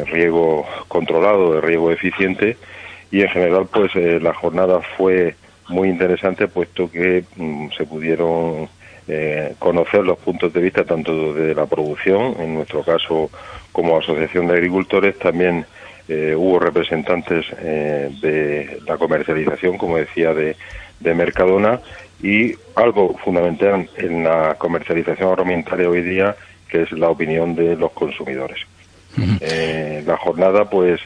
riego 0.07 0.67
controlado, 0.88 1.55
de 1.55 1.61
riego 1.61 1.90
eficiente. 1.90 2.57
Y 3.11 3.23
en 3.23 3.29
general 3.29 3.67
pues 3.73 3.95
eh, 3.97 4.19
la 4.21 4.35
jornada 4.35 4.81
fue 4.97 5.37
muy 5.69 5.88
interesante 5.88 6.49
puesto 6.49 6.90
que 6.90 7.25
mm, 7.37 7.69
se 7.77 7.87
pudieron 7.87 8.69
eh, 9.07 9.55
conocer 9.59 10.03
los 10.03 10.19
puntos 10.19 10.51
de 10.55 10.61
vista 10.61 10.83
tanto 10.83 11.35
de 11.35 11.55
la 11.55 11.67
producción, 11.67 12.37
en 12.40 12.55
nuestro 12.55 12.83
caso 12.83 13.31
como 13.71 13.99
asociación 13.99 14.47
de 14.47 14.55
agricultores, 14.55 15.19
también 15.19 15.67
eh, 16.09 16.35
hubo 16.35 16.59
representantes 16.59 17.45
eh, 17.59 18.11
de 18.23 18.79
la 18.87 18.97
comercialización, 18.97 19.77
como 19.77 19.99
decía, 19.99 20.33
de, 20.33 20.57
de, 21.01 21.14
Mercadona 21.14 21.81
y 22.23 22.55
algo 22.77 23.14
fundamental 23.19 23.90
en 23.99 24.25
la 24.25 24.55
comercialización 24.57 25.29
agroalimentaria 25.29 25.90
hoy 25.90 26.01
día, 26.01 26.35
que 26.67 26.83
es 26.83 26.93
la 26.93 27.11
opinión 27.11 27.55
de 27.55 27.77
los 27.77 27.93
consumidores. 27.93 28.61
la 30.07 30.17
jornada 30.17 30.64
pues 30.69 31.01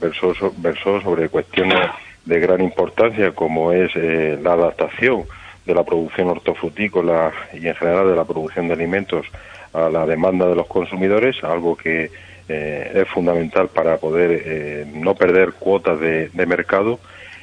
versó, 0.00 0.32
versó 0.58 1.00
sobre 1.00 1.28
cuestiones 1.28 1.80
de 2.24 2.38
gran 2.38 2.60
importancia 2.62 3.32
como 3.32 3.72
es 3.72 3.94
la 3.96 4.52
adaptación 4.52 5.24
de 5.70 5.74
la 5.76 5.84
producción 5.84 6.28
hortofrutícola 6.28 7.32
y 7.52 7.66
en 7.68 7.74
general 7.76 8.08
de 8.08 8.16
la 8.16 8.24
producción 8.24 8.66
de 8.66 8.74
alimentos 8.74 9.26
a 9.72 9.88
la 9.88 10.04
demanda 10.04 10.46
de 10.46 10.56
los 10.56 10.66
consumidores, 10.66 11.42
algo 11.44 11.76
que 11.76 12.10
eh, 12.48 12.92
es 12.94 13.08
fundamental 13.08 13.68
para 13.68 13.96
poder 13.98 14.42
eh, 14.44 14.84
no 14.92 15.14
perder 15.14 15.52
cuotas 15.52 16.00
de, 16.00 16.30
mercado. 16.46 16.98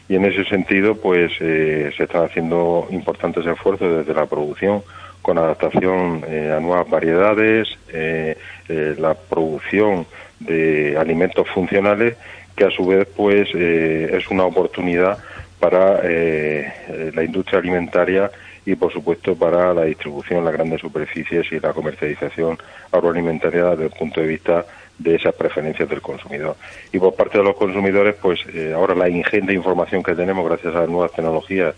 Y 0.10 0.16
en 0.16 0.26
ese 0.26 0.44
sentido 0.46 0.96
pues 0.96 1.32
eh, 1.40 1.92
se 1.96 2.04
están 2.04 2.26
haciendo 2.26 2.88
importantes 2.92 3.46
esfuerzos 3.46 4.06
desde 4.06 4.14
la 4.14 4.26
producción 4.26 4.84
con 5.22 5.38
adaptación 5.38 6.24
a 6.24 6.60
nuevas 6.62 6.90
variedades, 6.90 7.68
la 7.90 9.14
producción 9.14 10.06
de 10.40 10.96
alimentos 10.98 11.50
funcionales 11.50 12.16
que 12.56 12.64
a 12.64 12.70
su 12.70 12.86
vez 12.86 13.10
pues 13.14 13.54
es 13.54 14.30
una 14.30 14.46
oportunidad 14.46 15.18
para 15.60 16.02
eh, 16.04 17.12
la 17.14 17.24
industria 17.24 17.60
alimentaria 17.60 18.30
y, 18.66 18.76
por 18.76 18.92
supuesto, 18.92 19.36
para 19.36 19.74
la 19.74 19.84
distribución 19.84 20.44
las 20.44 20.54
grandes 20.54 20.82
superficies 20.82 21.52
y 21.52 21.60
la 21.60 21.74
comercialización 21.74 22.58
agroalimentaria 22.92 23.72
desde 23.72 23.86
el 23.86 23.92
punto 23.92 24.22
de 24.22 24.28
vista 24.28 24.66
de 24.98 25.16
esas 25.16 25.34
preferencias 25.36 25.88
del 25.88 26.02
consumidor. 26.02 26.56
Y 26.92 27.00
por 27.00 27.16
parte 27.16 27.38
de 27.38 27.44
los 27.44 27.56
consumidores, 27.56 28.16
pues 28.22 28.40
eh, 28.54 28.74
ahora 28.76 28.96
la 28.96 29.10
ingente 29.10 29.54
información 29.54 30.04
que 30.04 30.16
tenemos 30.16 30.46
gracias 30.46 30.76
a 30.76 30.82
las 30.82 30.90
nuevas 30.90 31.12
tecnologías, 31.12 31.76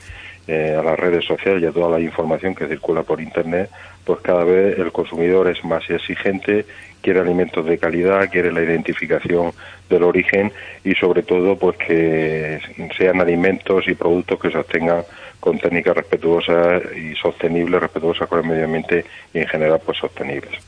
eh, 0.47 0.75
a 0.79 0.81
las 0.81 0.97
redes 0.97 1.25
sociales 1.25 1.61
y 1.61 1.67
a 1.67 1.71
toda 1.71 1.89
la 1.89 1.99
información 1.99 2.55
que 2.55 2.67
circula 2.67 3.03
por 3.03 3.21
Internet, 3.21 3.69
pues 4.09 4.21
cada 4.21 4.43
vez 4.43 4.79
el 4.79 4.91
consumidor 4.91 5.47
es 5.51 5.63
más 5.63 5.87
exigente, 5.87 6.65
quiere 6.99 7.19
alimentos 7.19 7.63
de 7.63 7.77
calidad, 7.77 8.27
quiere 8.31 8.51
la 8.51 8.63
identificación 8.63 9.51
del 9.87 10.01
origen 10.01 10.51
y 10.83 10.95
sobre 10.95 11.21
todo 11.21 11.55
pues 11.59 11.77
que 11.77 12.59
sean 12.97 13.21
alimentos 13.21 13.87
y 13.87 13.93
productos 13.93 14.39
que 14.39 14.49
se 14.49 14.57
obtengan 14.57 15.03
con 15.39 15.59
técnicas 15.59 15.95
respetuosas 15.95 16.81
y 16.97 17.15
sostenibles, 17.17 17.79
respetuosas 17.79 18.27
con 18.27 18.39
el 18.39 18.47
medio 18.47 18.65
ambiente 18.65 19.05
y 19.31 19.37
en 19.37 19.47
general 19.47 19.79
pues 19.85 19.99
sostenibles. 19.99 20.59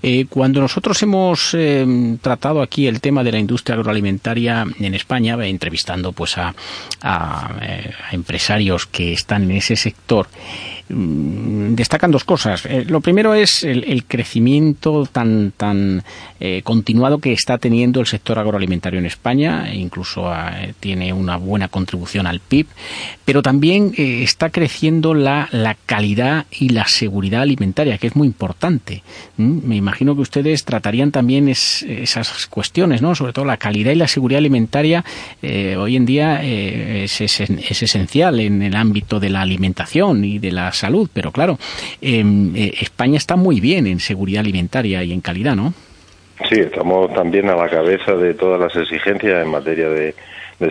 Eh, 0.00 0.26
cuando 0.28 0.60
nosotros 0.60 1.02
hemos 1.02 1.52
eh, 1.54 1.84
tratado 2.22 2.62
aquí 2.62 2.86
el 2.86 3.00
tema 3.00 3.24
de 3.24 3.32
la 3.32 3.40
industria 3.40 3.74
agroalimentaria 3.74 4.64
en 4.78 4.94
España, 4.94 5.36
eh, 5.40 5.48
entrevistando 5.48 6.12
pues 6.12 6.38
a, 6.38 6.54
a 7.02 7.56
empresarios 8.12 8.86
que 8.86 9.12
están 9.12 9.50
en 9.50 9.56
ese 9.56 9.74
sector, 9.74 10.28
destacan 10.90 12.10
dos 12.10 12.24
cosas. 12.24 12.66
Eh, 12.66 12.84
lo 12.86 13.00
primero 13.00 13.34
es 13.34 13.62
el, 13.62 14.04
crecimiento 14.04 15.06
tan, 15.10 15.52
tan 15.56 16.02
eh, 16.40 16.62
continuado 16.62 17.18
que 17.18 17.32
está 17.32 17.58
teniendo 17.58 18.00
el 18.00 18.06
sector 18.06 18.38
agroalimentario 18.38 18.98
en 18.98 19.06
España, 19.06 19.70
e 19.70 19.76
incluso 19.76 20.28
ah, 20.28 20.52
tiene 20.80 21.12
una 21.12 21.36
buena 21.36 21.68
contribución 21.68 22.26
al 22.26 22.40
PIB, 22.40 22.66
pero 23.24 23.42
también 23.42 23.92
eh, 23.96 24.22
está 24.22 24.50
creciendo 24.50 25.14
la, 25.14 25.48
la, 25.52 25.76
calidad 25.86 26.46
y 26.50 26.70
la 26.70 26.86
seguridad 26.86 27.42
alimentaria, 27.42 27.98
que 27.98 28.08
es 28.08 28.16
muy 28.16 28.26
importante. 28.26 29.02
Mm, 29.36 29.68
me 29.68 29.76
imagino 29.76 30.14
que 30.14 30.22
ustedes 30.22 30.64
tratarían 30.64 31.10
también 31.10 31.48
esas 31.48 32.46
cuestiones, 32.48 33.02
¿no? 33.02 33.14
sobre 33.14 33.32
todo 33.32 33.44
la 33.44 33.56
calidad 33.56 33.92
y 33.92 33.96
la 33.96 34.08
seguridad 34.08 34.38
alimentaria 34.38 35.04
hoy 35.42 35.96
en 35.96 36.06
día 36.06 36.42
es, 36.42 37.20
es, 37.20 37.40
es 37.40 37.82
esencial 37.82 38.40
en 38.40 38.62
el 38.62 38.76
ámbito 38.76 39.20
de 39.20 39.30
la 39.30 39.42
alimentación 39.42 40.24
y 40.24 40.38
de 40.38 40.52
las 40.52 40.79
salud, 40.80 41.08
pero 41.12 41.30
claro, 41.30 41.58
em, 42.00 42.54
eh, 42.56 42.72
España 42.80 43.18
está 43.18 43.36
muy 43.36 43.60
bien 43.60 43.86
en 43.86 44.00
seguridad 44.00 44.40
alimentaria 44.40 45.04
y 45.04 45.12
en 45.12 45.20
calidad, 45.20 45.54
¿no? 45.54 45.72
Sí, 46.48 46.58
estamos 46.58 47.12
también 47.12 47.50
a 47.50 47.56
la 47.56 47.68
cabeza 47.68 48.16
de 48.16 48.34
todas 48.34 48.58
las 48.58 48.74
exigencias 48.74 49.44
en 49.44 49.50
materia 49.50 49.88
de, 49.88 50.14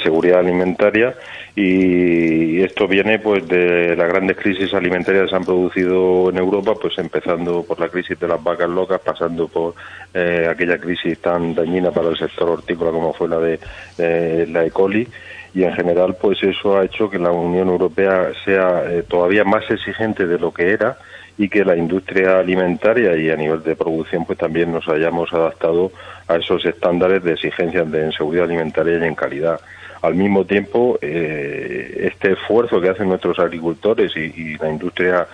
seguridad 0.04 0.41
alimentaria 0.41 1.15
y 1.56 2.62
esto 2.62 2.88
viene 2.88 3.17
pues 3.17 3.48
de 3.48 3.95
las 3.95 4.08
grandes 4.08 4.38
crisis 4.38 4.72
alimentarias 4.76 5.24
que 5.24 5.30
se 5.32 5.36
han 5.36 5.43
producido 5.43 6.30
en 6.30 6.38
Europa, 6.38 6.74
pues 6.80 6.95
empezando 7.00 7.63
por 7.63 7.80
la 7.80 7.89
crisis 7.89 8.19
de 8.19 8.28
las 8.28 8.41
vacas 8.43 8.69
locas, 8.69 9.02
pasando 9.04 9.48
por 9.48 9.74
eh, 10.13 10.48
aquella 10.48 10.78
crisis 10.78 11.17
tan 11.17 11.56
dañina 11.56 11.89
para 11.89 12.10
el 12.10 12.17
sector 12.17 12.50
hortícola 12.50 12.91
como 12.91 13.13
fue 13.13 13.30
la 13.30 13.39
de 13.39 14.45
la 14.48 14.63
E. 14.63 14.69
coli 14.69 15.08
y 15.54 15.64
en 15.64 15.74
general 15.74 16.16
pues 16.22 16.42
eso 16.44 16.78
ha 16.78 16.86
hecho 16.86 17.10
que 17.10 17.20
la 17.20 17.32
Unión 17.32 17.70
Europea 17.70 18.32
sea 18.46 18.84
eh, 18.86 19.04
todavía 19.08 19.44
más 19.44 19.70
exigente 19.70 20.28
de 20.28 20.38
lo 20.38 20.54
que 20.54 20.72
era 20.72 20.98
y 21.38 21.50
que 21.50 21.64
la 21.64 21.76
industria 21.76 22.40
alimentaria 22.40 23.16
y 23.16 23.30
a 23.30 23.36
nivel 23.36 23.64
de 23.64 23.76
producción 23.76 24.26
pues 24.26 24.38
también 24.38 24.72
nos 24.72 24.88
hayamos 24.90 25.32
adaptado 25.34 25.92
a 26.28 26.36
esos 26.36 26.66
estándares 26.66 27.24
de 27.24 27.34
exigencias 27.34 27.90
de 27.90 28.04
en 28.06 28.12
seguridad 28.12 28.46
alimentaria 28.46 29.00
y 29.00 29.04
en 29.04 29.16
calidad. 29.16 29.60
Al 30.02 30.16
mismo 30.16 30.46
tiempo, 30.46 30.98
eh, 31.02 32.10
este 32.14 32.34
esfuerzo 32.34 32.80
que 32.80 32.90
hacen 32.90 33.10
nuestros 33.10 33.38
agricultores 33.40 34.16
y, 34.16 34.58
la 34.58 34.70
industria 34.70 35.28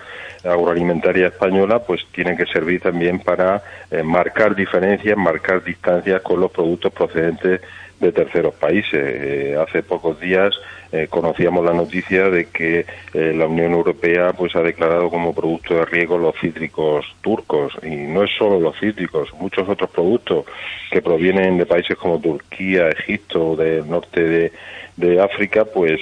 agroalimentaria 0.44 1.28
española, 1.28 1.80
pues 1.80 2.04
tiene 2.12 2.36
que 2.36 2.46
servir 2.46 2.80
también 2.80 3.20
para 3.20 3.62
eh, 3.90 4.02
marcar 4.02 4.54
diferencias, 4.54 5.16
marcar 5.16 5.62
distancias 5.62 6.20
con 6.22 6.40
los 6.40 6.50
productos 6.50 6.92
procedentes 6.92 7.60
de 8.00 8.12
terceros 8.12 8.54
países. 8.54 8.94
Eh, 8.94 9.56
hace 9.58 9.82
pocos 9.82 10.20
días 10.20 10.54
eh, 10.92 11.06
conocíamos 11.08 11.64
la 11.64 11.72
noticia 11.72 12.28
de 12.30 12.46
que 12.46 12.86
eh, 13.14 13.32
la 13.34 13.46
Unión 13.46 13.72
Europea 13.72 14.32
pues 14.32 14.54
ha 14.54 14.62
declarado 14.62 15.10
como 15.10 15.34
producto 15.34 15.74
de 15.74 15.84
riesgo 15.86 16.18
los 16.18 16.34
cítricos 16.38 17.06
turcos 17.22 17.72
y 17.82 17.88
no 17.88 18.24
es 18.24 18.30
solo 18.36 18.60
los 18.60 18.78
cítricos, 18.78 19.32
muchos 19.34 19.68
otros 19.68 19.90
productos 19.90 20.44
que 20.90 21.02
provienen 21.02 21.58
de 21.58 21.66
países 21.66 21.96
como 21.96 22.20
Turquía, 22.20 22.88
Egipto 22.90 23.56
del 23.56 23.88
norte 23.88 24.22
de, 24.22 24.52
de 24.96 25.20
África, 25.20 25.64
pues 25.64 26.00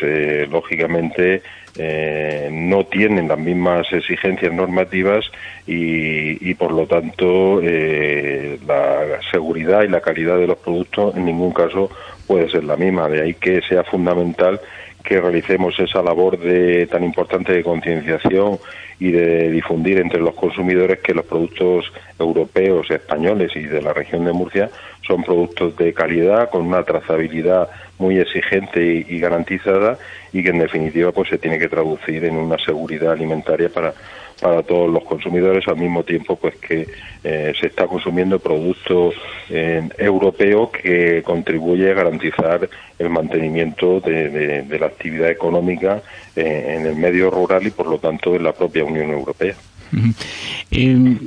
lógicamente 0.51 1.43
no 1.77 2.85
tienen 2.85 3.29
las 3.29 3.39
mismas 3.39 3.93
exigencias 3.93 4.53
normativas 4.53 5.25
y, 5.67 6.55
por 6.55 6.73
lo 6.73 6.87
tanto 6.87 7.61
la 7.61 9.21
seguridad 9.31 9.83
y 9.83 9.89
la 9.89 10.01
calidad 10.01 10.39
de 10.39 10.47
los 10.47 10.59
productos 10.59 11.17
en 11.17 11.25
ningún 11.25 11.53
caso 11.53 11.91
puede 12.27 12.49
ser 12.49 12.65
la 12.65 12.77
misma. 12.77 13.09
De 13.09 13.23
ahí 13.23 13.35
que 13.35 13.61
sea 13.63 13.83
fundamental 13.85 14.61
que 15.03 15.21
realicemos 15.21 15.79
esa 15.79 16.03
labor 16.03 16.39
de 16.39 16.87
tan 16.87 17.05
importante 17.05 17.53
de 17.53 17.63
concienciación 17.63 18.59
y 18.99 19.11
de 19.11 19.51
difundir 19.51 19.99
entre 19.99 20.21
los 20.21 20.35
consumidores 20.35 21.01
que 21.01 21.15
los 21.15 21.25
productos 21.25 21.93
europeos, 22.19 22.91
españoles 22.91 23.53
y 23.55 23.65
de 23.65 23.83
la 23.83 23.93
región 23.93 24.25
de 24.25 24.33
Murcia 24.33 24.71
son 25.07 25.23
productos 25.23 25.77
de 25.77 25.93
calidad 25.93 26.51
con 26.51 26.63
una 26.63 26.83
trazabilidad 26.83 27.69
muy 27.99 28.19
exigente 28.19 29.07
y, 29.09 29.19
garantizada 29.19 29.99
y 30.33 30.43
que 30.43 30.51
en 30.51 30.59
definitiva 30.59 31.13
pues 31.13 31.29
se 31.29 31.39
tiene 31.39 31.59
que 31.59 31.69
traducir 31.69 32.25
en 32.25 32.37
una 32.37 32.59
seguridad 32.59 33.13
alimentaria 33.13 33.69
para 33.69 33.95
para 34.41 34.63
todos 34.63 34.91
los 34.91 35.05
consumidores 35.05 35.67
al 35.69 35.77
mismo 35.77 36.03
tiempo 36.03 36.37
pues 36.37 36.57
que 36.57 36.87
eh, 37.23 37.53
se 37.59 37.67
está 37.69 37.87
consumiendo 37.87 38.39
producto 38.39 39.13
eh, 39.49 39.89
europeo 39.99 40.71
que 40.71 41.23
contribuye 41.25 41.91
a 41.91 41.95
garantizar 41.95 42.69
el 42.99 43.11
mantenimiento 43.11 44.01
de, 44.01 44.67
la 44.79 44.87
actividad 44.87 45.31
económica 45.31 46.03
eh, 46.37 46.77
en 46.79 46.87
el 46.87 46.97
medio 46.97 47.31
rural 47.31 47.67
y 47.67 47.71
por 47.71 47.87
lo 47.87 47.99
tanto 47.99 48.35
en 48.35 48.45
la 48.45 48.53
propia 48.53 48.85
Unión 48.85 49.11
Europea. 49.11 49.55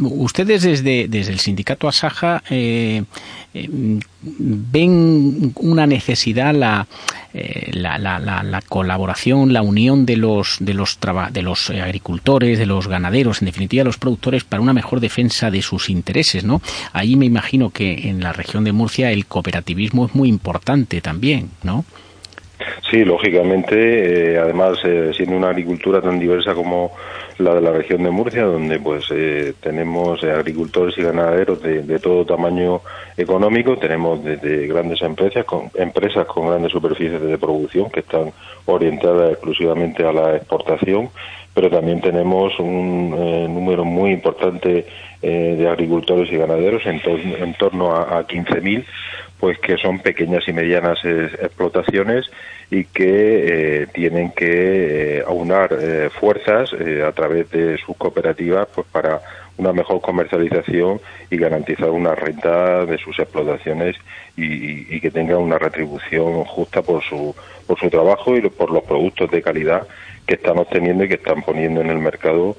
ustedes 0.02 0.64
desde, 0.64 1.08
desde 1.08 1.32
el 1.32 1.40
sindicato 1.40 1.88
Asaja 1.88 2.44
ven 4.40 5.54
una 5.56 5.88
necesidad 5.88 6.86
eh, 7.40 7.72
la, 7.74 8.00
la, 8.00 8.20
la, 8.20 8.62
colaboración, 8.62 9.54
la 9.54 9.62
unión 9.62 10.08
de 10.08 10.18
los 10.18 10.58
de 10.60 10.74
los 10.74 10.98
de 11.32 11.42
los 11.44 11.70
eh, 11.70 11.82
agricultores, 11.82 12.58
de 12.58 12.66
los 12.66 12.88
ganaderos, 12.88 13.42
en 13.42 13.46
definitiva 13.46 13.84
los 13.84 13.98
productores 13.98 14.44
para 14.44 14.62
una 14.62 14.74
mejor 14.74 15.00
defensa 15.00 15.52
de 15.52 15.62
sus 15.62 15.90
intereses, 15.90 16.44
¿no? 16.44 16.62
Ahí 16.94 17.16
me 17.16 17.28
imagino 17.28 17.70
que 17.70 18.10
en 18.10 18.22
la 18.22 18.34
región 18.34 18.64
de 18.64 18.72
Murcia 18.72 19.12
el 19.12 19.28
cooperativismo 19.28 20.08
es 20.08 20.16
muy 20.16 20.30
importante 20.30 21.00
también, 21.00 21.52
¿no? 21.62 21.86
Sí, 22.90 23.04
lógicamente, 23.04 24.34
eh, 24.34 24.40
además 24.40 24.80
siendo 25.16 25.36
una 25.36 25.50
agricultura 25.50 26.02
tan 26.02 26.20
diversa 26.20 26.54
como 26.54 26.92
la 27.40 27.54
de 27.54 27.62
la 27.62 27.72
región 27.72 28.04
de 28.04 28.10
Murcia, 28.10 28.44
donde 28.44 28.80
pues 28.80 29.06
eh, 29.12 29.54
tenemos 29.62 30.24
agricultores 30.24 30.98
y 30.98 31.04
ganaderos 31.04 31.62
de, 31.62 32.00
todo 32.00 32.26
tamaño 32.26 32.82
económico, 33.16 33.78
tenemos 33.78 34.24
desde 34.24 34.68
grandes 34.68 35.02
empresas 35.02 35.46
con, 35.46 35.70
empresas 35.76 36.26
con 36.26 36.48
grandes 36.48 36.72
superficies 36.72 37.22
de 37.22 37.38
producción 37.38 37.90
que 37.90 38.00
están 38.02 38.32
orientadas 38.66 39.34
exclusivamente 39.34 40.04
a 40.06 40.12
la 40.12 40.36
exportación, 40.36 41.10
pero 41.54 41.70
también 41.70 42.02
tenemos 42.02 42.58
un 42.60 43.16
eh, 43.18 43.48
número 43.50 43.84
muy 43.84 44.12
importante 44.12 44.86
eh, 45.22 45.56
de 45.58 45.68
agricultores 45.68 46.32
y 46.32 46.38
ganaderos, 46.38 46.86
en, 46.86 47.02
en 47.06 47.54
torno 47.56 47.96
a, 47.96 48.20
a 48.20 48.28
15.000, 48.28 48.86
pues 49.40 49.60
que 49.60 49.78
son 49.78 50.00
pequeñas 50.00 50.48
y 50.48 50.54
medianas 50.54 51.04
explotaciones 51.06 52.26
y 52.70 52.84
que 52.86 53.82
eh, 53.82 53.88
tienen 53.94 54.32
que 54.32 55.20
eh, 55.20 55.24
aunar 55.26 55.70
eh, 55.80 56.10
fuerzas 56.10 56.72
a 56.74 57.12
través 57.14 57.50
de 57.52 57.78
sus 57.78 57.96
cooperativas 57.96 58.68
pues 58.74 58.86
para 58.92 59.22
una 59.58 59.72
mejor 59.74 60.02
comercialización 60.02 61.00
y 61.32 61.38
garantizar 61.38 61.90
una 61.90 62.14
renta 62.14 62.86
de 62.86 62.98
sus 62.98 63.18
explotaciones 63.20 63.96
y, 64.36 64.96
y, 64.96 65.00
que 65.00 65.10
tengan 65.10 65.38
una 65.38 65.58
retribución 65.58 66.44
justa 66.44 66.82
por 66.82 67.02
su 67.04 67.34
por 67.66 67.80
su 67.80 67.90
trabajo 67.90 68.36
y 68.36 68.42
por 68.42 68.70
los 68.70 68.84
productos 68.84 69.32
de 69.32 69.42
calidad 69.42 69.88
que 70.28 70.36
están 70.36 70.60
obteniendo 70.60 71.06
y 71.06 71.08
que 71.08 71.16
están 71.16 71.42
poniendo 71.42 71.82
en 71.82 71.90
el 71.90 72.00
mercado 72.00 72.56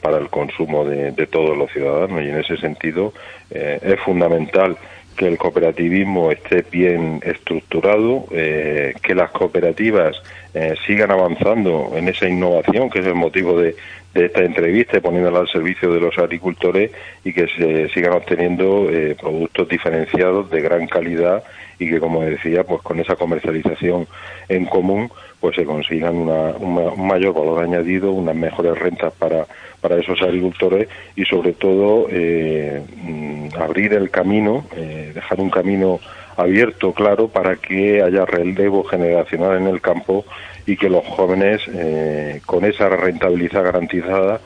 para 0.00 0.18
el 0.18 0.28
consumo 0.28 0.84
de, 0.84 1.10
de, 1.10 1.26
todos 1.26 1.56
los 1.56 1.70
ciudadanos. 1.72 2.22
Y 2.22 2.28
en 2.28 2.38
ese 2.38 2.56
sentido 2.56 3.12
es 3.50 3.98
fundamental 4.00 4.76
que 5.20 5.26
el 5.26 5.36
cooperativismo 5.36 6.30
esté 6.30 6.64
bien 6.72 7.20
estructurado, 7.22 8.24
eh, 8.30 8.94
que 9.02 9.14
las 9.14 9.30
cooperativas 9.30 10.16
eh, 10.54 10.74
sigan 10.86 11.10
avanzando 11.10 11.92
en 11.94 12.08
esa 12.08 12.26
innovación, 12.26 12.88
que 12.88 13.00
es 13.00 13.06
el 13.06 13.16
motivo 13.16 13.60
de, 13.60 13.76
esta 14.14 14.42
entrevista, 14.42 15.00
poniéndola 15.00 15.40
al 15.40 15.48
servicio 15.48 15.92
de 15.92 16.00
los 16.00 16.18
agricultores 16.18 16.90
y 17.24 17.32
que 17.32 17.46
se 17.46 17.88
sigan 17.90 18.12
obteniendo 18.14 18.90
eh, 18.90 19.16
productos 19.20 19.68
diferenciados 19.68 20.50
de 20.50 20.60
gran 20.60 20.86
calidad 20.88 21.44
y 21.78 21.88
que, 21.88 22.00
como 22.00 22.22
decía, 22.22 22.64
pues 22.64 22.82
con 22.82 22.98
esa 23.00 23.16
comercialización 23.16 24.06
en 24.48 24.66
común, 24.66 25.10
pues 25.40 25.56
se 25.56 25.64
consigan 25.64 26.16
un 26.16 27.06
mayor 27.06 27.34
valor 27.34 27.62
añadido, 27.62 28.12
unas 28.12 28.36
mejores 28.36 28.78
rentas 28.78 29.12
para, 29.14 29.46
para 29.80 29.96
esos 29.96 30.20
agricultores 30.20 30.88
y 31.16 31.24
sobre 31.24 31.52
todo 31.52 32.06
eh, 32.10 32.82
mm, 33.02 33.48
abrir 33.58 33.94
el 33.94 34.10
camino, 34.10 34.66
eh, 34.76 35.12
dejar 35.14 35.40
un 35.40 35.50
camino 35.50 36.00
abierto, 36.40 36.92
claro, 36.92 37.28
para 37.28 37.56
que 37.56 38.02
haya 38.02 38.24
relevo 38.24 38.84
generacional 38.84 39.56
en 39.58 39.66
el 39.66 39.80
campo 39.80 40.24
y 40.66 40.76
que 40.76 40.88
los 40.88 41.04
jóvenes, 41.06 41.62
eh, 41.72 42.40
con 42.46 42.64
esa 42.64 42.88
rentabilidad 42.88 43.64
garantizada, 43.64 44.40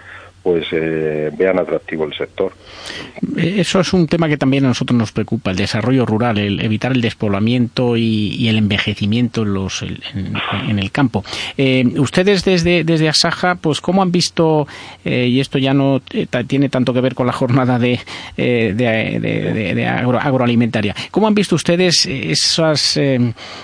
pues 0.44 0.66
eh, 0.72 1.30
vean 1.38 1.58
atractivo 1.58 2.04
el 2.04 2.12
sector. 2.12 2.52
Eh, 3.38 3.54
eso 3.56 3.80
es 3.80 3.94
un 3.94 4.06
tema 4.06 4.28
que 4.28 4.36
también 4.36 4.66
a 4.66 4.68
nosotros 4.68 4.96
nos 4.96 5.10
preocupa, 5.10 5.50
el 5.50 5.56
desarrollo 5.56 6.04
rural, 6.04 6.36
el 6.36 6.60
evitar 6.60 6.92
el 6.92 7.00
despoblamiento 7.00 7.96
y, 7.96 8.46
el 8.46 8.58
envejecimiento 8.58 9.42
en, 9.42 9.54
los, 9.54 9.82
en, 9.82 10.78
el 10.78 10.90
campo. 10.90 11.24
Eh, 11.56 11.86
ustedes 11.96 12.44
desde, 12.44 12.84
desde 12.84 13.08
Asaja, 13.08 13.54
pues 13.54 13.80
cómo 13.80 14.02
han 14.02 14.12
visto, 14.12 14.68
y 15.02 15.40
esto 15.40 15.56
ya 15.56 15.72
no 15.72 16.02
tiene 16.46 16.68
tanto 16.68 16.92
que 16.92 17.00
ver 17.00 17.14
con 17.14 17.26
la 17.26 17.32
jornada 17.32 17.78
de, 17.78 18.00
de, 18.36 19.86
agroalimentaria, 20.20 20.94
¿cómo 21.10 21.26
han 21.26 21.34
visto 21.34 21.54
ustedes 21.54 22.04
esas, 22.04 23.00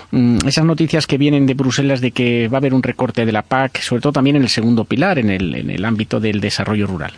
mm, 0.09 0.47
esas 0.47 0.65
noticias 0.65 1.05
que 1.05 1.19
vienen 1.19 1.45
de 1.45 1.53
Bruselas 1.53 2.01
de 2.01 2.09
que 2.09 2.47
va 2.47 2.57
a 2.57 2.59
haber 2.59 2.73
un 2.73 2.81
recorte 2.81 3.23
de 3.23 3.31
la 3.31 3.43
PAC, 3.43 3.81
sobre 3.81 4.01
todo 4.01 4.13
también 4.13 4.37
en 4.37 4.41
el 4.41 4.49
segundo 4.49 4.83
pilar, 4.83 5.19
en 5.19 5.29
el, 5.29 5.53
en 5.53 5.69
el 5.69 5.85
ámbito 5.85 6.19
del 6.19 6.41
desarrollo 6.41 6.70
rural? 6.87 7.13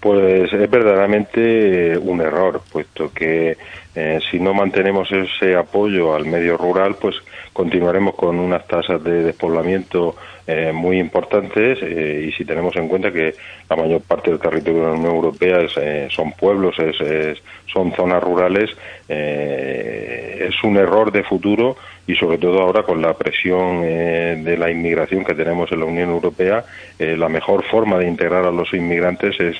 Pues 0.00 0.52
es 0.52 0.70
verdaderamente 0.70 1.96
un 1.96 2.20
error, 2.20 2.60
puesto 2.70 3.12
que 3.12 3.56
eh, 3.94 4.20
si 4.30 4.40
no 4.40 4.52
mantenemos 4.52 5.08
ese 5.12 5.54
apoyo 5.54 6.14
al 6.14 6.26
medio 6.26 6.56
rural, 6.56 6.96
pues 7.00 7.14
continuaremos 7.52 8.14
con 8.14 8.38
unas 8.38 8.66
tasas 8.66 9.02
de 9.02 9.24
despoblamiento 9.24 10.16
eh, 10.46 10.72
muy 10.72 10.98
importantes 10.98 11.78
eh, 11.82 12.26
y 12.28 12.32
si 12.32 12.44
tenemos 12.44 12.74
en 12.76 12.88
cuenta 12.88 13.12
que 13.12 13.34
la 13.68 13.76
mayor 13.76 14.00
parte 14.02 14.30
del 14.30 14.40
territorio 14.40 14.80
de 14.80 14.86
la 14.88 14.94
Unión 14.94 15.14
Europea 15.14 15.58
son 16.10 16.32
pueblos, 16.32 16.76
son 17.72 17.92
zonas 17.92 18.22
rurales, 18.22 18.70
es 19.08 20.64
un 20.64 20.76
error 20.76 21.12
de 21.12 21.22
futuro 21.22 21.76
y 22.06 22.14
sobre 22.16 22.38
todo 22.38 22.60
ahora 22.60 22.82
con 22.82 23.00
la 23.00 23.14
presión 23.14 23.82
de 23.82 24.56
la 24.58 24.70
inmigración 24.70 25.24
que 25.24 25.34
tenemos 25.34 25.70
en 25.72 25.80
la 25.80 25.86
Unión 25.86 26.10
Europea, 26.10 26.64
la 26.98 27.28
mejor 27.28 27.64
forma 27.64 27.98
de 27.98 28.08
integrar 28.08 28.44
a 28.44 28.50
los 28.50 28.72
inmigrantes 28.74 29.38
es 29.40 29.56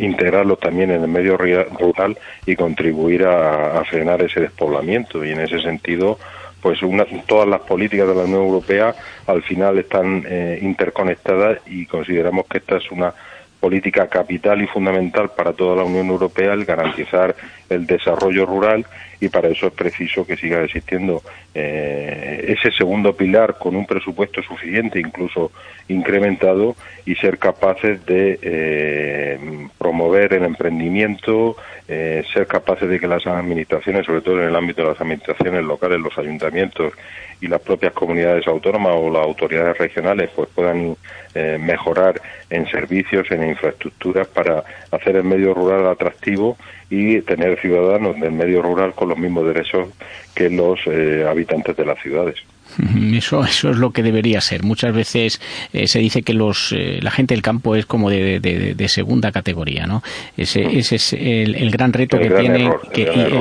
integrarlos 0.00 0.60
también 0.60 0.90
en 0.90 1.02
el 1.02 1.08
medio 1.08 1.36
rural 1.36 2.18
y 2.46 2.54
contribuir 2.56 3.24
a 3.24 3.40
a, 3.40 3.84
frenar 3.84 4.22
ese 4.22 4.40
despoblamiento. 4.40 5.24
Y 5.24 5.32
en 5.32 5.40
ese 5.40 5.60
sentido 5.60 6.18
pues 6.60 6.82
una, 6.82 7.04
todas 7.26 7.48
las 7.48 7.60
políticas 7.60 8.08
de 8.08 8.14
la 8.14 8.24
Unión 8.24 8.42
Europea 8.42 8.94
al 9.26 9.42
final 9.42 9.78
están 9.78 10.24
eh, 10.28 10.58
interconectadas 10.62 11.58
y 11.66 11.86
consideramos 11.86 12.46
que 12.46 12.58
esta 12.58 12.76
es 12.76 12.90
una 12.90 13.14
política 13.60 14.08
capital 14.08 14.62
y 14.62 14.66
fundamental 14.66 15.30
para 15.36 15.52
toda 15.52 15.76
la 15.76 15.84
Unión 15.84 16.08
Europea 16.08 16.54
el 16.54 16.64
garantizar 16.64 17.36
el 17.68 17.86
desarrollo 17.86 18.46
rural 18.46 18.86
y 19.20 19.28
para 19.28 19.48
eso 19.48 19.66
es 19.66 19.74
preciso 19.74 20.26
que 20.26 20.36
siga 20.36 20.62
existiendo 20.64 21.22
eh, 21.54 22.56
ese 22.58 22.72
segundo 22.72 23.14
pilar 23.14 23.58
con 23.58 23.76
un 23.76 23.84
presupuesto 23.84 24.42
suficiente, 24.42 24.98
incluso 24.98 25.52
incrementado, 25.88 26.74
y 27.04 27.14
ser 27.16 27.38
capaces 27.38 28.04
de 28.06 28.38
eh, 28.40 29.68
promover 29.76 30.32
el 30.32 30.44
emprendimiento, 30.44 31.56
eh, 31.90 32.22
ser 32.32 32.46
capaces 32.46 32.88
de 32.88 32.98
que 32.98 33.06
las 33.06 33.26
administraciones, 33.26 34.06
sobre 34.06 34.22
todo 34.22 34.40
en 34.40 34.48
el 34.48 34.56
ámbito 34.56 34.82
de 34.82 34.88
las 34.88 35.00
administraciones 35.00 35.64
locales, 35.64 36.00
los 36.00 36.16
ayuntamientos 36.16 36.94
y 37.40 37.48
las 37.48 37.60
propias 37.60 37.92
comunidades 37.92 38.46
autónomas 38.46 38.92
o 38.94 39.10
las 39.10 39.24
autoridades 39.24 39.76
regionales, 39.76 40.30
pues 40.34 40.48
puedan 40.54 40.96
mejorar 41.34 42.20
en 42.50 42.66
servicios, 42.66 43.30
en 43.30 43.48
infraestructuras 43.48 44.26
para 44.28 44.64
hacer 44.90 45.16
el 45.16 45.24
medio 45.24 45.54
rural 45.54 45.86
atractivo 45.86 46.56
y 46.90 47.20
tener 47.22 47.58
ciudadanos 47.60 48.20
del 48.20 48.32
medio 48.32 48.60
rural 48.60 48.92
con 48.94 49.08
los 49.08 49.16
mismos 49.16 49.46
derechos 49.46 49.88
que 50.34 50.50
los 50.50 50.80
eh, 50.86 51.24
habitantes 51.26 51.76
de 51.76 51.86
las 51.86 52.00
ciudades. 52.02 52.36
Eso, 53.20 53.44
eso 53.44 53.70
es 53.70 53.76
lo 53.76 53.90
que 53.90 54.02
debería 54.02 54.40
ser. 54.40 54.62
Muchas 54.62 54.94
veces 54.94 55.40
eh, 55.72 55.86
se 55.86 55.98
dice 55.98 56.22
que 56.22 56.32
los, 56.32 56.72
eh, 56.72 57.00
la 57.02 57.10
gente 57.10 57.34
del 57.34 57.42
campo 57.42 57.76
es 57.76 57.86
como 57.86 58.10
de, 58.10 58.40
de, 58.40 58.88
segunda 58.88 59.30
categoría, 59.30 59.86
¿no? 59.86 60.02
Ese, 60.36 60.78
ese 60.78 60.96
es 60.96 61.12
el, 61.12 61.70
gran 61.70 61.92
reto 61.92 62.18
que 62.18 62.30
tiene 62.30 62.70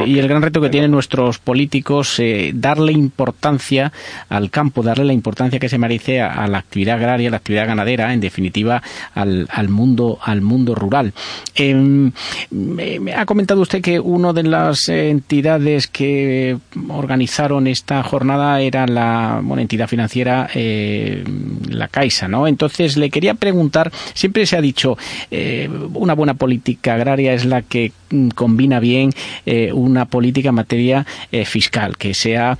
y, 0.05 0.19
el 0.19 0.27
gran 0.27 0.41
reto 0.41 0.61
que 0.61 0.69
tienen 0.69 0.91
nuestros 0.91 1.39
políticos 1.39 2.19
eh, 2.19 2.51
darle 2.53 2.91
importancia 2.91 3.91
al 4.27 4.49
campo, 4.51 4.83
darle 4.83 5.05
la 5.05 5.13
importancia 5.13 5.59
que 5.59 5.69
se 5.69 5.77
merece 5.77 6.21
a, 6.21 6.47
la 6.47 6.59
actividad 6.59 6.97
agraria, 6.97 7.29
a 7.29 7.31
la 7.31 7.37
actividad 7.37 7.67
ganadera, 7.67 8.13
en 8.13 8.19
definitiva 8.19 8.81
al, 9.15 9.47
al 9.51 9.69
mundo 9.69 10.19
al 10.21 10.41
mundo 10.41 10.75
rural. 10.75 11.13
Em, 11.55 12.11
me 12.51 13.13
ha 13.13 13.25
comentado 13.25 13.61
usted 13.61 13.81
que 13.81 13.99
una 13.99 14.33
de 14.33 14.43
las 14.43 14.89
entidades 14.89 15.87
que 15.87 16.57
organizaron 16.89 17.67
esta 17.67 18.03
jornada 18.03 18.61
era 18.61 18.85
la 18.87 19.18
una, 19.43 19.61
entidad 19.61 19.87
financiera, 19.87 20.49
eh, 20.53 21.23
la 21.69 21.87
Caixa, 21.87 22.27
¿no? 22.27 22.47
Entonces 22.47 22.97
le 22.97 23.09
quería 23.09 23.33
preguntar, 23.33 23.91
siempre 24.13 24.45
se 24.45 24.57
ha 24.57 24.61
dicho, 24.61 24.97
eh, 25.31 25.69
una 25.93 26.13
buena 26.13 26.33
política 26.33 26.95
agraria 26.95 27.33
es 27.33 27.45
la 27.45 27.61
que 27.61 27.91
mm, 28.09 28.29
combina 28.29 28.79
bien 28.79 29.11
eh, 29.45 29.71
una 29.73 30.05
política 30.05 30.49
en 30.49 30.55
materia 30.55 31.05
fiscal, 31.45 31.97
que 31.97 32.13
sea, 32.13 32.57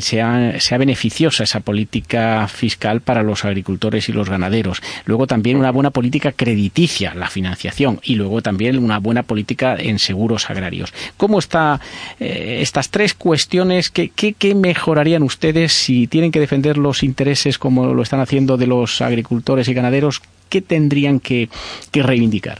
sea, 0.00 0.60
sea 0.60 0.78
beneficiosa 0.78 1.44
esa 1.44 1.60
política 1.60 2.48
fiscal 2.48 3.00
para 3.00 3.22
los 3.22 3.44
agricultores 3.44 4.08
y 4.08 4.12
los 4.12 4.28
ganaderos. 4.28 4.82
Luego 5.04 5.26
también 5.26 5.56
una 5.56 5.70
buena 5.70 5.90
política 5.90 6.32
crediticia, 6.32 7.14
la 7.14 7.28
financiación, 7.28 8.00
y 8.02 8.14
luego 8.14 8.42
también 8.42 8.78
una 8.78 8.98
buena 8.98 9.22
política 9.22 9.76
en 9.78 9.98
seguros 9.98 10.50
agrarios. 10.50 10.92
¿Cómo 11.16 11.38
está 11.38 11.80
estas 12.18 12.90
tres 12.90 13.14
cuestiones? 13.14 13.90
¿Qué, 13.90 14.10
qué, 14.14 14.32
qué 14.32 14.54
mejorarían 14.54 15.22
ustedes 15.22 15.72
si 15.72 15.95
si 15.96 16.08
tienen 16.08 16.30
que 16.30 16.40
defender 16.40 16.76
los 16.76 17.02
intereses 17.02 17.58
como 17.58 17.94
lo 17.94 18.02
están 18.02 18.20
haciendo 18.20 18.58
de 18.58 18.66
los 18.66 19.00
agricultores 19.00 19.66
y 19.66 19.72
ganaderos, 19.72 20.20
¿qué 20.50 20.60
tendrían 20.60 21.20
que, 21.20 21.48
reivindicar? 21.94 22.58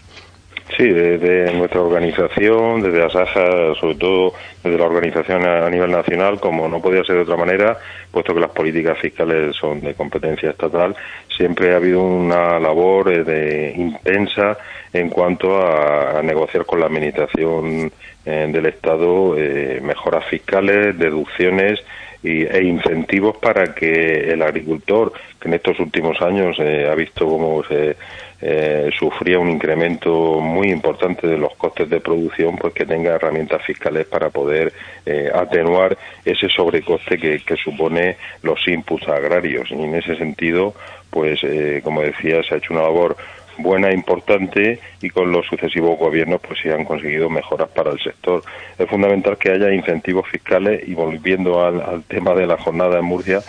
Sí, 0.75 0.85
desde 0.85 1.53
nuestra 1.53 1.83
organización, 1.83 2.81
desde 2.81 3.05
ASAJA, 3.05 3.75
sobre 3.79 3.95
todo 3.97 4.33
desde 4.65 4.79
la 4.79 4.87
organización 4.87 5.47
a 5.47 5.69
nivel 5.69 5.91
nacional, 5.91 6.41
como 6.41 6.67
no 6.67 6.81
podía 6.81 7.05
ser 7.05 7.17
de 7.17 7.23
otra 7.23 7.37
manera, 7.37 7.77
puesto 8.11 8.33
que 8.33 8.41
las 8.41 8.51
políticas 8.51 8.99
fiscales 8.99 9.55
son 9.55 9.83
de 9.83 9.93
competencia 9.93 10.51
estatal, 10.51 10.97
siempre 11.37 11.75
ha 11.75 11.77
habido 11.77 12.03
una 12.03 12.59
labor 12.59 13.13
eh, 13.13 13.23
de, 13.23 13.75
intensa 13.77 14.57
en 14.95 15.11
cuanto 15.11 15.61
a, 15.61 16.23
negociar 16.23 16.65
con 16.65 16.81
la 16.81 16.87
administración 16.87 17.93
eh, 18.25 18.49
del 18.51 18.67
Estado 18.67 19.37
eh, 19.37 19.79
mejoras 19.83 20.25
fiscales, 20.25 20.99
deducciones 20.99 21.81
e 22.27 22.63
incentivos 22.65 23.37
para 23.37 23.75
que 23.75 24.33
el 24.33 24.43
agricultor, 24.43 25.13
que 25.41 25.49
en 25.49 25.55
estos 25.55 25.79
últimos 25.79 26.21
años 26.21 26.57
eh, 26.59 26.89
ha 26.91 26.95
visto 26.95 27.27
cómo 27.27 27.63
se 27.65 27.97
eh, 28.41 28.91
sufría 28.99 29.39
un 29.39 29.49
incremento 29.49 30.41
muy 30.41 30.71
importante 30.71 31.27
de 31.27 31.39
los 31.39 31.55
costes 31.55 31.89
de 31.89 32.01
producción, 32.01 32.57
pues 32.57 32.75
que 32.75 32.85
tenga 32.85 33.15
herramientas 33.15 33.63
fiscales 33.65 34.07
para 34.07 34.31
poder 34.31 34.73
eh, 35.07 35.31
atenuar 35.33 35.97
ese 36.25 36.49
sobrecoste 36.49 37.17
que, 37.17 37.41
que, 37.41 37.57
supone 37.57 38.17
los 38.43 38.67
inputs 38.67 39.09
agrarios. 39.09 39.71
Y 39.71 39.75
en 39.75 39.95
ese 39.95 40.17
sentido, 40.17 40.75
pues 41.11 41.41
como 41.83 42.03
decía, 42.03 42.43
se 42.43 42.55
ha 42.55 42.59
hecho 42.59 42.75
una 42.75 42.83
labor 42.83 43.17
buena, 43.59 43.93
importante 43.93 44.79
y 45.01 45.11
con 45.11 45.33
los 45.33 45.47
sucesivos 45.47 45.99
gobiernos 45.99 46.41
pues 46.41 46.61
se 46.61 46.73
han 46.73 46.85
conseguido 46.85 47.29
mejoras 47.29 47.69
para 47.69 47.91
el 47.91 47.99
sector. 48.01 48.43
Es 48.79 48.89
fundamental 48.89 49.37
que 49.39 49.51
haya 49.51 49.73
incentivos 49.73 50.29
fiscales 50.29 50.87
y 50.87 50.95
volviendo 50.95 51.65
al, 51.65 52.03
tema 52.05 52.35
de 52.35 52.47
la 52.47 52.57
jornada 52.57 52.99
en 52.99 53.05
Murcia 53.05 53.41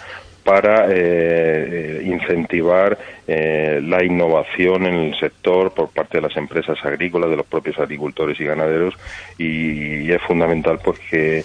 para 0.43 0.85
eh, 0.85 0.91
eh, 0.95 2.01
incentivar 2.05 2.97
eh, 3.27 3.81
la 3.83 4.01
innovación 4.01 4.85
en 4.85 4.93
el 4.93 5.19
sector 5.19 5.73
por 5.73 5.89
parte 5.89 6.19
de 6.19 6.21
las 6.21 6.37
empresas 6.37 6.77
agrícolas, 6.85 7.29
de 7.29 7.35
los 7.35 7.45
propios 7.45 7.77
agricultores 7.77 8.39
y 8.39 8.45
ganaderos 8.45 8.93
y, 9.37 10.09
es 10.09 10.21
fundamental 10.21 10.79
pues 10.81 10.99
que 10.99 11.43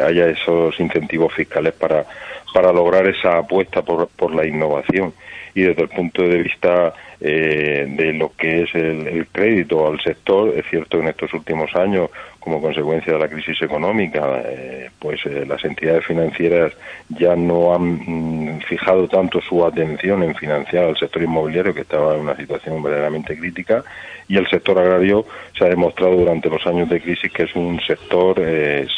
haya 0.00 0.28
esos 0.28 0.78
incentivos 0.78 1.34
fiscales 1.34 1.74
para, 1.74 2.06
para 2.54 2.72
lograr 2.72 3.08
esa 3.08 3.38
apuesta 3.38 3.82
por, 3.82 4.06
por 4.06 4.32
la 4.32 4.46
innovación 4.46 5.12
y 5.54 5.62
desde 5.62 5.82
el 5.82 5.88
punto 5.88 6.22
de 6.22 6.42
vista 6.42 6.94
eh, 7.20 7.84
de 7.88 8.12
lo 8.12 8.30
que 8.36 8.62
es 8.62 8.74
el, 8.76 9.26
crédito 9.32 9.88
al 9.88 10.00
sector. 10.00 10.54
Es 10.56 10.64
cierto 10.70 11.00
en 11.00 11.08
estos 11.08 11.34
últimos 11.34 11.74
años, 11.74 12.10
como 12.38 12.60
consecuencia 12.60 13.12
de 13.12 13.18
la 13.18 13.28
crisis 13.28 13.60
económica, 13.60 14.40
eh, 14.44 14.90
pues 15.00 15.26
eh, 15.26 15.44
las 15.44 15.64
entidades 15.64 16.06
financieras 16.06 16.72
ya 17.08 17.34
no 17.34 17.74
han 17.74 18.56
mm, 18.56 18.60
fijado 18.60 19.08
tanto 19.08 19.40
su 19.40 19.64
atención 19.66 20.22
en 20.22 20.36
financiar 20.36 20.84
al 20.84 20.96
sector 20.96 21.20
inmobiliario, 21.20 21.74
que 21.74 21.80
estaba 21.80 22.14
en 22.14 22.20
una 22.20 22.36
situación 22.36 22.80
verdaderamente 22.84 23.36
crítica, 23.36 23.82
y 24.28 24.36
el 24.36 24.48
sector 24.48 24.78
agrario 24.78 25.26
se 25.58 25.64
ha 25.64 25.68
demostrado 25.68 26.14
durante 26.14 26.48
los 26.48 26.64
años 26.68 26.88
de 26.88 27.00
crisis 27.00 27.32
que 27.32 27.44
es 27.44 27.56
un 27.56 27.80
sector 27.80 28.40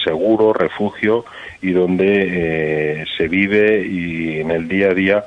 seguro, 0.05 0.53
refugio, 0.53 1.25
y 1.63 1.71
donde 1.71 3.07
se 3.17 3.29
vive 3.29 3.87
y 3.87 4.41
en 4.41 4.51
el 4.51 4.69
día 4.69 4.89
a 4.89 4.95
día 4.95 5.25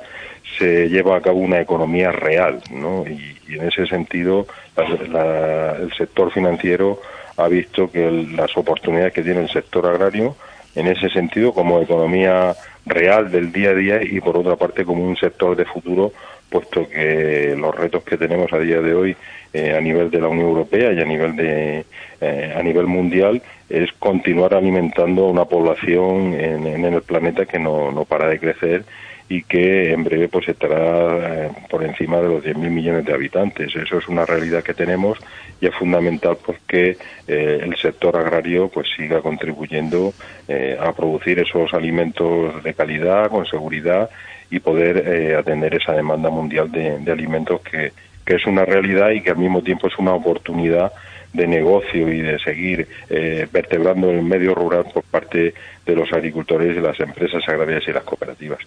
se 0.58 0.88
lleva 0.88 1.16
a 1.16 1.20
cabo 1.20 1.38
una 1.38 1.60
economía 1.60 2.12
real, 2.12 2.60
¿no? 2.70 3.04
Y, 3.06 3.34
en 3.54 3.68
ese 3.68 3.86
sentido, 3.86 4.46
el 4.76 5.92
sector 5.96 6.32
financiero 6.32 7.00
ha 7.36 7.46
visto 7.48 7.90
que 7.90 8.10
las 8.10 8.56
oportunidades 8.56 9.12
que 9.12 9.22
tiene 9.22 9.42
el 9.42 9.50
sector 9.50 9.86
agrario, 9.86 10.34
en 10.74 10.86
ese 10.86 11.08
sentido, 11.10 11.52
como 11.52 11.80
economía 11.80 12.56
real 12.86 13.30
del 13.30 13.52
día 13.52 13.70
a 13.70 13.74
día 13.74 14.02
y 14.02 14.20
por 14.20 14.36
otra 14.36 14.56
parte 14.56 14.84
como 14.84 15.06
un 15.06 15.16
sector 15.16 15.56
de 15.56 15.64
futuro, 15.64 16.12
puesto 16.50 16.88
que 16.88 17.54
los 17.56 17.74
retos 17.74 18.02
que 18.04 18.16
tenemos 18.16 18.52
a 18.52 18.58
día 18.58 18.80
de 18.80 18.94
hoy 18.94 19.16
eh, 19.52 19.74
a 19.76 19.80
nivel 19.80 20.10
de 20.10 20.20
la 20.20 20.28
Unión 20.28 20.48
Europea 20.48 20.92
y 20.92 21.00
a 21.00 21.04
nivel 21.04 21.36
de 21.36 21.84
eh, 22.20 22.54
a 22.56 22.62
nivel 22.62 22.86
mundial 22.86 23.42
es 23.68 23.92
continuar 23.98 24.54
alimentando 24.54 25.26
a 25.26 25.30
una 25.30 25.44
población 25.46 26.34
en, 26.34 26.66
en 26.66 26.84
el 26.84 27.02
planeta 27.02 27.46
que 27.46 27.58
no, 27.58 27.90
no 27.90 28.04
para 28.04 28.28
de 28.28 28.38
crecer 28.38 28.84
y 29.28 29.42
que 29.42 29.92
en 29.92 30.04
breve 30.04 30.28
pues 30.28 30.48
estará 30.48 31.46
eh, 31.46 31.50
por 31.70 31.82
encima 31.82 32.20
de 32.20 32.28
los 32.28 32.44
10.000 32.44 32.56
millones 32.70 33.04
de 33.04 33.14
habitantes. 33.14 33.74
Eso 33.74 33.98
es 33.98 34.08
una 34.08 34.26
realidad 34.26 34.62
que 34.62 34.74
tenemos 34.74 35.18
y 35.60 35.66
es 35.66 35.74
fundamental 35.74 36.36
porque 36.44 36.98
eh, 37.26 37.60
el 37.62 37.76
sector 37.76 38.16
agrario 38.16 38.68
pues 38.68 38.88
siga 38.96 39.22
contribuyendo 39.22 40.12
eh, 40.46 40.76
a 40.78 40.92
producir 40.92 41.38
esos 41.38 41.72
alimentos 41.72 42.62
de 42.62 42.74
calidad, 42.74 43.30
con 43.30 43.46
seguridad 43.46 44.10
y 44.50 44.60
poder 44.60 45.36
atender 45.36 45.74
esa 45.74 45.94
demanda 45.94 46.28
mundial 46.28 46.70
de, 46.70 46.98
de 46.98 47.12
alimentos 47.12 47.60
que, 47.62 47.92
que 48.24 48.36
es 48.36 48.46
una 48.46 48.64
realidad 48.64 49.10
y 49.10 49.20
que 49.20 49.30
al 49.30 49.38
mismo 49.38 49.62
tiempo 49.62 49.88
es 49.88 49.98
una 49.98 50.12
oportunidad 50.12 50.92
de 51.34 51.48
negocio 51.48 52.12
y 52.12 52.20
de 52.22 52.38
seguir 52.38 52.86
eh, 53.10 53.46
vertebrando 53.52 54.08
el 54.08 54.22
medio 54.22 54.54
rural 54.54 54.84
por 54.94 55.02
parte 55.02 55.52
de 55.84 55.94
los 55.94 56.10
agricultores, 56.12 56.76
de 56.76 56.80
las 56.80 56.98
empresas 57.00 57.42
agrarias 57.46 57.82
y 57.86 57.92
las 57.92 58.04
cooperativas. 58.04 58.60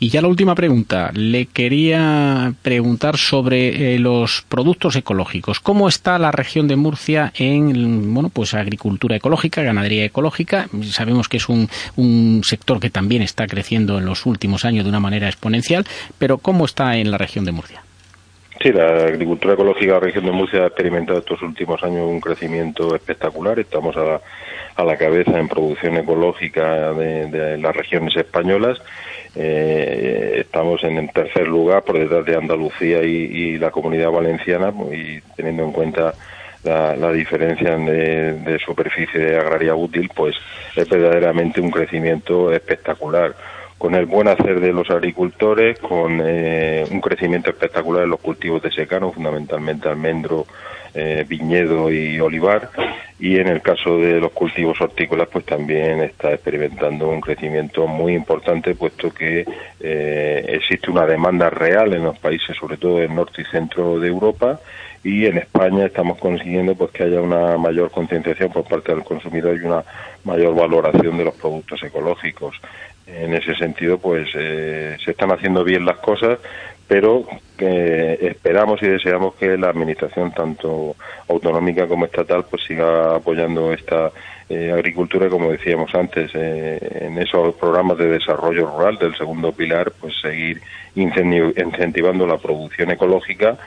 Y 0.00 0.08
ya 0.08 0.22
la 0.22 0.28
última 0.28 0.54
pregunta. 0.54 1.12
Le 1.14 1.46
quería 1.46 2.52
preguntar 2.62 3.18
sobre 3.18 3.94
eh, 3.94 3.98
los 3.98 4.42
productos 4.48 4.96
ecológicos. 4.96 5.60
¿Cómo 5.60 5.86
está 5.86 6.18
la 6.18 6.32
región 6.32 6.66
de 6.66 6.76
Murcia 6.76 7.32
en 7.36 8.12
bueno, 8.12 8.30
pues 8.30 8.54
agricultura 8.54 9.16
ecológica, 9.16 9.62
ganadería 9.62 10.06
ecológica? 10.06 10.68
Sabemos 10.82 11.28
que 11.28 11.36
es 11.36 11.48
un, 11.48 11.68
un 11.96 12.40
sector 12.42 12.80
que 12.80 12.90
también 12.90 13.20
está 13.20 13.46
creciendo 13.46 13.98
en 13.98 14.06
los 14.06 14.24
últimos 14.24 14.64
años 14.64 14.84
de 14.84 14.90
una 14.90 15.00
manera 15.00 15.28
exponencial, 15.28 15.84
pero 16.18 16.38
¿cómo 16.38 16.64
está 16.64 16.96
en 16.96 17.10
la 17.10 17.18
región 17.18 17.44
de 17.44 17.52
Murcia? 17.52 17.82
Sí, 18.60 18.72
la 18.72 19.04
agricultura 19.04 19.54
ecológica 19.54 19.86
de 19.86 20.00
la 20.00 20.06
región 20.06 20.24
de 20.24 20.32
Murcia 20.32 20.62
ha 20.62 20.66
experimentado 20.68 21.18
estos 21.18 21.42
últimos 21.42 21.82
años 21.82 22.06
un 22.08 22.20
crecimiento 22.20 22.94
espectacular. 22.94 23.58
Estamos 23.58 23.96
a 23.96 24.02
la, 24.02 24.20
a 24.76 24.84
la 24.84 24.96
cabeza 24.96 25.38
en 25.38 25.48
producción 25.48 25.96
ecológica 25.98 26.92
de, 26.94 27.58
las 27.58 27.76
regiones 27.76 28.16
españolas. 28.16 28.78
Eh, 29.34 30.38
estamos 30.40 30.82
en 30.84 30.96
el 30.96 31.12
tercer 31.12 31.46
lugar 31.46 31.82
por 31.82 31.98
detrás 31.98 32.24
de 32.24 32.36
Andalucía 32.36 33.02
y, 33.02 33.58
la 33.58 33.70
comunidad 33.70 34.10
valenciana 34.10 34.72
y 34.90 35.20
teniendo 35.36 35.64
en 35.64 35.72
cuenta 35.72 36.14
la, 36.64 37.12
diferencia 37.12 37.76
de, 37.76 38.32
de, 38.32 38.58
superficie 38.58 39.36
agraria 39.36 39.74
útil, 39.74 40.10
pues 40.14 40.34
es 40.74 40.88
verdaderamente 40.88 41.60
un 41.60 41.70
crecimiento 41.70 42.50
espectacular 42.52 43.34
con 43.78 43.94
el 43.94 44.06
buen 44.06 44.28
hacer 44.28 44.60
de 44.60 44.72
los 44.72 44.90
agricultores, 44.90 45.78
con 45.78 46.20
eh, 46.24 46.86
un 46.90 47.00
crecimiento 47.00 47.50
espectacular 47.50 48.04
en 48.04 48.10
los 48.10 48.20
cultivos 48.20 48.62
de 48.62 48.72
secano, 48.72 49.12
fundamentalmente 49.12 49.88
almendro, 49.88 50.46
eh, 50.94 51.26
viñedo 51.28 51.90
y 51.92 52.18
olivar, 52.18 52.70
y 53.18 53.36
en 53.38 53.48
el 53.48 53.60
caso 53.60 53.98
de 53.98 54.18
los 54.18 54.32
cultivos 54.32 54.80
hortícolas, 54.80 55.28
pues 55.30 55.44
también 55.44 56.00
está 56.00 56.32
experimentando 56.32 57.08
un 57.10 57.20
crecimiento 57.20 57.86
muy 57.86 58.14
importante, 58.14 58.74
puesto 58.74 59.10
que 59.10 59.44
eh, 59.80 60.44
existe 60.48 60.90
una 60.90 61.04
demanda 61.04 61.50
real 61.50 61.92
en 61.92 62.04
los 62.04 62.18
países, 62.18 62.56
sobre 62.56 62.78
todo 62.78 62.98
del 62.98 63.14
norte 63.14 63.42
y 63.42 63.44
centro 63.44 64.00
de 64.00 64.08
Europa, 64.08 64.58
y 65.04 65.26
en 65.26 65.36
España 65.36 65.84
estamos 65.86 66.18
consiguiendo 66.18 66.74
pues 66.74 66.90
que 66.92 67.04
haya 67.04 67.20
una 67.20 67.58
mayor 67.58 67.90
concienciación 67.90 68.50
por 68.50 68.64
parte 68.64 68.92
del 68.92 69.04
consumidor 69.04 69.56
y 69.56 69.64
una 69.64 69.84
mayor 70.24 70.54
valoración 70.54 71.18
de 71.18 71.24
los 71.26 71.34
productos 71.34 71.82
ecológicos 71.82 72.58
en 73.06 73.34
ese 73.34 73.54
sentido, 73.54 73.98
pues 73.98 74.28
eh, 74.34 74.96
se 75.04 75.12
están 75.12 75.30
haciendo 75.30 75.62
bien 75.62 75.84
las 75.84 75.98
cosas, 75.98 76.38
pero 76.88 77.24
eh, 77.58 78.18
esperamos 78.20 78.82
y 78.82 78.88
deseamos 78.88 79.34
que 79.36 79.56
la 79.56 79.70
administración, 79.70 80.32
tanto 80.32 80.96
autonómica 81.28 81.86
como 81.86 82.04
estatal, 82.04 82.44
pues 82.50 82.62
siga 82.64 83.16
apoyando 83.16 83.72
esta 83.72 84.10
eh, 84.48 84.72
agricultura, 84.72 85.28
como 85.28 85.50
decíamos 85.50 85.94
antes, 85.94 86.30
en 86.34 87.18
esos 87.18 87.54
programas 87.54 87.98
de 87.98 88.08
desarrollo 88.08 88.66
rural 88.66 88.98
del 88.98 89.16
segundo 89.16 89.52
pilar, 89.52 89.92
pues 90.00 90.14
seguir 90.20 90.60
incentivando 90.94 92.26
la 92.26 92.38
producción 92.38 92.90
ecológica 92.90 93.58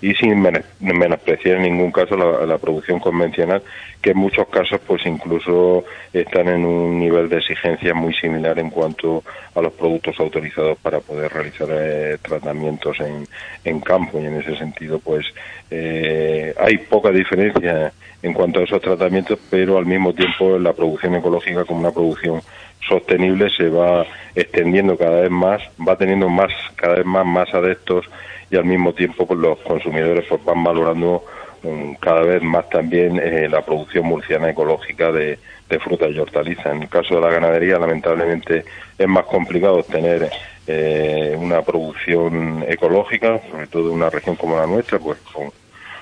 y 0.00 0.14
sin 0.14 0.40
menospreciar 0.80 1.56
en 1.56 1.62
ningún 1.62 1.90
caso 1.90 2.16
la, 2.16 2.58
producción 2.58 3.00
convencional, 3.00 3.62
que 4.02 4.10
en 4.10 4.18
muchos 4.18 4.46
casos 4.48 4.80
pues 4.86 5.04
incluso 5.06 5.84
están 6.12 6.48
en 6.48 6.64
un 6.64 6.98
nivel 6.98 7.28
de 7.28 7.38
exigencia 7.38 7.94
muy 7.94 8.12
similar 8.14 8.58
en 8.58 8.70
cuanto 8.70 9.22
a 9.54 9.60
los 9.60 9.72
productos 9.72 10.18
autorizados 10.20 10.78
para 10.78 11.00
poder 11.00 11.32
realizar 11.32 11.68
eh, 11.70 12.18
tratamientos 12.20 12.98
en, 13.00 13.26
en, 13.64 13.80
campo. 13.80 14.20
Y 14.20 14.26
en 14.26 14.40
ese 14.40 14.56
sentido 14.56 14.98
pues 14.98 15.24
eh, 15.70 16.54
hay 16.58 16.78
poca 16.78 17.10
diferencia 17.10 17.92
en 18.22 18.32
cuanto 18.32 18.60
a 18.60 18.64
esos 18.64 18.80
tratamientos, 18.80 19.38
pero 19.50 19.78
al 19.78 19.86
mismo 19.86 20.12
tiempo 20.12 20.58
la 20.58 20.72
producción 20.72 21.14
ecológica 21.14 21.64
como 21.64 21.80
una 21.80 21.90
producción 21.90 22.42
sostenible 22.86 23.48
se 23.50 23.68
va 23.68 24.06
extendiendo 24.34 24.96
cada 24.96 25.22
vez 25.22 25.30
más, 25.30 25.62
va 25.86 25.96
teniendo 25.96 26.28
más 26.28 26.52
cada 26.76 26.96
vez 26.96 27.06
más 27.06 27.26
más 27.26 27.52
adeptos 27.54 28.06
y 28.50 28.56
al 28.56 28.64
mismo 28.64 28.92
tiempo 28.92 29.26
pues, 29.26 29.38
los 29.38 29.58
consumidores 29.60 30.24
pues, 30.28 30.44
van 30.44 30.62
valorando 30.62 31.24
um, 31.62 31.94
cada 31.96 32.22
vez 32.22 32.42
más 32.42 32.68
también 32.68 33.18
eh, 33.18 33.48
la 33.48 33.62
producción 33.62 34.06
murciana 34.06 34.50
ecológica 34.50 35.10
de, 35.10 35.38
de 35.68 35.78
frutas 35.80 36.10
y 36.12 36.18
hortalizas. 36.18 36.66
En 36.66 36.82
el 36.82 36.88
caso 36.88 37.16
de 37.16 37.20
la 37.20 37.30
ganadería, 37.30 37.78
lamentablemente, 37.78 38.64
es 38.98 39.08
más 39.08 39.24
complicado 39.24 39.78
obtener 39.78 40.30
eh, 40.66 41.36
una 41.38 41.62
producción 41.62 42.64
ecológica, 42.68 43.40
sobre 43.50 43.66
todo 43.66 43.88
en 43.88 43.94
una 43.94 44.10
región 44.10 44.36
como 44.36 44.56
la 44.56 44.66
nuestra, 44.66 44.98
pues 44.98 45.18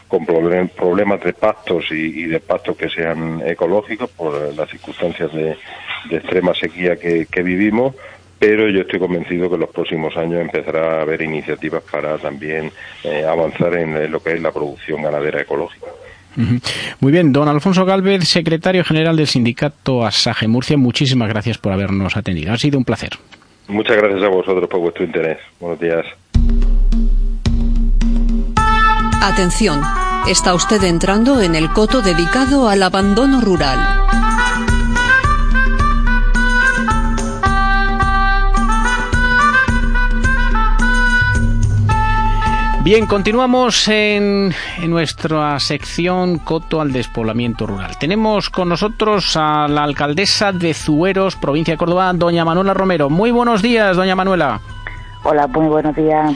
con 0.06 0.26
problemas 0.26 1.20
de 1.24 1.32
pastos 1.32 1.86
y, 1.90 2.26
de 2.26 2.38
pastos 2.38 2.76
que 2.76 2.88
sean 2.88 3.42
ecológicos 3.44 4.08
por 4.10 4.54
las 4.54 4.70
circunstancias 4.70 5.32
de, 5.32 5.56
extrema 6.10 6.54
sequía 6.54 6.96
que 6.96 7.42
vivimos 7.42 7.94
pero 8.38 8.68
yo 8.68 8.82
estoy 8.82 8.98
convencido 8.98 9.48
que 9.48 9.54
en 9.54 9.60
los 9.60 9.70
próximos 9.70 10.16
años 10.16 10.40
empezará 10.40 10.98
a 10.98 11.02
haber 11.02 11.22
iniciativas 11.22 11.82
para 11.90 12.18
también 12.18 12.70
eh, 13.02 13.24
avanzar 13.24 13.74
en 13.74 14.10
lo 14.10 14.22
que 14.22 14.34
es 14.34 14.42
la 14.42 14.52
producción 14.52 15.02
ganadera 15.02 15.42
ecológica. 15.42 15.86
Muy 17.00 17.12
bien, 17.12 17.32
don 17.32 17.48
Alfonso 17.48 17.84
Galvez, 17.84 18.24
secretario 18.28 18.84
general 18.84 19.16
del 19.16 19.26
sindicato 19.26 20.04
Asaje 20.04 20.48
Murcia, 20.48 20.76
muchísimas 20.76 21.28
gracias 21.28 21.58
por 21.58 21.72
habernos 21.72 22.16
atendido. 22.16 22.52
Ha 22.52 22.58
sido 22.58 22.78
un 22.78 22.84
placer. 22.84 23.10
Muchas 23.68 23.96
gracias 23.96 24.22
a 24.22 24.28
vosotros 24.28 24.68
por 24.68 24.80
vuestro 24.80 25.04
interés. 25.04 25.38
Buenos 25.60 25.80
días. 25.80 26.04
Atención, 29.22 29.80
está 30.28 30.54
usted 30.54 30.82
entrando 30.84 31.40
en 31.40 31.54
el 31.54 31.70
coto 31.70 32.02
dedicado 32.02 32.68
al 32.68 32.82
abandono 32.82 33.40
rural. 33.40 33.78
Bien, 42.84 43.06
continuamos 43.06 43.88
en, 43.88 44.52
nuestra 44.86 45.58
sección 45.58 46.36
Coto 46.36 46.82
al 46.82 46.92
despoblamiento 46.92 47.66
rural. 47.66 47.96
Tenemos 47.98 48.50
con 48.50 48.68
nosotros 48.68 49.38
a 49.38 49.66
la 49.68 49.84
alcaldesa 49.84 50.52
de 50.52 50.74
Zueros, 50.74 51.34
provincia 51.34 51.72
de 51.72 51.78
Córdoba, 51.78 52.12
doña 52.12 52.44
Manuela 52.44 52.74
Romero. 52.74 53.08
Muy 53.08 53.30
buenos 53.30 53.62
días, 53.62 53.96
doña 53.96 54.14
Manuela. 54.14 54.60
Hola, 55.24 55.46
muy 55.46 55.66
buenos 55.68 55.96
días. 55.96 56.32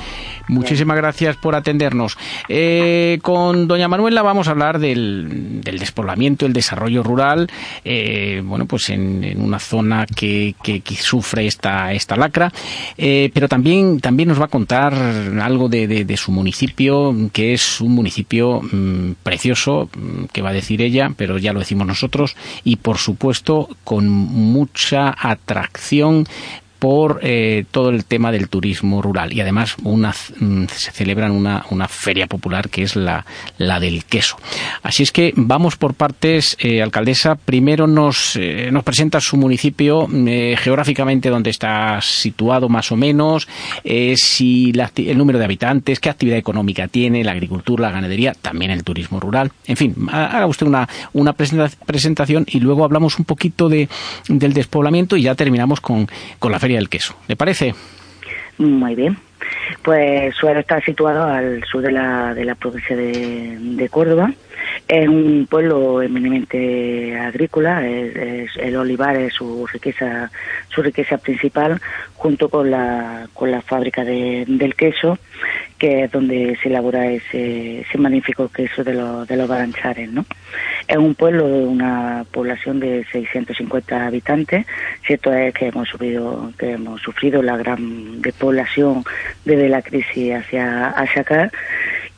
Muchísimas 0.48 0.96
gracias 0.96 1.36
por 1.36 1.54
atendernos. 1.54 2.16
Eh, 2.48 3.18
con 3.20 3.68
doña 3.68 3.86
Manuela 3.86 4.22
vamos 4.22 4.48
a 4.48 4.52
hablar 4.52 4.78
del, 4.78 5.60
despoblamiento, 5.62 6.46
el 6.46 6.54
desarrollo 6.54 7.02
rural, 7.02 7.48
eh, 7.84 8.42
bueno, 8.42 8.64
pues 8.64 8.88
en, 8.88 9.36
una 9.38 9.58
zona 9.58 10.06
que, 10.06 10.54
sufre 10.98 11.46
esta, 11.46 11.92
esta 11.92 12.16
lacra, 12.16 12.50
eh, 12.96 13.30
pero 13.34 13.46
también, 13.46 14.00
también 14.00 14.30
nos 14.30 14.40
va 14.40 14.46
a 14.46 14.48
contar 14.48 14.94
algo 14.94 15.68
de, 15.68 16.16
su 16.16 16.32
municipio, 16.32 17.14
que 17.32 17.52
es 17.52 17.82
un 17.82 17.92
municipio 17.92 18.62
mm, 18.62 19.16
precioso, 19.22 19.90
mm, 19.94 20.24
que 20.32 20.40
va 20.40 20.48
a 20.48 20.54
decir 20.54 20.80
ella, 20.80 21.12
pero 21.14 21.36
ya 21.36 21.52
lo 21.52 21.60
decimos 21.60 21.86
nosotros, 21.86 22.36
y 22.64 22.76
por 22.76 22.96
supuesto 22.96 23.68
con 23.84 24.08
mucha 24.08 25.14
atracción 25.18 26.24
por 26.78 27.20
eh, 27.22 27.64
todo 27.70 27.90
el 27.90 28.04
tema 28.04 28.30
del 28.32 28.48
turismo 28.48 29.02
rural 29.02 29.32
y 29.32 29.40
además 29.40 29.76
una, 29.82 30.14
mm, 30.38 30.66
se 30.66 30.92
celebran 30.92 31.32
una, 31.32 31.64
una 31.70 31.88
feria 31.88 32.26
popular 32.26 32.68
que 32.68 32.82
es 32.82 32.96
la, 32.96 33.26
la 33.58 33.80
del 33.80 34.04
queso. 34.04 34.36
Así 34.82 35.02
es 35.02 35.12
que 35.12 35.32
vamos 35.36 35.76
por 35.76 35.94
partes, 35.94 36.56
eh, 36.60 36.82
alcaldesa. 36.82 37.34
Primero 37.34 37.86
nos, 37.86 38.36
eh, 38.36 38.70
nos 38.70 38.84
presenta 38.84 39.20
su 39.20 39.36
municipio 39.36 40.08
geográficamente 40.08 41.30
donde 41.30 41.50
está 41.50 42.00
situado 42.00 42.68
más 42.68 42.92
o 42.92 42.96
menos, 42.96 43.48
si 44.16 44.72
el 44.96 45.18
número 45.18 45.38
de 45.38 45.44
habitantes, 45.44 46.00
qué 46.00 46.10
actividad 46.10 46.38
económica 46.38 46.88
tiene, 46.88 47.24
la 47.24 47.32
agricultura, 47.32 47.88
la 47.88 47.92
ganadería, 47.92 48.34
también 48.34 48.70
el 48.70 48.84
turismo 48.84 49.20
rural. 49.20 49.52
En 49.66 49.76
fin, 49.76 49.94
haga 50.10 50.46
usted 50.46 50.66
una, 50.66 50.88
una 51.12 51.32
presentación 51.32 52.46
y 52.48 52.60
luego 52.60 52.84
hablamos 52.84 53.18
un 53.18 53.24
poquito 53.24 53.68
de, 53.68 53.88
del 54.28 54.52
despoblamiento 54.52 55.16
y 55.16 55.22
ya 55.22 55.34
terminamos 55.34 55.80
con, 55.80 56.08
con 56.38 56.52
la 56.52 56.58
feria 56.58 56.67
el 56.76 56.88
Queso. 56.88 57.16
¿Le 57.28 57.36
parece? 57.36 57.74
Muy 58.58 58.94
bien. 58.94 59.16
Pues 59.82 60.34
Suero 60.34 60.60
está 60.60 60.80
situado 60.80 61.24
al 61.24 61.64
sur 61.64 61.82
de 61.82 61.92
la, 61.92 62.34
de 62.34 62.44
la 62.44 62.54
provincia 62.54 62.96
de, 62.96 63.88
Córdoba. 63.90 64.32
Es 64.86 65.08
un 65.08 65.46
pueblo 65.48 66.02
eminentemente 66.02 67.18
agrícola, 67.18 67.86
el 67.86 68.76
olivar 68.76 69.16
es 69.16 69.34
su 69.34 69.66
riqueza, 69.66 70.30
su 70.68 70.82
riqueza 70.82 71.18
principal, 71.18 71.80
junto 72.14 72.48
con 72.48 72.70
la, 72.70 73.28
con 73.32 73.50
la 73.50 73.62
fábrica 73.62 74.04
del 74.04 74.74
queso, 74.74 75.18
que 75.78 76.04
es 76.04 76.10
donde 76.10 76.58
se 76.62 76.68
elabora 76.68 77.06
ese, 77.06 77.80
ese 77.80 77.98
magnífico 77.98 78.48
queso 78.48 78.82
de, 78.82 78.94
los 78.94 79.26
de 79.28 79.36
los 79.36 79.48
baranchares, 79.48 80.10
¿no? 80.10 80.26
Es 80.86 80.96
un 80.96 81.14
pueblo 81.14 81.48
de 81.48 81.64
una 81.64 82.24
población 82.32 82.80
de 82.80 83.04
650 83.12 84.06
habitantes. 84.06 84.66
Cierto 85.06 85.32
es 85.32 85.54
que 85.54 85.66
hemos 85.68 85.88
sufrido, 85.88 86.52
que 86.58 86.72
hemos 86.72 87.00
sufrido 87.02 87.42
la 87.42 87.56
gran 87.56 88.20
despoblación 88.22 89.04
desde 89.44 89.68
la 89.68 89.82
crisis 89.82 90.34
hacia, 90.34 90.88
hacia 90.88 91.22
acá 91.22 91.50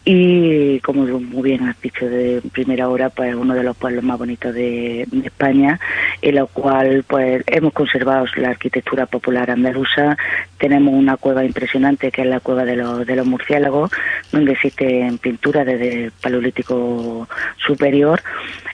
y 0.05 0.80
como 0.80 1.05
muy 1.05 1.51
bien 1.51 1.68
has 1.68 1.80
dicho 1.80 2.09
de 2.09 2.40
primera 2.53 2.88
hora 2.88 3.11
pues 3.11 3.34
uno 3.34 3.55
de 3.55 3.62
los 3.62 3.76
pueblos 3.76 4.03
más 4.03 4.18
bonitos 4.18 4.55
de, 4.55 5.07
España 5.24 5.78
en 6.22 6.36
lo 6.36 6.46
cual 6.46 7.05
pues 7.07 7.44
hemos 7.46 7.72
conservado 7.72 8.24
la 8.36 8.51
arquitectura 8.51 9.07
popular 9.07 9.51
andaluza. 9.51 10.16
Tenemos 10.59 10.94
una 10.94 11.16
cueva 11.16 11.44
impresionante 11.44 12.11
que 12.11 12.22
es 12.22 12.26
la 12.26 12.40
cueva 12.40 12.64
de 12.64 12.76
los, 12.76 13.07
de 13.07 13.16
los 13.16 13.26
murciélagos 13.26 13.90
donde 14.32 14.53
existen 14.53 15.18
pinturas 15.18 15.66
desde 15.66 16.05
el 16.05 16.11
paleolítico 16.12 17.28
superior 17.59 18.22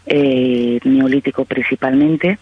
eh, 0.06 0.78
neolítico 0.84 1.44
principalmente 1.44 2.38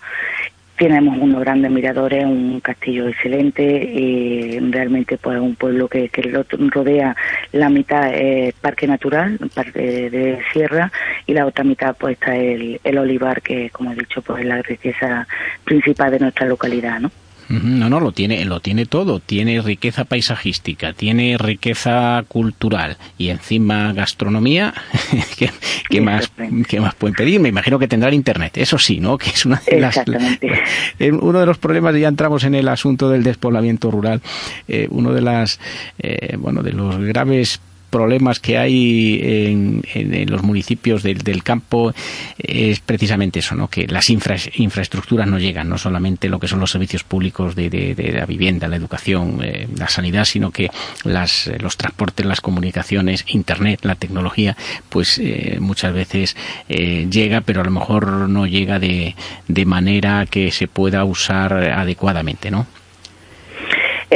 tenemos 0.77 1.17
unos 1.19 1.41
grandes 1.41 1.71
miradores, 1.71 2.25
un 2.25 2.61
castillo 2.61 3.09
excelente 3.09 3.63
y 3.63 4.59
realmente 4.71 5.17
pues 5.19 5.39
un 5.41 5.55
pueblo 5.55 5.89
que, 5.89 6.09
que 6.09 6.23
rodea 6.23 7.17
la 7.53 7.69
mitad 7.69 8.13
es 8.15 8.55
parque 8.55 8.87
natural, 8.87 9.39
parte 9.55 10.11
de 10.11 10.39
sierra 10.53 10.91
y 11.27 11.33
la 11.33 11.47
otra 11.47 11.65
mitad 11.65 11.97
pues 11.97 12.15
está 12.15 12.37
el, 12.37 12.81
el 12.83 12.99
olivar 12.99 13.41
que 13.43 13.71
como 13.71 13.93
he 13.93 13.97
dicho 13.97 14.23
pues 14.23 14.41
es 14.41 14.47
la 14.47 14.63
riqueza 14.63 15.27
principal 15.65 16.11
de 16.11 16.21
nuestra 16.21 16.47
localidad, 16.47 17.01
¿no? 17.01 17.11
No, 17.49 17.91
no, 17.91 18.01
lo 18.01 18.13
tiene, 18.13 18.45
lo 18.45 18.61
tiene 18.61 18.87
todo. 18.87 19.21
Tiene 19.21 19.61
riqueza 19.61 20.05
paisajística, 20.05 20.93
tiene 20.93 21.37
riqueza 21.39 22.25
cultural 22.27 22.97
y 23.19 23.29
encima 23.29 23.93
gastronomía. 23.93 24.75
¿Qué, 25.91 26.01
más, 26.01 26.31
¿Qué 26.69 26.81
más 26.81 26.95
pueden 26.95 27.15
pedir? 27.15 27.41
Me 27.41 27.49
imagino 27.49 27.79
que 27.79 27.89
tendrán 27.89 28.15
internet. 28.15 28.57
Eso 28.57 28.79
sí, 28.79 29.01
¿no? 29.01 29.19
Que 29.19 29.31
es 29.31 29.45
una 29.45 29.61
de 29.67 29.81
las, 29.81 30.01
uno 31.21 31.41
de 31.41 31.47
los 31.47 31.59
problemas. 31.59 31.95
Ya 31.97 32.09
entramos 32.09 32.45
en 32.45 32.55
el 32.55 32.69
asunto 32.69 33.11
del 33.11 33.23
despoblamiento 33.23 33.91
rural. 33.91 34.21
Eh, 34.69 34.89
uno 34.91 35.13
de 35.13 35.21
las, 35.21 35.61
eh, 35.99 36.37
bueno, 36.39 36.63
de 36.63 36.73
los 36.73 36.99
graves 36.99 37.61
problemas 37.95 38.41
que 38.41 38.59
hay 38.59 39.21
en, 39.23 40.27
los 40.29 40.43
municipios 40.43 41.05
del, 41.05 41.45
campo 41.45 41.95
es 42.37 42.81
precisamente 42.81 43.39
eso, 43.39 43.55
¿no? 43.55 43.69
que 43.69 43.87
las 43.87 44.11
infraestructuras 44.11 45.29
no 45.29 45.39
llegan, 45.39 45.69
no 45.69 45.79
solamente 45.79 46.29
lo 46.29 46.41
que 46.41 46.49
son 46.49 46.59
los 46.59 46.73
servicios 46.73 47.05
públicos 47.05 47.55
de, 47.55 48.13
la 48.13 48.27
vivienda, 48.27 48.67
la 48.67 48.75
educación, 48.75 49.39
eh, 49.45 49.69
la 49.79 49.87
sanidad, 49.87 50.25
sino 50.25 50.51
que 50.51 50.71
las, 51.05 51.49
los 51.61 51.77
transportes, 51.77 52.27
las 52.27 52.41
comunicaciones, 52.41 53.25
Internet, 53.29 53.85
la 53.85 53.95
tecnología, 53.95 54.57
pues 54.89 55.21
eh, 55.23 55.59
muchas 55.61 55.95
veces 55.95 56.37
eh, 56.69 57.07
llega, 57.09 57.43
pero 57.43 57.61
a 57.61 57.65
lo 57.65 57.71
mejor 57.71 58.29
no 58.29 58.49
llega 58.49 58.81
de, 58.81 59.15
de 59.47 59.65
manera 59.67 60.27
que 60.27 60.51
se 60.51 60.67
pueda 60.67 61.05
usar 61.05 61.53
adecuadamente, 61.53 62.51
¿no? 62.51 62.67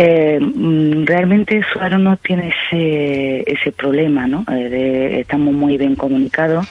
Eh, 0.01 0.38
mm, 0.38 1.07
realmente 1.07 1.61
Suaro 1.72 1.99
no 1.99 2.16
tiene 2.18 2.55
ese, 2.55 3.42
ese 3.51 3.72
problema, 3.72 4.28
¿no? 4.28 4.44
Eh, 4.49 5.18
estamos 5.18 5.53
muy 5.53 5.76
bien 5.76 5.96
comunicados, 5.96 6.68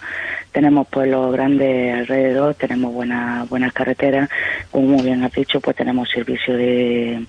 tenemos 0.53 0.88
pueblos 0.88 1.34
grandes 1.34 1.93
alrededor, 1.93 2.55
tenemos 2.55 2.93
buenas 2.93 3.49
buenas 3.49 3.73
carreteras, 3.73 4.30
como 4.71 5.03
bien 5.03 5.25
has 5.25 5.34
dicho, 5.34 5.59
pues 5.59 5.75
tenemos 5.75 6.09
servicio 6.09 6.55
de 6.55 7.25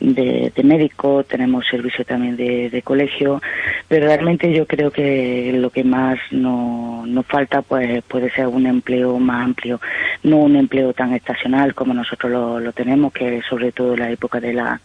de, 0.00 0.52
de 0.54 0.62
médico, 0.62 1.24
tenemos 1.24 1.66
servicio 1.66 2.04
también 2.04 2.36
de, 2.36 2.70
de, 2.70 2.82
colegio, 2.82 3.40
pero 3.88 4.06
realmente 4.06 4.52
yo 4.52 4.66
creo 4.66 4.90
que 4.90 5.52
lo 5.54 5.70
que 5.70 5.84
más 5.84 6.18
no, 6.30 7.04
nos 7.06 7.26
falta 7.26 7.62
pues 7.62 8.02
puede 8.04 8.30
ser 8.30 8.46
un 8.46 8.66
empleo 8.66 9.18
más 9.18 9.44
amplio, 9.44 9.80
no 10.22 10.38
un 10.38 10.56
empleo 10.56 10.92
tan 10.92 11.12
estacional 11.14 11.74
como 11.74 11.94
nosotros 11.94 12.30
lo, 12.30 12.60
lo 12.60 12.72
tenemos, 12.72 13.12
que 13.12 13.40
sobre 13.48 13.72
todo 13.72 13.96
la 13.96 14.10
época 14.10 14.40
de 14.40 14.52
la, 14.52 14.80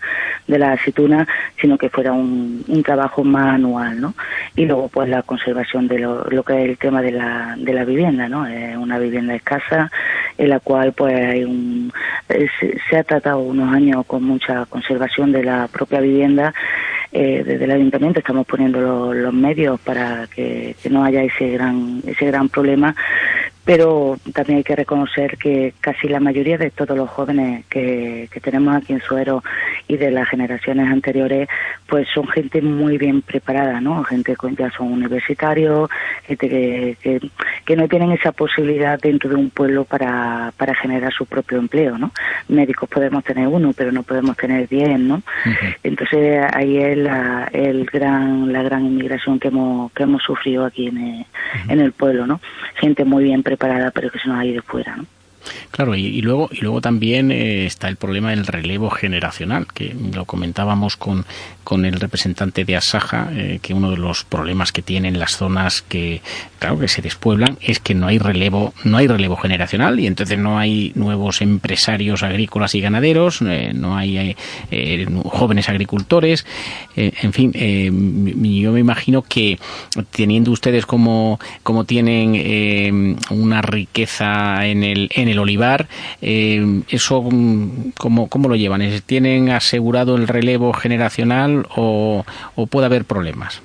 de 0.48 0.60
la 0.60 0.74
aceituna, 0.74 1.28
sino 1.60 1.78
que 1.78 1.90
fuera 1.90 2.14
un, 2.14 2.64
un 2.68 2.84
trabajo 2.84 3.24
más 3.24 3.56
anual, 3.56 4.00
¿no? 4.00 4.14
Y 4.56 4.66
luego 4.66 4.88
pues 4.90 5.10
la 5.10 5.24
conservación 5.24 5.88
de 5.88 6.00
lo, 6.00 6.26
lo 6.26 6.44
que 6.44 6.54
es 6.54 6.70
el 6.70 6.78
tema 6.78 7.02
de 7.02 7.12
la, 7.12 7.56
de 7.58 7.74
la 7.74 7.86
vivienda, 7.86 8.30
¿no? 8.30 8.48
Es 8.48 8.76
una 8.78 8.98
vivienda 8.98 9.36
escasa 9.36 9.92
en 10.38 10.50
la 10.50 10.60
cual 10.60 10.94
pues 10.94 11.14
hay 11.14 11.44
un, 11.44 11.92
se, 12.28 12.80
se 12.90 12.98
ha 12.98 13.04
tratado 13.04 13.40
unos 13.40 13.74
años 13.74 14.06
con 14.06 14.24
mucha 14.24 14.61
conservación 14.66 15.32
de 15.32 15.44
la 15.44 15.68
propia 15.68 16.00
vivienda, 16.00 16.54
eh, 17.12 17.44
desde 17.46 17.66
el 17.66 17.72
ayuntamiento 17.72 18.20
estamos 18.20 18.46
poniendo 18.48 19.14
los 19.14 19.34
medios 19.34 19.80
para 19.82 20.28
que, 20.28 20.76
que, 20.82 20.90
no 20.90 21.04
haya 21.04 21.24
ese 21.24 21.50
gran 21.50 22.02
ese 22.06 22.26
gran 22.26 22.48
problema 22.48 22.96
pero 23.64 24.18
también 24.34 24.58
hay 24.58 24.64
que 24.64 24.76
reconocer 24.76 25.38
que 25.38 25.74
casi 25.82 26.08
la 26.08 26.20
mayoría 26.20 26.58
de 26.58 26.72
todos 26.72 26.98
los 26.98 27.10
jóvenes 27.10 27.64
que, 27.70 28.28
que 28.32 28.40
tenemos 28.40 28.76
aquí 28.76 28.94
en 28.94 29.02
Suero 29.02 29.44
y 29.88 29.98
de 29.98 30.10
las 30.10 30.28
generaciones 30.30 30.92
anteriores, 30.92 31.48
pues 31.88 32.08
son 32.14 32.28
gente 32.28 32.62
muy 32.62 32.98
bien 32.98 33.22
preparada, 33.22 33.80
¿no? 33.80 34.04
Gente 34.04 34.36
que 34.36 34.56
ya 34.56 34.72
son 34.72 34.92
universitarios, 34.92 35.90
gente 36.24 36.50
que, 36.50 36.98
que, 37.02 37.30
que, 37.66 37.76
no 37.76 37.88
tienen 37.88 38.12
esa 38.12 38.32
posibilidad 38.32 39.00
dentro 39.00 39.30
de 39.30 39.36
un 39.36 39.52
pueblo 39.52 39.86
para, 39.86 40.54
para 40.58 40.74
generar 40.74 41.14
su 41.14 41.26
propio 41.28 41.60
empleo, 41.60 41.98
¿no? 42.00 42.12
Médicos 42.48 42.90
podemos 42.90 43.24
tener 43.24 43.48
uno, 43.48 43.74
pero 43.74 43.92
no 43.92 44.02
podemos 44.02 44.36
tener 44.38 44.68
diez, 44.68 45.00
¿no? 45.00 45.22
Entonces 45.84 46.46
ahí 46.52 46.78
es 46.78 46.98
la, 46.98 47.48
el 47.54 47.86
gran, 47.86 48.52
la 48.52 48.64
gran 48.64 48.86
inmigración 48.86 49.40
que 49.40 49.50
hemos, 49.50 49.92
que 49.92 50.04
hemos 50.04 50.24
sufrido 50.24 50.66
aquí 50.66 50.88
en 50.88 50.98
el, 50.98 51.26
en 51.70 51.80
el 51.80 51.92
pueblo, 51.92 52.26
¿no? 52.26 52.42
Gente 52.76 53.06
muy 53.06 53.26
bien 53.26 53.44
preparada 53.44 53.51
preparada, 53.52 53.92
pero 53.92 54.10
que 54.10 54.20
se 54.20 54.30
nos 54.30 54.38
ha 54.38 54.46
ido 54.46 54.62
fuera. 54.64 54.98
Claro, 55.72 55.96
y, 55.96 56.22
luego 56.22 56.50
y 56.52 56.62
luego 56.62 56.82
también 56.82 57.32
eh, 57.32 57.66
está 57.66 57.88
el 57.88 57.96
problema 57.96 58.32
del 58.32 58.46
relevo 58.46 58.90
generacional, 58.90 59.68
que 59.74 59.96
lo 60.14 60.26
comentábamos 60.26 60.98
con, 60.98 61.26
con 61.64 61.86
el 61.86 62.00
representante 62.00 62.66
de 62.66 62.76
Asaja, 62.76 63.30
eh, 63.34 63.60
que 63.62 63.74
uno 63.74 63.92
de 63.92 63.98
los 63.98 64.24
problemas 64.24 64.72
que 64.72 64.82
tienen 64.82 65.20
las 65.20 65.38
zonas 65.38 65.82
que 65.82 66.22
claro 66.60 66.80
que 66.80 66.88
se 66.88 67.02
despueblan 67.02 67.58
es 67.62 67.80
que 67.80 67.96
no 67.96 68.08
hay 68.08 68.20
relevo 68.20 68.74
no 68.84 68.98
hay 68.98 69.08
relevo 69.08 69.36
generacional 69.36 70.00
y 70.00 70.06
entonces 70.06 70.38
no 70.38 70.60
hay 70.60 70.92
nuevos 70.96 71.42
empresarios 71.42 72.22
agrícolas 72.24 72.76
y 72.76 72.82
ganaderos, 72.82 73.42
eh, 73.42 73.72
no 73.74 73.98
hay 73.98 74.36
jóvenes 75.26 75.70
agricultores, 75.70 76.46
en 76.96 77.34
fin, 77.34 77.52
yo 77.54 78.72
me 78.72 78.80
imagino 78.80 79.24
que 79.24 79.58
teniendo 80.12 80.52
ustedes 80.52 80.86
como 80.86 81.40
como 81.64 81.86
tienen 81.86 83.18
una 83.30 83.62
riqueza 83.62 84.66
en 84.68 84.84
el 84.84 85.10
en 85.14 85.31
el 85.32 85.40
olivar, 85.40 85.88
eh, 86.22 86.82
¿eso 86.90 87.24
¿cómo, 87.98 88.30
cómo 88.30 88.50
lo 88.50 88.56
llevan? 88.56 88.82
¿Tienen 89.06 89.50
asegurado 89.50 90.16
el 90.16 90.28
relevo 90.28 90.74
generacional 90.74 91.66
o, 91.76 92.26
puede 92.70 92.86
haber 92.86 93.06
problemas? 93.06 93.62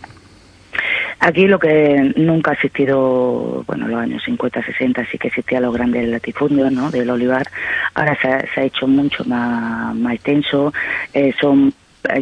Aquí 1.18 1.46
lo 1.46 1.58
que 1.58 2.12
nunca 2.16 2.50
ha 2.50 2.54
existido, 2.54 3.64
bueno, 3.66 3.86
en 3.86 3.90
los 3.90 4.00
años 4.00 4.22
50, 4.24 4.62
60 4.62 5.06
sí 5.10 5.18
que 5.18 5.28
existían 5.28 5.62
los 5.62 5.74
grandes 5.74 6.06
latifundios, 6.08 6.70
¿no? 6.70 6.90
Del 6.90 7.08
olivar. 7.08 7.46
Ahora 7.94 8.16
se 8.20 8.60
ha, 8.60 8.64
hecho 8.64 8.86
mucho 8.86 9.24
más, 9.24 9.94
más 9.94 10.14
extenso. 10.14 10.72
Eh, 11.14 11.34
son 11.40 11.72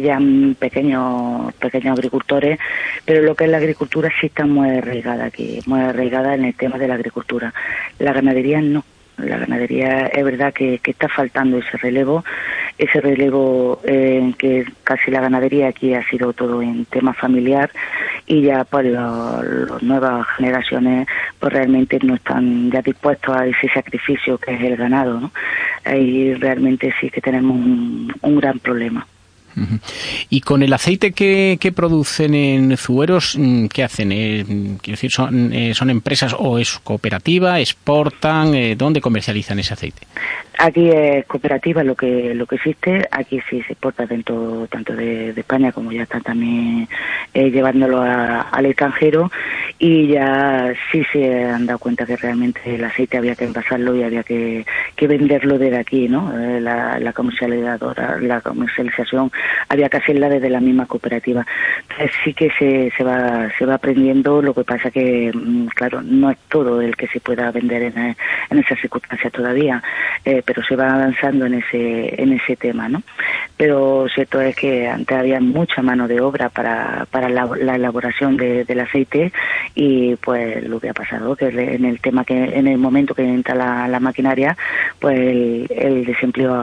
ya 0.01 0.19
pequeños 0.57 1.53
pequeños 1.55 1.97
agricultores, 1.97 2.59
pero 3.05 3.21
lo 3.21 3.35
que 3.35 3.45
es 3.45 3.49
la 3.49 3.57
agricultura 3.57 4.09
sí 4.19 4.27
está 4.27 4.45
muy 4.45 4.69
arraigada 4.69 5.25
aquí, 5.25 5.59
muy 5.65 5.81
arraigada 5.81 6.35
en 6.35 6.45
el 6.45 6.55
tema 6.55 6.77
de 6.77 6.87
la 6.87 6.95
agricultura. 6.95 7.53
La 7.99 8.13
ganadería 8.13 8.61
no 8.61 8.83
la 9.17 9.37
ganadería 9.37 10.07
es 10.07 10.23
verdad 10.23 10.53
que, 10.53 10.79
está 10.83 11.07
faltando 11.07 11.57
ese 11.57 11.77
relevo, 11.77 12.23
ese 12.77 13.01
relevo 13.01 13.79
en 13.83 14.33
que 14.33 14.65
casi 14.83 15.11
la 15.11 15.21
ganadería 15.21 15.69
aquí 15.69 15.93
ha 15.93 16.07
sido 16.09 16.33
todo 16.33 16.61
en 16.61 16.85
tema 16.85 17.13
familiar 17.13 17.71
y 18.25 18.41
ya 18.41 18.63
pues 18.63 18.87
las 18.87 19.81
nuevas 19.81 20.27
generaciones 20.37 21.07
pues 21.39 21.53
realmente 21.53 21.99
no 22.03 22.15
están 22.15 22.71
ya 22.71 22.81
dispuestos 22.81 23.35
a 23.35 23.45
ese 23.45 23.69
sacrificio 23.69 24.37
que 24.37 24.53
es 24.53 24.61
el 24.61 24.75
ganado, 24.75 25.19
¿no? 25.19 25.31
Ahí 25.83 26.33
realmente 26.33 26.93
sí 26.99 27.09
que 27.09 27.21
tenemos 27.21 27.55
un 27.55 28.35
gran 28.39 28.59
problema. 28.59 29.05
Y 30.29 30.41
con 30.41 30.63
el 30.63 30.73
aceite 30.73 31.11
que, 31.11 31.73
producen 31.75 32.33
en 32.33 32.77
Zueros, 32.77 33.37
mm, 33.37 33.67
¿qué 33.67 33.83
hacen? 33.83 34.11
Eh, 34.11 34.43
quiero 34.81 34.95
decir, 34.95 35.11
son, 35.11 35.51
eh, 35.53 35.73
¿son 35.73 35.89
empresas 35.89 36.35
o 36.37 36.57
es 36.59 36.79
cooperativa? 36.79 37.59
¿Exportan? 37.59 38.53
Eh, 38.53 38.75
¿Dónde 38.75 39.01
comercializan 39.01 39.59
ese 39.59 39.73
aceite? 39.73 40.01
Aquí 40.57 40.89
es 40.89 41.25
cooperativa 41.25 41.83
lo 41.83 41.95
que 41.95 42.33
lo 42.33 42.45
que 42.45 42.55
existe. 42.55 43.07
Aquí 43.11 43.39
sí 43.49 43.61
se 43.63 43.73
exporta 43.73 44.05
dentro 44.05 44.67
tanto 44.69 44.93
de, 44.95 45.31
España 45.31 45.71
como 45.71 45.91
ya 45.91 46.03
están 46.03 46.21
también 46.21 46.87
llevándolo 47.33 48.01
al 48.01 48.65
extranjero 48.65 49.31
y 49.77 50.07
ya 50.07 50.73
sí 50.91 51.03
se 51.11 51.43
han 51.43 51.65
dado 51.65 51.79
cuenta 51.79 52.05
que 52.05 52.15
realmente 52.15 52.61
el 52.75 52.83
aceite 52.83 53.17
había 53.17 53.35
que 53.35 53.45
envasarlo 53.45 53.95
y 53.95 54.03
había 54.03 54.23
que, 54.23 54.65
venderlo 55.01 55.59
desde 55.59 55.77
aquí, 55.77 56.07
¿no? 56.07 56.31
La, 56.59 56.97
la 56.99 57.13
comercializadora, 57.13 58.17
la 58.19 58.41
comercialización 58.41 59.31
había 59.69 59.89
que 59.89 59.97
hacerla 59.97 60.29
desde 60.29 60.49
la 60.49 60.61
misma 60.61 60.85
cooperativa. 60.85 61.45
Entonces 61.81 62.11
sí 62.23 62.33
que 62.33 62.49
se, 62.57 63.03
va 63.03 63.49
se 63.57 63.65
va 63.65 63.75
aprendiendo, 63.75 64.41
lo 64.41 64.53
que 64.53 64.63
pasa 64.63 64.89
que, 64.91 65.31
mm, 65.33 65.67
claro, 65.67 66.01
no 66.01 66.31
es 66.31 66.37
todo 66.49 66.81
el 66.81 66.95
que 66.95 67.07
se 67.07 67.19
pueda 67.19 67.51
vender 67.51 67.83
en, 67.83 67.97
eh, 67.97 68.17
en 68.49 68.59
esas 68.59 68.79
circunstancias 68.79 69.31
todavía, 69.31 69.83
eh, 70.23 70.41
pero 70.45 70.63
se 70.63 70.75
va 70.75 70.93
avanzando 70.93 71.45
en 71.45 71.55
ese 71.55 72.21
en 72.21 72.33
ese 72.33 72.55
tema, 72.55 72.87
¿no? 72.89 73.03
Pero 73.57 74.07
cierto 74.13 74.41
es 74.41 74.55
que 74.55 74.87
antes 74.87 75.17
había 75.17 75.39
mucha 75.39 75.81
mano 75.81 76.07
de 76.07 76.21
obra 76.21 76.49
para, 76.49 77.05
para 77.11 77.29
la, 77.29 77.75
elaboración 77.75 78.37
del 78.37 78.79
aceite 78.79 79.31
y 79.73 80.15
pues 80.17 80.63
lo 80.67 80.79
que 80.79 80.89
ha 80.89 80.93
pasado 80.93 81.35
que 81.35 81.47
en 81.47 81.85
el 81.85 81.99
tema 81.99 82.23
que 82.23 82.35
en 82.35 82.67
el 82.67 82.77
momento 82.77 83.13
que 83.13 83.23
entra 83.23 83.55
la, 83.87 83.99
maquinaria 83.99 84.55
pues 84.99 85.17
el, 85.19 86.05
desempleo 86.05 86.53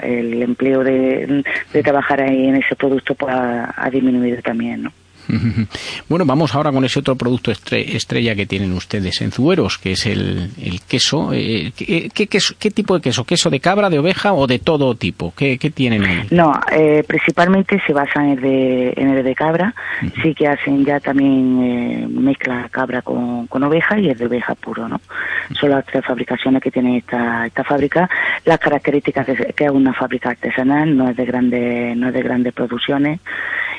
el 0.00 0.42
empleo 0.42 0.84
de, 0.84 1.44
trabajar 1.82 2.20
ahí 2.20 2.46
en 2.46 2.56
ese 2.56 2.76
producto 2.76 3.14
pues 3.14 3.34
ha, 3.34 3.88
disminuido 3.90 4.40
también, 4.42 4.82
¿no? 4.84 4.92
Bueno, 6.08 6.24
vamos 6.26 6.54
ahora 6.54 6.72
con 6.72 6.84
ese 6.84 7.00
otro 7.00 7.16
producto 7.16 7.50
estrella 7.50 8.34
que 8.34 8.46
tienen 8.46 8.72
ustedes 8.72 9.20
en 9.22 9.30
Zueros, 9.30 9.78
que 9.78 9.92
es 9.92 10.06
el, 10.06 10.50
queso. 10.88 11.32
Eh, 11.32 11.72
¿qué, 11.76 12.10
qué, 12.26 12.70
tipo 12.70 12.94
de 12.94 13.00
queso? 13.00 13.24
¿Queso 13.24 13.50
de 13.50 13.60
cabra, 13.60 13.88
de 13.88 13.98
oveja 13.98 14.32
o 14.32 14.46
de 14.46 14.58
todo 14.58 14.94
tipo? 14.94 15.32
¿Qué, 15.36 15.58
tienen 15.74 16.04
ahí? 16.04 16.26
No, 16.30 16.52
eh, 16.70 17.04
principalmente 17.06 17.80
se 17.86 17.92
basan 17.92 18.26
en 18.26 18.30
el 18.32 18.40
de, 18.40 18.94
en 18.96 19.08
el 19.10 19.24
de 19.24 19.34
cabra. 19.34 19.74
Sí 20.22 20.34
que 20.34 20.48
hacen 20.48 20.84
ya 20.84 21.00
también 21.00 21.62
eh, 21.62 22.06
mezcla 22.08 22.68
cabra 22.70 23.02
con, 23.02 23.46
con, 23.46 23.62
oveja 23.62 23.98
y 23.98 24.08
el 24.08 24.18
de 24.18 24.26
oveja 24.26 24.54
puro, 24.54 24.88
¿no? 24.88 25.00
Son 25.58 25.70
las 25.70 25.84
tres 25.86 26.04
fabricaciones 26.04 26.62
que 26.62 26.70
tiene 26.70 26.98
esta, 26.98 27.46
esta 27.46 27.64
fábrica. 27.64 28.08
Las 28.44 28.58
características 28.58 29.26
que, 29.26 29.34
que 29.54 29.64
es 29.64 29.70
una 29.70 29.94
fábrica 29.94 30.30
artesanal, 30.30 30.96
no 30.96 31.08
es 31.08 31.16
de 31.16 31.24
grandes, 31.24 31.96
no 31.96 32.08
es 32.08 32.14
de 32.14 32.22
grandes 32.22 32.52
producciones 32.52 33.20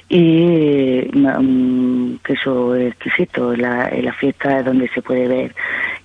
y 0.09 1.07
um, 1.15 2.17
queso 2.19 2.75
exquisito. 2.75 3.55
La, 3.55 3.89
la 3.89 4.13
fiesta 4.13 4.59
es 4.59 4.65
donde 4.65 4.89
se 4.89 5.01
puede 5.01 5.27
ver 5.27 5.55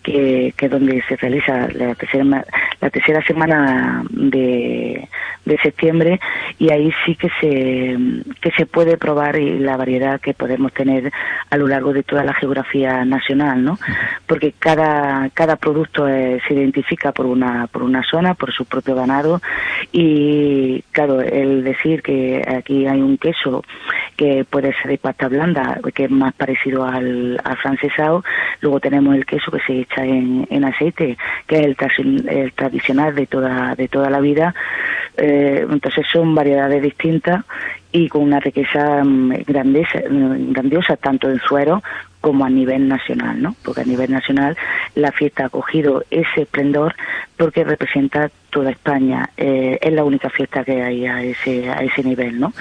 que, 0.08 0.54
que 0.56 0.68
donde 0.68 1.02
se 1.08 1.16
realiza 1.16 1.68
la 1.74 1.94
tercera, 1.94 2.44
la 2.80 2.90
tercera 2.90 3.22
semana 3.24 4.04
de, 4.10 5.08
de 5.44 5.58
septiembre 5.58 6.20
y 6.58 6.70
ahí 6.72 6.92
sí 7.04 7.14
que 7.14 7.28
se, 7.40 7.96
que 8.40 8.50
se 8.52 8.66
puede 8.66 8.96
probar 8.96 9.38
la 9.38 9.76
variedad 9.76 10.20
que 10.20 10.34
podemos 10.34 10.72
tener 10.72 11.12
a 11.50 11.56
lo 11.56 11.66
largo 11.66 11.92
de 11.92 12.02
toda 12.02 12.24
la 12.24 12.34
geografía 12.34 13.04
nacional, 13.04 13.62
¿no? 13.62 13.78
Porque 14.26 14.54
cada, 14.58 15.28
cada 15.30 15.56
producto 15.56 16.08
eh, 16.08 16.40
se 16.46 16.54
identifica 16.54 17.12
por 17.12 17.26
una, 17.26 17.66
por 17.66 17.82
una 17.82 18.02
zona, 18.02 18.34
por 18.34 18.52
su 18.52 18.64
propio 18.64 18.94
ganado 18.94 19.40
y 19.92 20.82
claro, 20.92 21.20
el 21.20 21.64
decir 21.64 22.02
que 22.02 22.42
aquí 22.46 22.86
hay 22.86 23.00
un 23.00 23.18
queso 23.18 23.62
que 24.16 24.44
puede 24.48 24.74
ser 24.74 24.90
de 24.90 24.98
pasta 24.98 25.28
blanda, 25.28 25.80
que 25.94 26.04
es 26.04 26.10
más 26.10 26.34
parecido 26.34 26.84
al, 26.84 27.40
al 27.44 27.56
francesado, 27.58 28.24
luego 28.60 28.80
tenemos 28.80 29.14
el 29.14 29.26
queso 29.26 29.50
que 29.50 29.60
se 29.60 29.80
echa 29.80 29.97
en, 30.04 30.64
aceite, 30.64 31.16
que 31.46 31.60
es 31.60 31.98
el, 31.98 32.28
el 32.28 32.52
tradicional 32.52 33.14
de 33.14 33.26
toda, 33.26 33.74
de 33.74 33.88
toda 33.88 34.10
la 34.10 34.20
vida, 34.20 34.54
eh, 35.16 35.66
entonces 35.68 36.06
son 36.12 36.34
variedades 36.34 36.82
distintas 36.82 37.44
y 37.90 38.08
con 38.08 38.22
una 38.22 38.40
riqueza 38.40 39.02
mm, 39.02 39.32
mm, 39.32 40.52
grandiosa 40.52 40.96
tanto 40.96 41.28
en 41.28 41.40
suero 41.40 41.82
como 42.20 42.44
a 42.44 42.50
nivel 42.50 42.88
nacional, 42.88 43.40
¿no? 43.40 43.54
Porque 43.62 43.82
a 43.82 43.84
nivel 43.84 44.10
nacional 44.10 44.56
la 44.94 45.12
fiesta 45.12 45.46
ha 45.46 45.48
cogido 45.48 46.04
ese 46.10 46.42
esplendor 46.42 46.94
porque 47.36 47.64
representa 47.64 48.30
toda 48.50 48.70
España. 48.70 49.30
Eh, 49.36 49.78
es 49.80 49.92
la 49.92 50.04
única 50.04 50.30
fiesta 50.30 50.64
que 50.64 50.82
hay 50.82 51.06
a 51.06 51.22
ese, 51.22 51.70
a 51.70 51.82
ese 51.82 52.02
nivel, 52.02 52.40
¿no? 52.40 52.52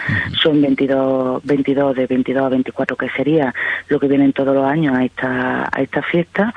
Son 0.42 0.62
22, 0.62 1.44
22 1.44 1.96
de 1.96 2.08
22 2.08 2.46
a 2.46 2.50
24 2.50 2.96
que 2.96 3.10
sería 3.10 3.54
lo 3.88 4.00
que 4.00 4.08
vienen 4.08 4.34
todos 4.34 4.54
los 4.54 4.66
años 4.66 4.96
a 4.96 5.04
esta, 5.04 5.70
a 5.72 5.82
esta 5.82 6.02
fiesta 6.02 6.54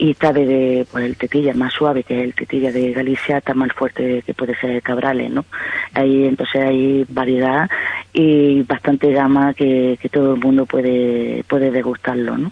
y 0.00 0.12
está 0.12 0.32
desde 0.32 0.86
pues, 0.90 1.04
el 1.04 1.16
tetilla 1.16 1.52
más 1.52 1.74
suave 1.74 2.02
que 2.04 2.18
es 2.18 2.24
el 2.24 2.34
tetilla 2.34 2.72
de 2.72 2.92
Galicia 2.92 3.36
está 3.36 3.52
más 3.52 3.70
fuerte 3.74 4.22
que 4.24 4.32
puede 4.32 4.56
ser 4.56 4.70
el 4.70 4.82
cabrales 4.82 5.30
no 5.30 5.44
ahí 5.92 6.24
entonces 6.24 6.62
hay 6.62 7.04
variedad 7.06 7.68
y 8.14 8.62
bastante 8.62 9.12
gama 9.12 9.52
que, 9.52 9.98
que 10.00 10.08
todo 10.08 10.34
el 10.34 10.40
mundo 10.40 10.64
puede 10.64 11.44
puede 11.46 11.70
degustarlo 11.70 12.38
no 12.38 12.49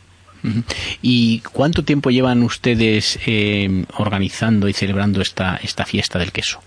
¿Y 1.03 1.41
cuánto 1.53 1.85
tiempo 1.85 2.11
llevan 2.11 2.43
ustedes 2.43 3.19
eh, 3.27 3.85
organizando 3.97 4.69
y 4.69 4.73
celebrando 4.73 5.21
esta, 5.21 5.59
esta 5.63 5.85
fiesta 5.85 6.19
del 6.19 6.33
queso? 6.33 6.61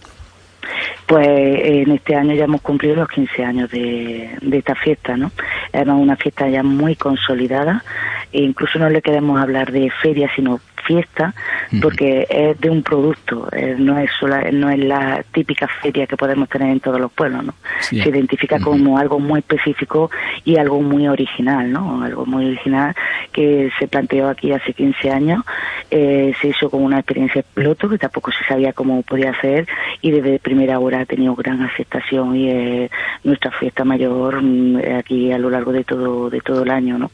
Pues 1.08 1.28
en 1.28 1.92
este 1.92 2.16
año 2.16 2.34
ya 2.36 2.46
hemos 2.46 2.62
cumplido 2.62 2.96
los 2.96 3.10
15 3.10 3.44
años 3.44 3.72
de, 3.72 4.38
de 4.42 4.58
esta 4.58 4.76
fiesta, 4.76 5.18
¿no? 5.18 5.32
Es 5.74 5.88
una 5.88 6.16
fiesta 6.16 6.48
ya 6.48 6.64
muy 6.64 6.96
consolidada 6.96 7.84
e 8.32 8.42
incluso 8.42 8.80
no 8.80 8.90
le 8.90 9.02
queremos 9.02 9.40
hablar 9.42 9.72
de 9.72 9.90
feria, 9.90 10.30
sino 10.36 10.60
fiesta 10.82 11.34
porque 11.82 12.28
es 12.30 12.60
de 12.60 12.70
un 12.70 12.84
producto, 12.84 13.48
eh, 13.52 13.76
no 13.78 13.98
es 13.98 14.12
no 14.52 14.70
es 14.70 14.80
la 14.80 15.24
típica 15.32 15.68
feria 15.68 16.08
que 16.08 16.18
podemos 16.18 16.50
tener 16.50 16.70
en 16.70 16.80
todos 16.80 17.00
los 17.00 17.12
pueblos, 17.12 17.44
¿no? 17.46 17.54
Se 17.80 18.10
identifica 18.10 18.60
como 18.60 18.98
algo 18.98 19.20
muy 19.20 19.40
específico 19.40 20.10
y 20.44 20.58
algo 20.58 20.82
muy 20.82 21.08
original, 21.08 21.72
¿no? 21.72 22.04
Algo 22.04 22.26
muy 22.26 22.46
original 22.48 22.96
que 23.32 23.72
se 23.80 23.88
planteó 23.88 24.30
aquí 24.30 24.52
hace 24.52 24.74
15 24.74 25.12
años, 25.12 25.44
eh, 25.90 26.34
se 26.42 26.50
hizo 26.50 26.70
como 26.70 26.86
una 26.86 27.00
experiencia 27.00 27.44
piloto 27.54 27.90
que 27.90 27.98
tampoco 27.98 28.32
se 28.32 28.44
sabía 28.46 28.74
cómo 28.74 29.02
podía 29.04 29.32
hacer 29.32 29.68
y 30.02 30.12
desde 30.12 30.40
primera 30.40 30.80
hora 30.80 31.02
ha 31.02 31.06
tenido 31.06 31.36
gran 31.36 31.62
aceptación 31.62 32.36
y 32.36 32.50
es 32.50 32.92
nuestra 33.24 33.52
fiesta 33.52 33.84
mayor 33.84 34.42
mm, 34.42 34.78
aquí 34.98 35.32
a 35.32 35.38
lo 35.38 35.50
largo 35.50 35.72
de 35.72 35.84
todo 35.84 36.30
de 36.30 36.42
todo 36.42 36.64
el 36.64 36.72
año, 36.72 36.98
¿no? 36.98 37.12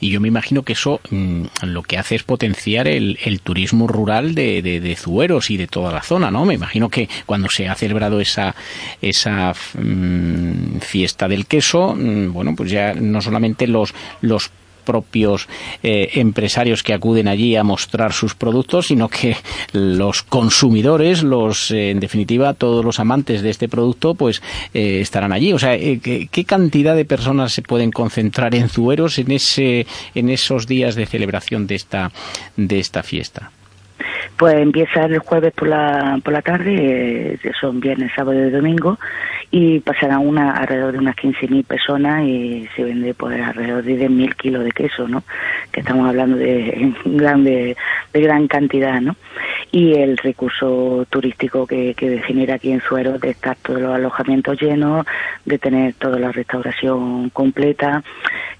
Y 0.00 0.10
yo 0.10 0.20
me 0.20 0.28
imagino 0.28 0.62
que 0.62 0.74
eso 0.74 1.00
mm, 1.10 1.44
lo 1.62 1.82
que 1.82 1.98
hace 1.98 2.14
es 2.14 2.22
potenciar 2.22 2.86
el, 2.86 3.16
turismo 3.42 3.86
rural 3.86 4.34
de, 4.34 4.62
de, 4.62 4.96
Zueros 4.96 5.50
y 5.50 5.56
de 5.56 5.66
toda 5.66 5.92
la 5.92 6.02
zona, 6.02 6.30
¿no? 6.30 6.44
Me 6.44 6.54
imagino 6.54 6.88
que 6.88 7.08
cuando 7.26 7.48
se 7.48 7.68
ha 7.68 7.74
celebrado 7.74 8.20
esa, 8.20 8.54
esa 9.00 9.54
mm, 9.74 10.78
fiesta 10.80 11.28
del 11.28 11.46
queso, 11.46 11.94
mm, 11.94 12.32
bueno, 12.32 12.54
pues 12.54 12.70
ya 12.70 12.94
no 12.94 13.20
solamente 13.20 13.66
los, 13.66 13.94
los 14.20 14.50
propios 14.88 15.48
eh, 15.82 16.08
empresarios 16.14 16.82
que 16.82 16.94
acuden 16.94 17.28
allí 17.28 17.56
a 17.56 17.62
mostrar 17.62 18.14
sus 18.14 18.34
productos, 18.34 18.86
sino 18.86 19.10
que 19.10 19.36
los 19.74 20.22
consumidores, 20.22 21.22
los 21.22 21.70
eh, 21.70 21.90
en 21.90 22.00
definitiva 22.00 22.54
todos 22.54 22.82
los 22.82 22.98
amantes 22.98 23.42
de 23.42 23.50
este 23.50 23.68
producto, 23.68 24.14
pues 24.14 24.40
eh, 24.72 25.00
estarán 25.02 25.34
allí. 25.34 25.52
O 25.52 25.58
sea, 25.58 25.76
¿qué, 25.78 26.28
¿qué, 26.32 26.44
cantidad 26.46 26.96
de 26.96 27.04
personas 27.04 27.52
se 27.52 27.60
pueden 27.60 27.90
concentrar 27.90 28.54
en 28.54 28.70
Zueros 28.70 29.18
en 29.18 29.30
ese 29.30 29.86
en 30.14 30.30
esos 30.30 30.66
días 30.66 30.94
de 30.94 31.04
celebración 31.04 31.66
de 31.66 31.74
esta 31.74 32.10
de 32.56 32.78
esta 32.78 33.02
fiesta? 33.02 33.50
Pues 34.38 34.54
empieza 34.54 35.04
el 35.04 35.18
jueves 35.18 35.52
por 35.52 35.68
la, 35.68 36.18
por 36.24 36.32
la 36.32 36.42
tarde, 36.42 37.38
son 37.60 37.80
viernes, 37.80 38.12
sábado 38.14 38.46
y 38.46 38.50
domingo, 38.50 38.96
y 39.50 39.80
pasarán 39.80 40.26
una, 40.26 40.52
alrededor 40.52 40.92
de 40.92 40.98
unas 40.98 41.16
15.000 41.16 41.64
personas 41.64 42.22
y 42.24 42.68
se 42.76 42.84
vende 42.84 43.14
pues 43.14 43.40
alrededor 43.40 43.82
de 43.82 44.08
10.000 44.08 44.36
kilos 44.36 44.64
de 44.64 44.72
queso, 44.72 45.08
¿no? 45.08 45.22
Estamos 45.78 46.08
hablando 46.08 46.36
de, 46.36 46.92
de, 47.04 47.76
de 48.12 48.20
gran 48.20 48.48
cantidad, 48.48 49.00
¿no? 49.00 49.16
Y 49.70 49.94
el 49.94 50.16
recurso 50.16 51.06
turístico 51.10 51.66
que, 51.66 51.94
que 51.94 52.20
genera 52.22 52.54
aquí 52.54 52.72
en 52.72 52.80
Suero 52.80 53.18
de 53.18 53.30
estar 53.30 53.56
todos 53.56 53.80
los 53.80 53.94
alojamientos 53.94 54.60
llenos, 54.60 55.06
de 55.44 55.58
tener 55.58 55.94
toda 55.94 56.18
la 56.18 56.32
restauración 56.32 57.30
completa, 57.30 58.02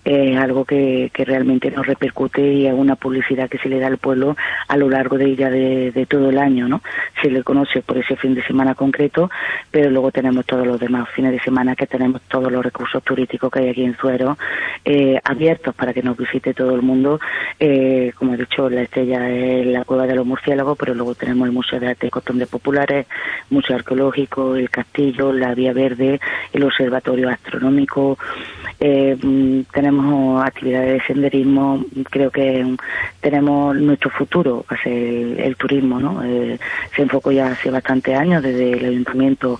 es 0.04 0.38
algo 0.38 0.64
que, 0.64 1.10
que 1.12 1.24
realmente 1.24 1.70
nos 1.70 1.86
repercute 1.86 2.40
y 2.40 2.66
es 2.66 2.72
una 2.72 2.96
publicidad 2.96 3.48
que 3.48 3.58
se 3.58 3.68
le 3.68 3.78
da 3.78 3.88
al 3.88 3.98
pueblo 3.98 4.36
a 4.66 4.76
lo 4.76 4.88
largo 4.88 5.18
de 5.18 5.26
ella 5.26 5.50
de, 5.50 5.92
de 5.92 6.06
todo 6.06 6.30
el 6.30 6.38
año, 6.38 6.68
¿no? 6.68 6.80
Se 7.22 7.30
le 7.30 7.42
conoce 7.42 7.82
por 7.82 7.98
ese 7.98 8.16
fin 8.16 8.34
de 8.34 8.42
semana 8.44 8.74
concreto, 8.74 9.30
pero 9.70 9.90
luego 9.90 10.10
tenemos 10.10 10.46
todos 10.46 10.66
los 10.66 10.80
demás 10.80 11.08
fines 11.10 11.32
de 11.32 11.40
semana 11.40 11.76
que 11.76 11.86
tenemos 11.86 12.22
todos 12.22 12.50
los 12.50 12.64
recursos 12.64 13.02
turísticos 13.02 13.50
que 13.50 13.60
hay 13.60 13.68
aquí 13.68 13.84
en 13.84 13.96
Suero 13.96 14.38
eh, 14.84 15.20
abiertos 15.24 15.74
para 15.74 15.92
que 15.92 16.02
nos 16.02 16.16
visite 16.16 16.54
todo 16.54 16.74
el 16.74 16.82
mundo. 16.82 17.07
Eh, 17.58 18.12
como 18.16 18.34
he 18.34 18.36
dicho, 18.36 18.68
la 18.68 18.82
estrella 18.82 19.28
es 19.30 19.66
la 19.66 19.84
Cueva 19.84 20.06
de 20.06 20.14
los 20.14 20.26
Murciélagos, 20.26 20.76
pero 20.78 20.94
luego 20.94 21.14
tenemos 21.14 21.46
el 21.46 21.54
Museo 21.54 21.80
de 21.80 21.88
Arte 21.88 22.06
y 22.06 22.10
Costumbres 22.10 22.48
Populares, 22.48 23.06
Museo 23.50 23.76
Arqueológico, 23.76 24.56
el 24.56 24.70
Castillo, 24.70 25.32
la 25.32 25.54
Vía 25.54 25.72
Verde, 25.72 26.20
el 26.52 26.64
Observatorio 26.64 27.28
Astronómico. 27.28 28.18
Eh, 28.80 29.16
mm, 29.20 29.62
tenemos 29.72 30.44
actividades 30.44 30.94
de 30.94 31.06
senderismo, 31.06 31.84
creo 32.10 32.30
que 32.30 32.76
tenemos 33.20 33.76
nuestro 33.76 34.10
futuro, 34.10 34.64
va 34.70 34.76
el, 34.84 35.56
turismo, 35.56 35.98
¿no? 35.98 36.22
se 36.94 37.02
enfocó 37.02 37.32
ya 37.32 37.48
hace 37.48 37.70
bastante 37.70 38.14
años 38.14 38.42
desde 38.42 38.72
el 38.72 38.84
ayuntamiento, 38.86 39.58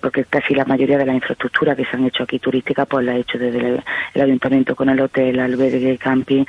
porque 0.00 0.24
casi 0.24 0.54
la 0.54 0.64
mayoría 0.64 0.98
de 0.98 1.06
las 1.06 1.16
infraestructuras 1.16 1.76
que 1.76 1.84
se 1.84 1.96
han 1.96 2.04
hecho 2.04 2.22
aquí 2.22 2.38
turísticas, 2.38 2.86
pues 2.88 3.04
la 3.04 3.12
ha 3.12 3.16
hecho 3.16 3.38
desde 3.38 3.80
el, 4.14 4.20
ayuntamiento 4.20 4.74
con 4.74 4.88
el 4.88 5.00
hotel, 5.00 5.40
albergue, 5.40 5.98
camping, 5.98 6.44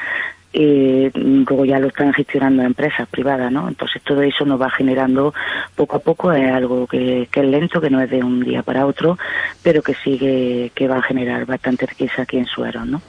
y 0.57 1.09
luego 1.13 1.65
ya 1.65 1.79
lo 1.79 1.87
están 1.87 2.13
gestionando 2.13 2.63
empresas 2.63 3.09
privadas, 3.09 3.51
¿no? 3.51 3.67
Entonces 3.67 4.01
todo 4.03 4.21
eso 4.21 4.45
nos 4.45 4.61
va 4.61 4.69
generando 4.69 5.33
poco 5.75 5.97
a 5.97 5.99
poco, 5.99 6.31
es 6.31 6.49
algo 6.49 6.87
que, 6.87 7.27
que 7.29 7.41
es 7.41 7.45
lento, 7.45 7.81
que 7.81 7.89
no 7.89 7.99
es 7.99 8.09
de 8.09 8.23
un 8.23 8.39
día 8.39 8.63
para 8.63 8.85
otro, 8.85 9.17
pero 9.61 9.81
que 9.81 9.95
sigue, 9.95 10.71
que 10.73 10.87
va 10.87 10.99
a 10.99 11.01
generar 11.01 11.45
bastante 11.45 11.85
riqueza 11.85 12.21
aquí 12.21 12.37
en 12.37 12.45
Suero, 12.45 12.85
¿no? 12.85 13.01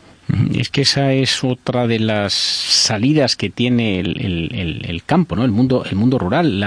Es 0.55 0.71
que 0.71 0.81
esa 0.81 1.13
es 1.13 1.45
otra 1.45 1.87
de 1.87 2.01
las 2.01 2.33
salidas 2.33 3.37
que 3.37 3.49
tiene 3.49 4.01
el, 4.01 5.03
campo, 5.07 5.37
¿no? 5.37 5.45
El 5.45 5.53
mundo, 5.53 5.85
el 5.89 5.95
mundo 5.95 6.19
rural, 6.19 6.65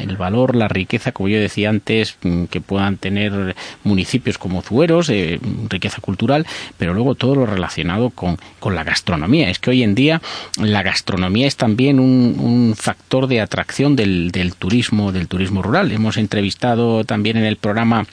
el 0.00 0.16
valor, 0.16 0.56
la 0.56 0.68
riqueza, 0.68 1.12
como 1.12 1.28
yo 1.28 1.38
decía 1.38 1.68
antes, 1.68 2.16
que 2.50 2.60
puedan 2.62 2.96
tener 2.96 3.54
municipios 3.84 4.38
como 4.38 4.62
Zueros, 4.62 5.10
eh, 5.10 5.40
riqueza 5.68 6.00
cultural, 6.00 6.46
pero 6.78 6.94
luego 6.94 7.14
todo 7.14 7.34
lo 7.34 7.44
relacionado 7.44 8.08
con, 8.10 8.38
la 8.72 8.84
gastronomía. 8.84 9.50
Es 9.50 9.58
que 9.58 9.70
hoy 9.70 9.82
en 9.82 9.94
día 9.94 10.22
la 10.58 10.82
gastronomía 10.82 11.46
es 11.46 11.56
también 11.56 12.00
un, 12.00 12.74
factor 12.76 13.26
de 13.26 13.42
atracción 13.42 13.94
del, 13.94 14.30
del 14.30 14.54
turismo, 14.54 15.12
del 15.12 15.28
turismo 15.28 15.60
rural. 15.60 15.92
Hemos 15.92 16.16
entrevistado 16.16 17.04
también 17.04 17.36
en 17.36 17.44
el 17.44 17.56
programa 17.56 18.06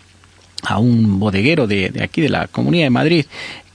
a 0.64 0.78
un 0.80 1.20
bodeguero 1.20 1.68
de, 1.68 1.90
de, 1.90 2.04
aquí, 2.04 2.20
de 2.20 2.30
la 2.30 2.48
Comunidad 2.48 2.86
de 2.86 2.90
Madrid, 2.90 3.26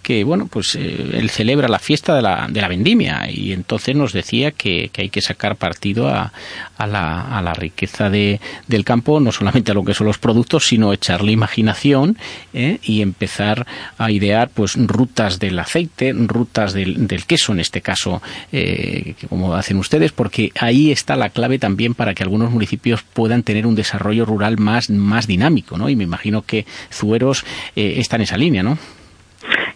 que, 0.05 0.22
bueno, 0.22 0.46
pues 0.46 0.76
eh, 0.76 1.11
él 1.14 1.30
celebra 1.30 1.66
la 1.66 1.78
fiesta 1.78 2.14
de 2.14 2.22
la, 2.22 2.46
de 2.48 2.61
la 2.61 2.68
vendimia 2.68 3.28
y 3.30 3.52
entonces 3.52 3.96
nos 3.96 4.12
decía 4.12 4.52
que, 4.52 4.90
hay 4.96 5.09
que 5.09 5.22
sacar 5.22 5.57
partido 5.57 6.09
a, 6.09 6.32
a, 6.76 6.86
la, 6.86 7.22
a 7.22 7.42
la 7.42 7.55
riqueza 7.55 8.11
de, 8.11 8.38
del 8.68 8.84
campo, 8.84 9.18
no 9.18 9.32
solamente 9.32 9.72
a 9.72 9.74
lo 9.74 9.82
que 9.82 9.94
son 9.94 10.07
los 10.07 10.18
productos, 10.18 10.66
sino 10.66 10.92
echarle 10.92 11.32
imaginación 11.32 12.18
¿eh? 12.52 12.78
y 12.82 13.00
empezar 13.00 13.66
a 13.96 14.11
idear 14.11 14.50
pues 14.50 14.76
rutas 14.76 15.38
del 15.38 15.59
aceite, 15.59 16.12
rutas 16.12 16.74
del, 16.74 17.09
del 17.09 17.24
queso 17.24 17.52
en 17.52 17.61
este 17.61 17.80
caso, 17.80 18.20
eh, 18.52 19.14
como 19.30 19.55
hacen 19.55 19.78
ustedes, 19.78 20.12
porque 20.12 20.52
ahí 20.61 20.92
está 20.92 21.16
la 21.16 21.30
clave 21.30 21.59
también 21.59 21.94
para 21.94 22.12
que 22.14 22.22
algunos 22.22 22.50
municipios 22.50 23.02
puedan 23.02 23.42
tener 23.42 23.66
un 23.66 23.74
desarrollo 23.74 24.26
rural 24.26 24.59
más, 24.59 24.90
más 24.90 25.26
dinámico, 25.26 25.78
¿no? 25.78 25.88
Y 25.88 25.96
me 25.96 26.05
imagino 26.05 26.42
que 26.42 26.66
Zueros 26.92 27.44
eh, 27.74 27.94
está 27.96 28.16
en 28.16 28.22
esa 28.22 28.36
línea, 28.36 28.62
¿no? 28.62 28.78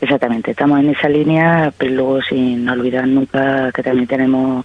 Exactamente, 0.00 0.52
estamos 0.52 0.78
en 0.78 0.90
esa 0.90 1.08
línea, 1.08 1.72
pero 1.76 1.92
luego 1.92 2.22
sin 2.22 2.68
olvidar 2.68 3.08
nunca 3.08 3.72
que 3.72 3.82
también 3.82 4.06
tenemos 4.06 4.64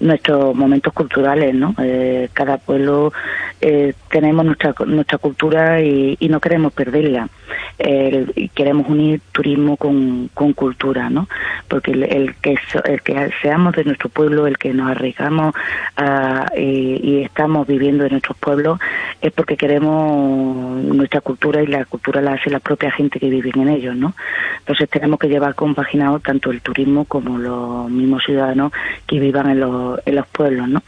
nuestros 0.00 0.54
momentos 0.54 0.92
culturales, 0.92 1.54
¿no? 1.54 1.74
Eh, 1.78 2.28
cada 2.34 2.58
pueblo 2.58 3.10
eh, 3.62 3.94
tenemos 4.10 4.44
nuestra 4.44 4.74
nuestra 4.84 5.16
cultura 5.16 5.80
y, 5.80 6.18
no 6.28 6.40
queremos 6.40 6.72
perderla. 6.74 7.28
Y 7.78 8.48
queremos 8.48 8.88
unir 8.88 9.20
turismo 9.32 9.76
con, 9.76 10.28
cultura, 10.28 11.10
¿no? 11.10 11.28
Porque 11.68 11.92
el, 11.92 12.34
que 12.36 12.56
el 12.84 13.02
que 13.02 13.30
seamos 13.42 13.74
de 13.74 13.84
nuestro 13.84 14.08
pueblo, 14.08 14.46
el 14.46 14.56
que 14.56 14.72
nos 14.72 14.90
arriesgamos 14.90 15.54
y, 16.56 17.22
estamos 17.26 17.66
viviendo 17.66 18.04
en 18.04 18.12
nuestros 18.12 18.36
pueblos 18.38 18.78
es 19.20 19.32
porque 19.32 19.56
queremos 19.56 20.82
nuestra 20.84 21.20
cultura 21.20 21.62
y 21.62 21.66
la 21.66 21.84
cultura 21.84 22.20
la 22.20 22.32
hace 22.32 22.50
la 22.50 22.60
propia 22.60 22.90
gente 22.90 23.18
que 23.18 23.28
vive 23.28 23.50
en 23.54 23.68
ellos, 23.68 23.96
¿no? 23.96 24.14
Entonces 24.58 24.88
tenemos 24.88 25.18
que 25.18 25.28
llevar 25.28 25.54
compaginado 25.54 26.20
tanto 26.20 26.50
el 26.50 26.60
turismo 26.60 27.04
como 27.04 27.38
los 27.38 27.90
mismos 27.90 28.22
ciudadanos 28.24 28.72
que 29.06 29.18
vivan 29.18 29.50
en 29.50 29.60
los 29.60 30.00
en 30.06 30.14
los 30.14 30.26
pueblos, 30.28 30.68
¿no? 30.68 30.82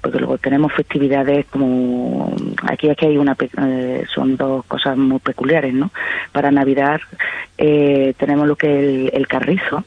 Porque 0.00 0.18
luego 0.18 0.38
tenemos 0.38 0.72
festividades 0.72 1.46
como 1.46 2.34
aquí 2.62 2.88
aquí 2.88 3.06
hay 3.06 3.18
una 3.18 3.36
eh, 3.40 4.04
son 4.14 4.36
dos 4.36 4.64
cosas 4.66 4.96
muy 4.96 5.18
peculiares, 5.18 5.74
¿no? 5.74 5.90
Para 6.32 6.50
Navidad 6.50 7.00
eh, 7.58 8.14
tenemos 8.18 8.46
lo 8.46 8.56
que 8.56 9.06
es 9.06 9.14
el, 9.14 9.26
carrizo 9.26 9.84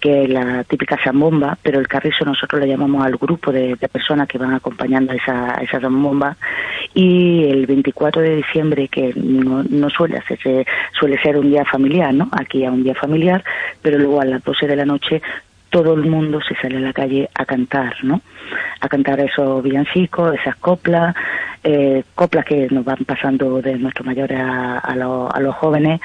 que 0.00 0.24
es 0.24 0.28
la 0.28 0.64
típica 0.64 0.98
zambomba, 1.02 1.56
pero 1.62 1.80
el 1.80 1.88
carrizo 1.88 2.26
nosotros 2.26 2.60
le 2.60 2.68
llamamos 2.68 3.06
al 3.06 3.16
grupo 3.16 3.50
de, 3.50 3.76
personas 3.90 4.28
que 4.28 4.36
van 4.36 4.52
acompañando 4.52 5.12
a 5.12 5.16
esa, 5.16 5.54
esa 5.62 5.80
zambomba. 5.80 6.36
Y 6.92 7.44
el 7.44 7.64
24 7.64 8.20
de 8.20 8.36
diciembre, 8.36 8.88
que 8.88 9.14
no, 9.16 9.62
no 9.62 9.88
suele 9.88 10.18
hacerse, 10.18 10.66
suele 10.92 11.18
ser 11.22 11.38
un 11.38 11.48
día 11.48 11.64
familiar, 11.64 12.12
¿no? 12.12 12.28
Aquí 12.32 12.64
es 12.64 12.70
un 12.70 12.84
día 12.84 12.94
familiar, 12.94 13.42
pero 13.80 13.96
luego 13.98 14.20
a 14.20 14.26
las 14.26 14.44
12 14.44 14.66
de 14.66 14.76
la 14.76 14.84
noche 14.84 15.22
todo 15.70 15.94
el 15.94 16.02
mundo 16.02 16.40
se 16.46 16.54
sale 16.54 16.76
a 16.76 16.80
la 16.80 16.92
calle 16.92 17.28
a 17.34 17.44
cantar, 17.44 17.96
¿no? 18.04 18.20
A 18.80 18.88
cantar 18.88 19.20
esos 19.20 19.62
villancicos, 19.62 20.34
esas 20.34 20.56
coplas, 20.56 21.14
eh, 21.66 22.04
coplas 22.14 22.44
que 22.44 22.68
nos 22.70 22.84
van 22.84 22.98
pasando 23.06 23.62
de 23.62 23.78
nuestros 23.78 24.04
mayores 24.04 24.38
a, 24.38 24.78
a, 24.78 24.92
a 24.92 25.40
los 25.40 25.54
jóvenes. 25.56 25.98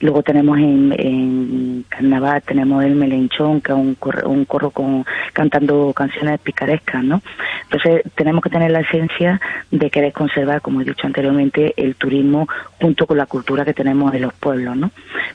luego 0.00 0.22
tenemos 0.22 0.58
en, 0.58 0.94
en, 0.98 1.84
Carnaval, 1.88 2.42
tenemos 2.42 2.84
el 2.84 2.96
Melenchón, 2.96 3.62
que 3.62 3.72
es 3.72 3.78
un 3.78 3.94
corro, 3.94 4.28
un 4.28 4.44
corro 4.44 4.70
con, 4.70 5.06
cantando 5.32 5.92
canciones 5.94 6.38
picarescas, 6.40 7.02
¿no? 7.02 7.22
Entonces 7.62 8.02
tenemos 8.14 8.42
que 8.42 8.50
tener 8.50 8.70
la 8.70 8.80
esencia 8.80 9.40
de 9.70 9.90
querer 9.90 10.12
conservar, 10.12 10.60
como 10.60 10.82
he 10.82 10.84
dicho 10.84 11.06
anteriormente, 11.06 11.72
el 11.78 11.94
turismo 11.94 12.46
junto 12.78 13.06
con 13.06 13.16
la 13.16 13.24
cultura 13.24 13.64
que 13.64 13.72
tenemos 13.72 14.12
en 14.12 14.20
los 14.20 14.34
pueblos, 14.34 14.76
¿no? 14.76 14.90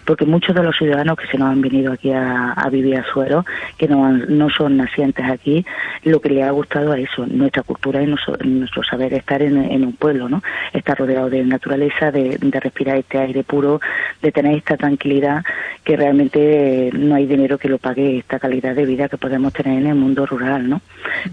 Porque 0.05 0.25
muchos 0.25 0.55
de 0.55 0.61
los 0.61 0.77
ciudadanos 0.77 1.17
que 1.17 1.25
se 1.27 1.39
nos 1.39 1.49
han 1.49 1.61
venido 1.61 1.91
aquí 1.91 2.11
a, 2.11 2.53
vivir 2.71 2.97
a 2.97 3.03
Suero 3.11 3.45
que 3.77 3.87
no, 3.87 4.11
no 4.11 4.49
son 4.49 4.77
nacientes 4.77 5.25
aquí, 5.27 5.65
lo 6.03 6.21
que 6.21 6.29
les 6.29 6.43
ha 6.51 6.53
gustado 6.53 6.93
es 6.93 7.09
eso, 7.09 7.25
nuestra 7.25 7.63
cultura 7.63 8.01
y 8.01 8.07
nuestro, 8.07 8.83
saber 8.83 9.13
estar 9.13 9.41
en, 9.41 9.83
un 9.83 9.93
pueblo, 9.93 10.29
¿no? 10.29 10.41
Estar 10.73 10.97
rodeado 10.97 11.29
de 11.29 11.43
naturaleza, 11.43 12.11
de, 12.11 12.37
respirar 12.51 12.97
este 12.97 13.17
aire 13.17 13.43
puro, 13.43 13.79
de 14.21 14.31
tener 14.31 14.55
esta 14.55 14.77
tranquilidad 14.77 15.43
que 15.83 15.95
realmente 15.95 16.91
no 16.93 17.15
hay 17.15 17.25
dinero 17.25 17.57
que 17.57 17.69
lo 17.69 17.77
pague 17.77 18.17
esta 18.17 18.39
calidad 18.39 18.75
de 18.75 18.85
vida 18.85 19.09
que 19.09 19.17
podemos 19.17 19.53
tener 19.53 19.79
en 19.79 19.87
el 19.87 19.95
mundo 19.95 20.25
rural, 20.25 20.69
¿no? 20.69 20.81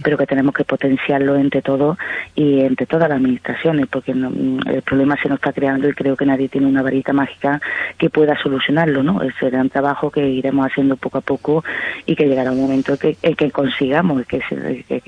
Pero 0.02 0.16
que 0.16 0.26
tenemos 0.26 0.54
que 0.54 0.64
potenciarlo 0.64 1.36
entre 1.36 1.60
todos 1.62 1.98
y 2.34 2.60
entre 2.60 2.86
todas 2.86 3.08
las 3.08 3.18
administraciones, 3.18 3.86
porque 3.88 4.12
el 4.12 4.82
problema 4.82 5.16
se 5.20 5.28
nos 5.28 5.36
está 5.36 5.52
creando 5.52 5.88
y 5.88 5.92
creo 5.94 6.16
que 6.16 6.26
nadie 6.26 6.48
tiene 6.48 6.66
una 6.66 6.82
varita 6.82 7.12
mágica 7.12 7.60
que 7.98 8.08
pueda 8.08 8.40
solucionarlo, 8.40 9.02
¿no? 9.02 9.22
Es 9.22 9.34
un 9.42 9.70
trabajo 9.70 10.10
que 10.10 10.26
iremos 10.28 10.66
haciendo 10.66 10.96
poco 10.96 11.18
a 11.18 11.22
poco 11.22 11.64
y 12.06 12.14
que 12.14 12.26
llegará 12.26 12.52
un 12.52 12.60
momento 12.60 12.96
que, 12.96 13.14
que 13.14 13.50
consigamos 13.50 14.18
que, 14.26 14.40
que, 14.86 15.00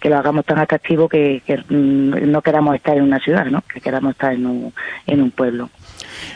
que, 0.00 0.08
lo 0.08 0.16
hagamos 0.16 0.44
tan 0.44 0.58
atractivo 0.58 1.08
que, 1.08 1.42
mm, 1.68 2.30
no 2.30 2.42
queramos 2.42 2.74
estar 2.74 2.96
en 2.96 3.04
una 3.04 3.18
ciudad, 3.18 3.46
¿no? 3.46 3.62
que 3.72 3.80
queramos 3.80 4.12
estar 4.12 4.32
en 4.32 4.46
un, 4.46 4.72
en 5.06 5.22
un 5.22 5.30
pueblo. 5.30 5.70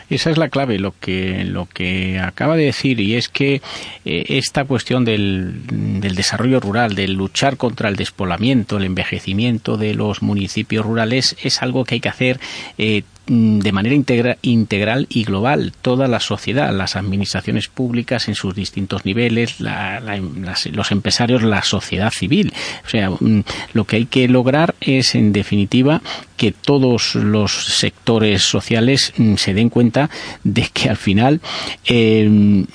Esa 0.09 0.31
es 0.31 0.37
la 0.37 0.49
clave, 0.49 0.79
lo 0.79 0.93
que, 0.99 1.43
lo 1.43 1.65
que 1.65 2.19
acaba 2.19 2.55
de 2.55 2.65
decir, 2.65 2.99
y 2.99 3.15
es 3.15 3.29
que 3.29 3.61
eh, 4.05 4.25
esta 4.29 4.65
cuestión 4.65 5.05
del, 5.05 5.65
del, 6.01 6.15
desarrollo 6.15 6.59
rural, 6.59 6.95
del 6.95 7.13
luchar 7.13 7.57
contra 7.57 7.89
el 7.89 7.95
despoblamiento, 7.95 8.77
el 8.77 8.85
envejecimiento 8.85 9.77
de 9.77 9.93
los 9.93 10.21
municipios 10.21 10.85
rurales, 10.85 11.35
es 11.43 11.61
algo 11.61 11.83
que 11.83 11.95
hay 11.95 12.01
que 12.01 12.09
hacer 12.09 12.39
eh, 12.77 13.03
de 13.27 13.71
manera 13.71 13.95
integral 14.41 15.07
y 15.09 15.25
global 15.25 15.73
toda 15.81 16.07
la 16.07 16.19
sociedad, 16.19 16.73
las 16.73 16.95
administraciones 16.95 17.67
públicas 17.67 18.27
en 18.29 18.35
sus 18.35 18.55
distintos 18.55 19.05
niveles, 19.05 19.57
los 19.59 20.91
empresarios, 20.91 21.43
la 21.43 21.61
sociedad 21.63 22.11
civil. 22.11 22.53
O 22.85 22.89
sea, 22.89 23.09
mm, 23.09 23.43
lo 23.73 23.85
que 23.85 23.97
hay 23.97 24.05
que 24.05 24.27
lograr 24.29 24.75
es, 24.79 25.15
en 25.15 25.33
definitiva, 25.33 26.01
que 26.37 26.51
todos 26.51 27.15
los 27.15 27.51
sectores 27.51 28.43
sociales 28.43 29.13
mm, 29.17 29.35
se 29.35 29.53
den 29.53 29.69
cuenta 29.69 30.09
de 30.43 30.67
que 30.71 30.89
al 30.89 30.97
final 30.97 31.41
em, 31.85 32.65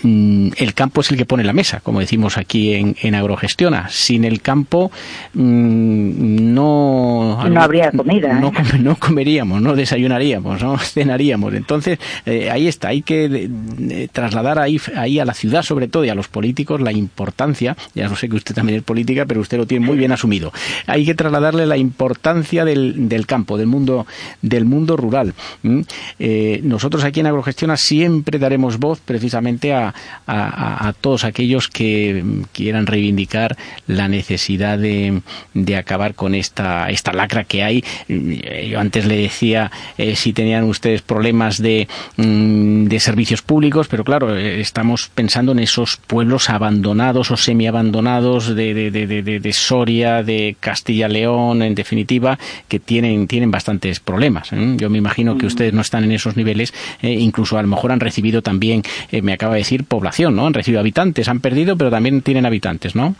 el 0.57 0.75
campo 0.75 1.01
es 1.01 1.11
el 1.11 1.17
que 1.17 1.25
pone 1.25 1.45
la 1.45 1.53
mesa, 1.53 1.81
como 1.81 2.01
decimos 2.01 2.37
aquí 2.37 2.75
en, 2.75 2.97
en 3.01 3.15
Agrogestiona. 3.15 3.89
Sin 3.89 4.25
el 4.25 4.43
campo 4.43 4.91
no, 5.33 7.43
no 7.49 7.63
habría 7.63 7.91
comida. 7.91 8.35
No, 8.35 8.49
¿eh? 8.49 8.79
no 8.81 8.97
comeríamos, 8.97 9.63
no 9.63 9.75
desayunaríamos 9.75 10.42
¿no? 10.43 10.79
Cenaríamos. 10.79 11.55
Entonces, 11.55 11.99
eh, 12.27 12.51
ahí 12.51 12.69
está, 12.69 12.89
hay 12.89 13.03
que 13.03 13.51
trasladar 14.13 14.59
ahí, 14.59 14.81
ahí 14.97 15.19
a 15.19 15.25
la 15.25 15.35
ciudad, 15.35 15.63
sobre 15.63 15.89
todo, 15.89 16.05
y 16.05 16.09
a 16.09 16.15
los 16.15 16.29
políticos, 16.29 16.81
la 16.81 16.93
importancia, 16.93 17.77
ya 17.95 18.09
no 18.09 18.17
sé 18.17 18.29
que 18.29 18.37
usted 18.37 18.55
también 18.55 18.79
es 18.79 18.85
política, 18.85 19.25
pero 19.27 19.41
usted 19.41 19.59
lo 19.59 19.67
tiene 19.67 19.87
muy 19.87 19.97
bien 19.97 20.13
asumido. 20.13 20.53
Hay 20.87 21.05
que 21.05 21.15
trasladarle 21.15 21.67
la 21.67 21.77
importancia 21.77 22.65
del, 22.65 23.09
del 23.09 23.27
campo, 23.27 23.57
del 23.57 23.67
mundo, 23.67 24.07
del 24.41 24.65
mundo 24.65 24.97
rural. 24.97 25.35
Eh, 26.19 26.61
nosotros 26.63 27.05
aquí 27.05 27.21
en 27.21 27.27
Agrogestiona 27.27 27.77
siempre 27.77 28.39
daremos 28.39 28.79
voz 28.79 29.01
precisamente 29.01 29.73
a, 29.73 29.95
a, 30.27 30.93
todos 31.01 31.25
aquellos 31.25 31.69
que 31.69 32.25
quieran 32.53 32.87
reivindicar 32.87 33.57
la 33.87 34.09
necesidad 34.09 34.79
de, 34.79 35.23
de 35.55 35.77
acabar 35.77 36.15
con 36.15 36.35
esta, 36.35 36.91
esta 36.91 37.13
lacra 37.13 37.45
que 37.45 37.63
hay. 37.63 37.85
Yo 38.09 38.79
antes 38.79 39.07
le 39.07 39.17
decía, 39.17 39.71
eh, 39.99 40.17
si 40.33 40.35
tenían 40.35 40.65
ustedes 40.65 41.03
problemas 41.03 41.61
de, 41.61 41.89
mm, 42.17 42.85
de 42.85 43.01
servicios 43.01 43.43
públicos, 43.43 43.87
pero 43.89 44.03
claro, 44.03 44.35
eh, 44.35 44.61
estamos 44.61 45.11
pensando 45.15 45.53
en 45.53 45.59
esos 45.59 45.99
pueblos 45.99 46.49
abandonados 46.49 47.31
o 47.31 47.37
semi-abandonados 47.37 48.55
de, 48.55 48.73
de, 48.73 48.91
de, 48.91 49.23
de, 49.23 49.53
Soria, 49.53 50.23
de 50.23 50.57
Castilla-León, 50.59 51.63
en 51.63 51.75
definitiva, 51.75 52.39
que 52.69 52.81
tienen, 52.81 53.27
tienen 53.27 53.51
bastantes 53.51 54.01
problemas. 54.01 54.53
¿eh? 54.55 54.75
Yo 54.79 54.89
me 54.89 54.99
imagino 54.99 55.37
que 55.37 55.45
mm. 55.45 55.49
ustedes 55.49 55.73
no 55.75 55.83
están 55.83 56.05
en 56.05 56.13
esos 56.13 56.37
niveles, 56.37 56.73
eh, 57.03 57.11
incluso 57.11 57.59
a 57.59 57.63
lo 57.63 57.69
mejor 57.69 57.93
han 57.93 58.01
recibido 58.01 58.41
también, 58.41 58.83
me 59.23 59.35
acaba 59.35 59.55
de 59.55 59.61
decir, 59.61 59.85
población, 59.85 60.35
¿no? 60.35 60.47
Han 60.47 60.55
recibido 60.55 60.81
habitantes, 60.81 61.29
han 61.29 61.41
perdido, 61.41 61.77
pero 61.77 61.91
también 61.91 62.23
tienen 62.23 62.47
habitantes, 62.47 62.95
¿no? 62.95 63.15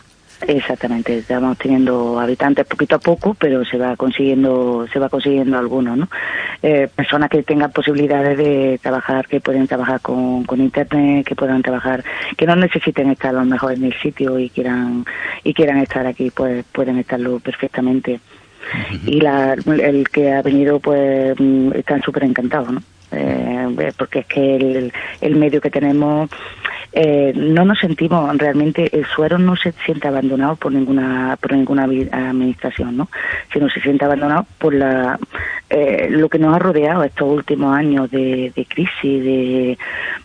Exactamente, 0.47 1.19
estamos 1.19 1.57
teniendo 1.57 2.19
habitantes 2.19 2.65
poquito 2.65 2.95
a 2.95 2.99
poco, 2.99 3.33
pero 3.33 3.63
se 3.63 3.77
va 3.77 3.95
consiguiendo, 3.95 4.85
se 4.91 4.99
va 4.99 5.07
consiguiendo 5.07 5.57
algunos, 5.57 5.97
¿no? 5.97 6.09
Eh, 6.61 6.89
personas 6.93 7.29
que 7.29 7.43
tengan 7.43 7.71
posibilidades 7.71 8.37
de 8.37 8.79
trabajar, 8.81 9.27
que 9.27 9.39
pueden 9.39 9.67
trabajar 9.67 10.01
con, 10.01 10.43
con 10.43 10.59
internet, 10.59 11.25
que 11.25 11.35
puedan 11.35 11.61
trabajar, 11.61 12.03
que 12.35 12.45
no 12.45 12.55
necesiten 12.57 13.11
estar 13.11 13.29
a 13.29 13.39
lo 13.39 13.45
mejor 13.45 13.73
en 13.73 13.85
el 13.85 13.93
sitio 14.01 14.37
y 14.37 14.49
quieran 14.49 15.05
y 15.43 15.53
quieran 15.53 15.77
estar 15.77 16.05
aquí, 16.05 16.29
pues 16.29 16.65
pueden 16.73 16.97
estarlo 16.97 17.39
perfectamente. 17.39 18.19
Y 19.05 19.21
la, 19.21 19.53
el 19.53 20.09
que 20.09 20.31
ha 20.33 20.41
venido, 20.41 20.79
pues 20.79 21.39
mm, 21.39 21.73
están 21.73 22.01
súper 22.01 22.23
encantados, 22.23 22.71
¿no? 22.71 22.81
Eh, 23.11 23.91
porque 23.97 24.19
es 24.19 24.25
que 24.25 24.55
el, 24.55 24.93
el 25.21 25.35
medio 25.35 25.61
que 25.61 25.69
tenemos 25.69 26.29
eh, 26.95 27.33
no 27.35 27.65
nos 27.65 27.79
sentimos 27.79 28.37
realmente 28.37 28.95
el 28.95 29.05
suero 29.07 29.39
no 29.39 29.55
se 29.55 29.71
siente 29.83 30.07
abandonado 30.07 30.55
por 30.55 30.71
ninguna 30.71 31.37
por 31.41 31.51
ninguna 31.53 31.83
administración 31.83 32.95
no 32.95 33.09
sino 33.51 33.67
se 33.69 33.81
siente 33.81 34.05
abandonado 34.05 34.45
por 34.59 34.75
la 34.75 35.17
eh, 35.71 36.07
lo 36.11 36.29
que 36.29 36.37
nos 36.37 36.55
ha 36.55 36.59
rodeado 36.59 37.03
estos 37.03 37.27
últimos 37.27 37.75
años 37.75 38.11
de, 38.11 38.51
crisis 38.69 39.23
de, 39.23 39.77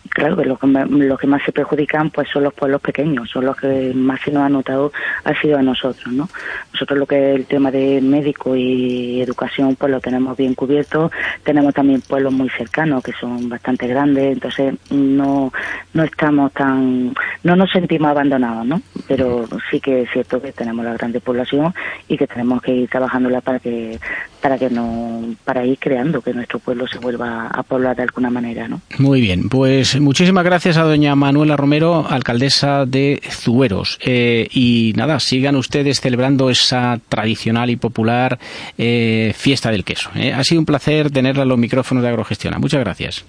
claro 0.09 0.35
que 0.35 0.45
los 0.45 0.59
que, 0.59 0.67
los 0.67 1.19
que 1.19 1.27
más 1.27 1.41
se 1.43 1.51
perjudican 1.51 2.09
pues 2.09 2.27
son 2.29 2.43
los 2.43 2.53
pueblos 2.53 2.81
pequeños, 2.81 3.29
son 3.29 3.45
los 3.45 3.55
que 3.55 3.93
más 3.93 4.19
se 4.21 4.31
nos 4.31 4.43
ha 4.43 4.49
notado 4.49 4.91
ha 5.23 5.39
sido 5.39 5.57
a 5.57 5.61
nosotros, 5.61 6.13
¿no? 6.13 6.29
Nosotros 6.73 6.99
lo 6.99 7.05
que 7.05 7.31
es 7.31 7.35
el 7.35 7.45
tema 7.45 7.71
de 7.71 8.01
médico 8.01 8.55
y 8.55 9.21
educación 9.21 9.75
pues 9.75 9.91
lo 9.91 9.99
tenemos 9.99 10.35
bien 10.37 10.55
cubierto, 10.55 11.11
tenemos 11.43 11.73
también 11.73 12.01
pueblos 12.01 12.33
muy 12.33 12.49
cercanos 12.49 13.03
que 13.03 13.13
son 13.13 13.49
bastante 13.49 13.87
grandes, 13.87 14.33
entonces 14.33 14.75
no 14.89 15.51
no 15.93 16.03
estamos 16.03 16.51
tan 16.53 17.13
no 17.43 17.55
nos 17.55 17.71
sentimos 17.71 18.09
abandonados, 18.09 18.65
¿no? 18.65 18.81
Pero 19.07 19.47
sí 19.69 19.79
que 19.79 20.01
es 20.01 20.11
cierto 20.11 20.41
que 20.41 20.51
tenemos 20.51 20.83
la 20.85 20.93
grande 20.93 21.19
población 21.19 21.73
y 22.07 22.17
que 22.17 22.27
tenemos 22.27 22.61
que 22.61 22.73
ir 22.73 22.89
trabajándola 22.89 23.41
para 23.41 23.59
que 23.59 23.99
para 24.41 24.57
que 24.57 24.69
no 24.69 25.35
para 25.43 25.65
ir 25.65 25.77
creando 25.79 26.21
que 26.21 26.33
nuestro 26.33 26.59
pueblo 26.59 26.87
se 26.87 26.99
vuelva 26.99 27.47
a 27.47 27.63
poblar 27.63 27.95
de 27.95 28.03
alguna 28.03 28.29
manera, 28.29 28.67
¿no? 28.67 28.81
Muy 28.97 29.21
bien, 29.21 29.49
pues 29.49 29.98
muchísimas 29.99 30.43
gracias 30.43 30.77
a 30.77 30.83
doña 30.83 31.15
Manuela 31.15 31.55
Romero, 31.55 32.05
alcaldesa 32.09 32.85
de 32.85 33.21
Zueros. 33.29 33.99
Eh, 34.03 34.47
y 34.51 34.93
nada, 34.95 35.19
sigan 35.19 35.55
ustedes 35.55 36.01
celebrando 36.01 36.49
esa 36.49 36.99
tradicional 37.09 37.69
y 37.69 37.75
popular 37.75 38.39
eh, 38.77 39.33
fiesta 39.35 39.71
del 39.71 39.83
queso. 39.83 40.09
¿eh? 40.15 40.33
Ha 40.33 40.43
sido 40.43 40.59
un 40.59 40.65
placer 40.65 41.11
tenerla 41.11 41.43
en 41.43 41.49
los 41.49 41.57
micrófonos 41.57 42.03
de 42.03 42.09
Agrogestiona. 42.09 42.59
Muchas 42.59 42.79
gracias. 42.81 43.25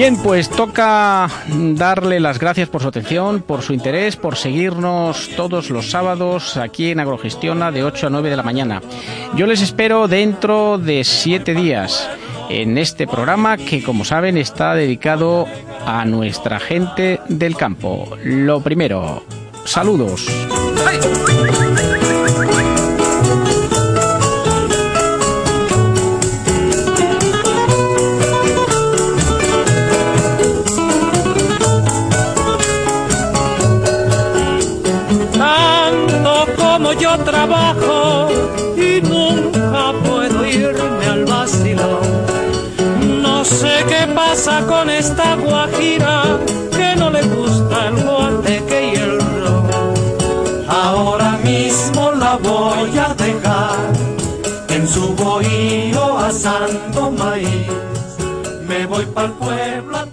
Bien, 0.00 0.16
pues 0.16 0.48
toca 0.48 1.28
darle 1.52 2.20
las 2.20 2.38
gracias 2.38 2.70
por 2.70 2.80
su 2.80 2.88
atención, 2.88 3.42
por 3.42 3.60
su 3.60 3.74
interés, 3.74 4.16
por 4.16 4.36
seguirnos 4.36 5.28
todos 5.36 5.68
los 5.68 5.90
sábados 5.90 6.56
aquí 6.56 6.90
en 6.90 7.00
Agrogestiona 7.00 7.70
de 7.70 7.84
8 7.84 8.06
a 8.06 8.10
9 8.10 8.30
de 8.30 8.36
la 8.38 8.42
mañana. 8.42 8.80
Yo 9.36 9.46
les 9.46 9.60
espero 9.60 10.08
dentro 10.08 10.78
de 10.78 11.04
siete 11.04 11.52
días 11.52 12.08
en 12.48 12.78
este 12.78 13.06
programa 13.06 13.58
que, 13.58 13.82
como 13.82 14.06
saben, 14.06 14.38
está 14.38 14.74
dedicado 14.74 15.46
a 15.84 16.06
nuestra 16.06 16.60
gente 16.60 17.20
del 17.28 17.54
campo. 17.54 18.16
Lo 18.24 18.62
primero, 18.62 19.22
saludos. 19.66 20.26
Trabajo 37.18 38.28
y 38.76 39.00
nunca 39.02 39.92
puedo 40.04 40.46
irme 40.46 41.06
al 41.06 41.24
vacilón. 41.24 42.00
No 43.22 43.44
sé 43.44 43.84
qué 43.88 44.06
pasa 44.14 44.66
con 44.66 44.90
esta 44.90 45.36
guajira 45.36 46.22
que 46.76 46.96
no 46.96 47.10
le 47.10 47.22
gusta 47.22 47.88
el 47.88 47.96
guateque 48.02 48.92
y 48.92 48.96
el 48.96 49.20
ron. 49.20 49.70
Ahora 50.68 51.38
mismo 51.44 52.12
la 52.12 52.36
voy 52.36 52.96
a 52.98 53.14
dejar 53.14 53.76
en 54.68 54.86
su 54.86 55.14
bohío 55.14 56.18
asando 56.18 57.10
maíz. 57.10 57.66
Me 58.68 58.86
voy 58.86 59.04
para 59.06 59.26
el 59.26 59.32
pueblo 59.34 60.09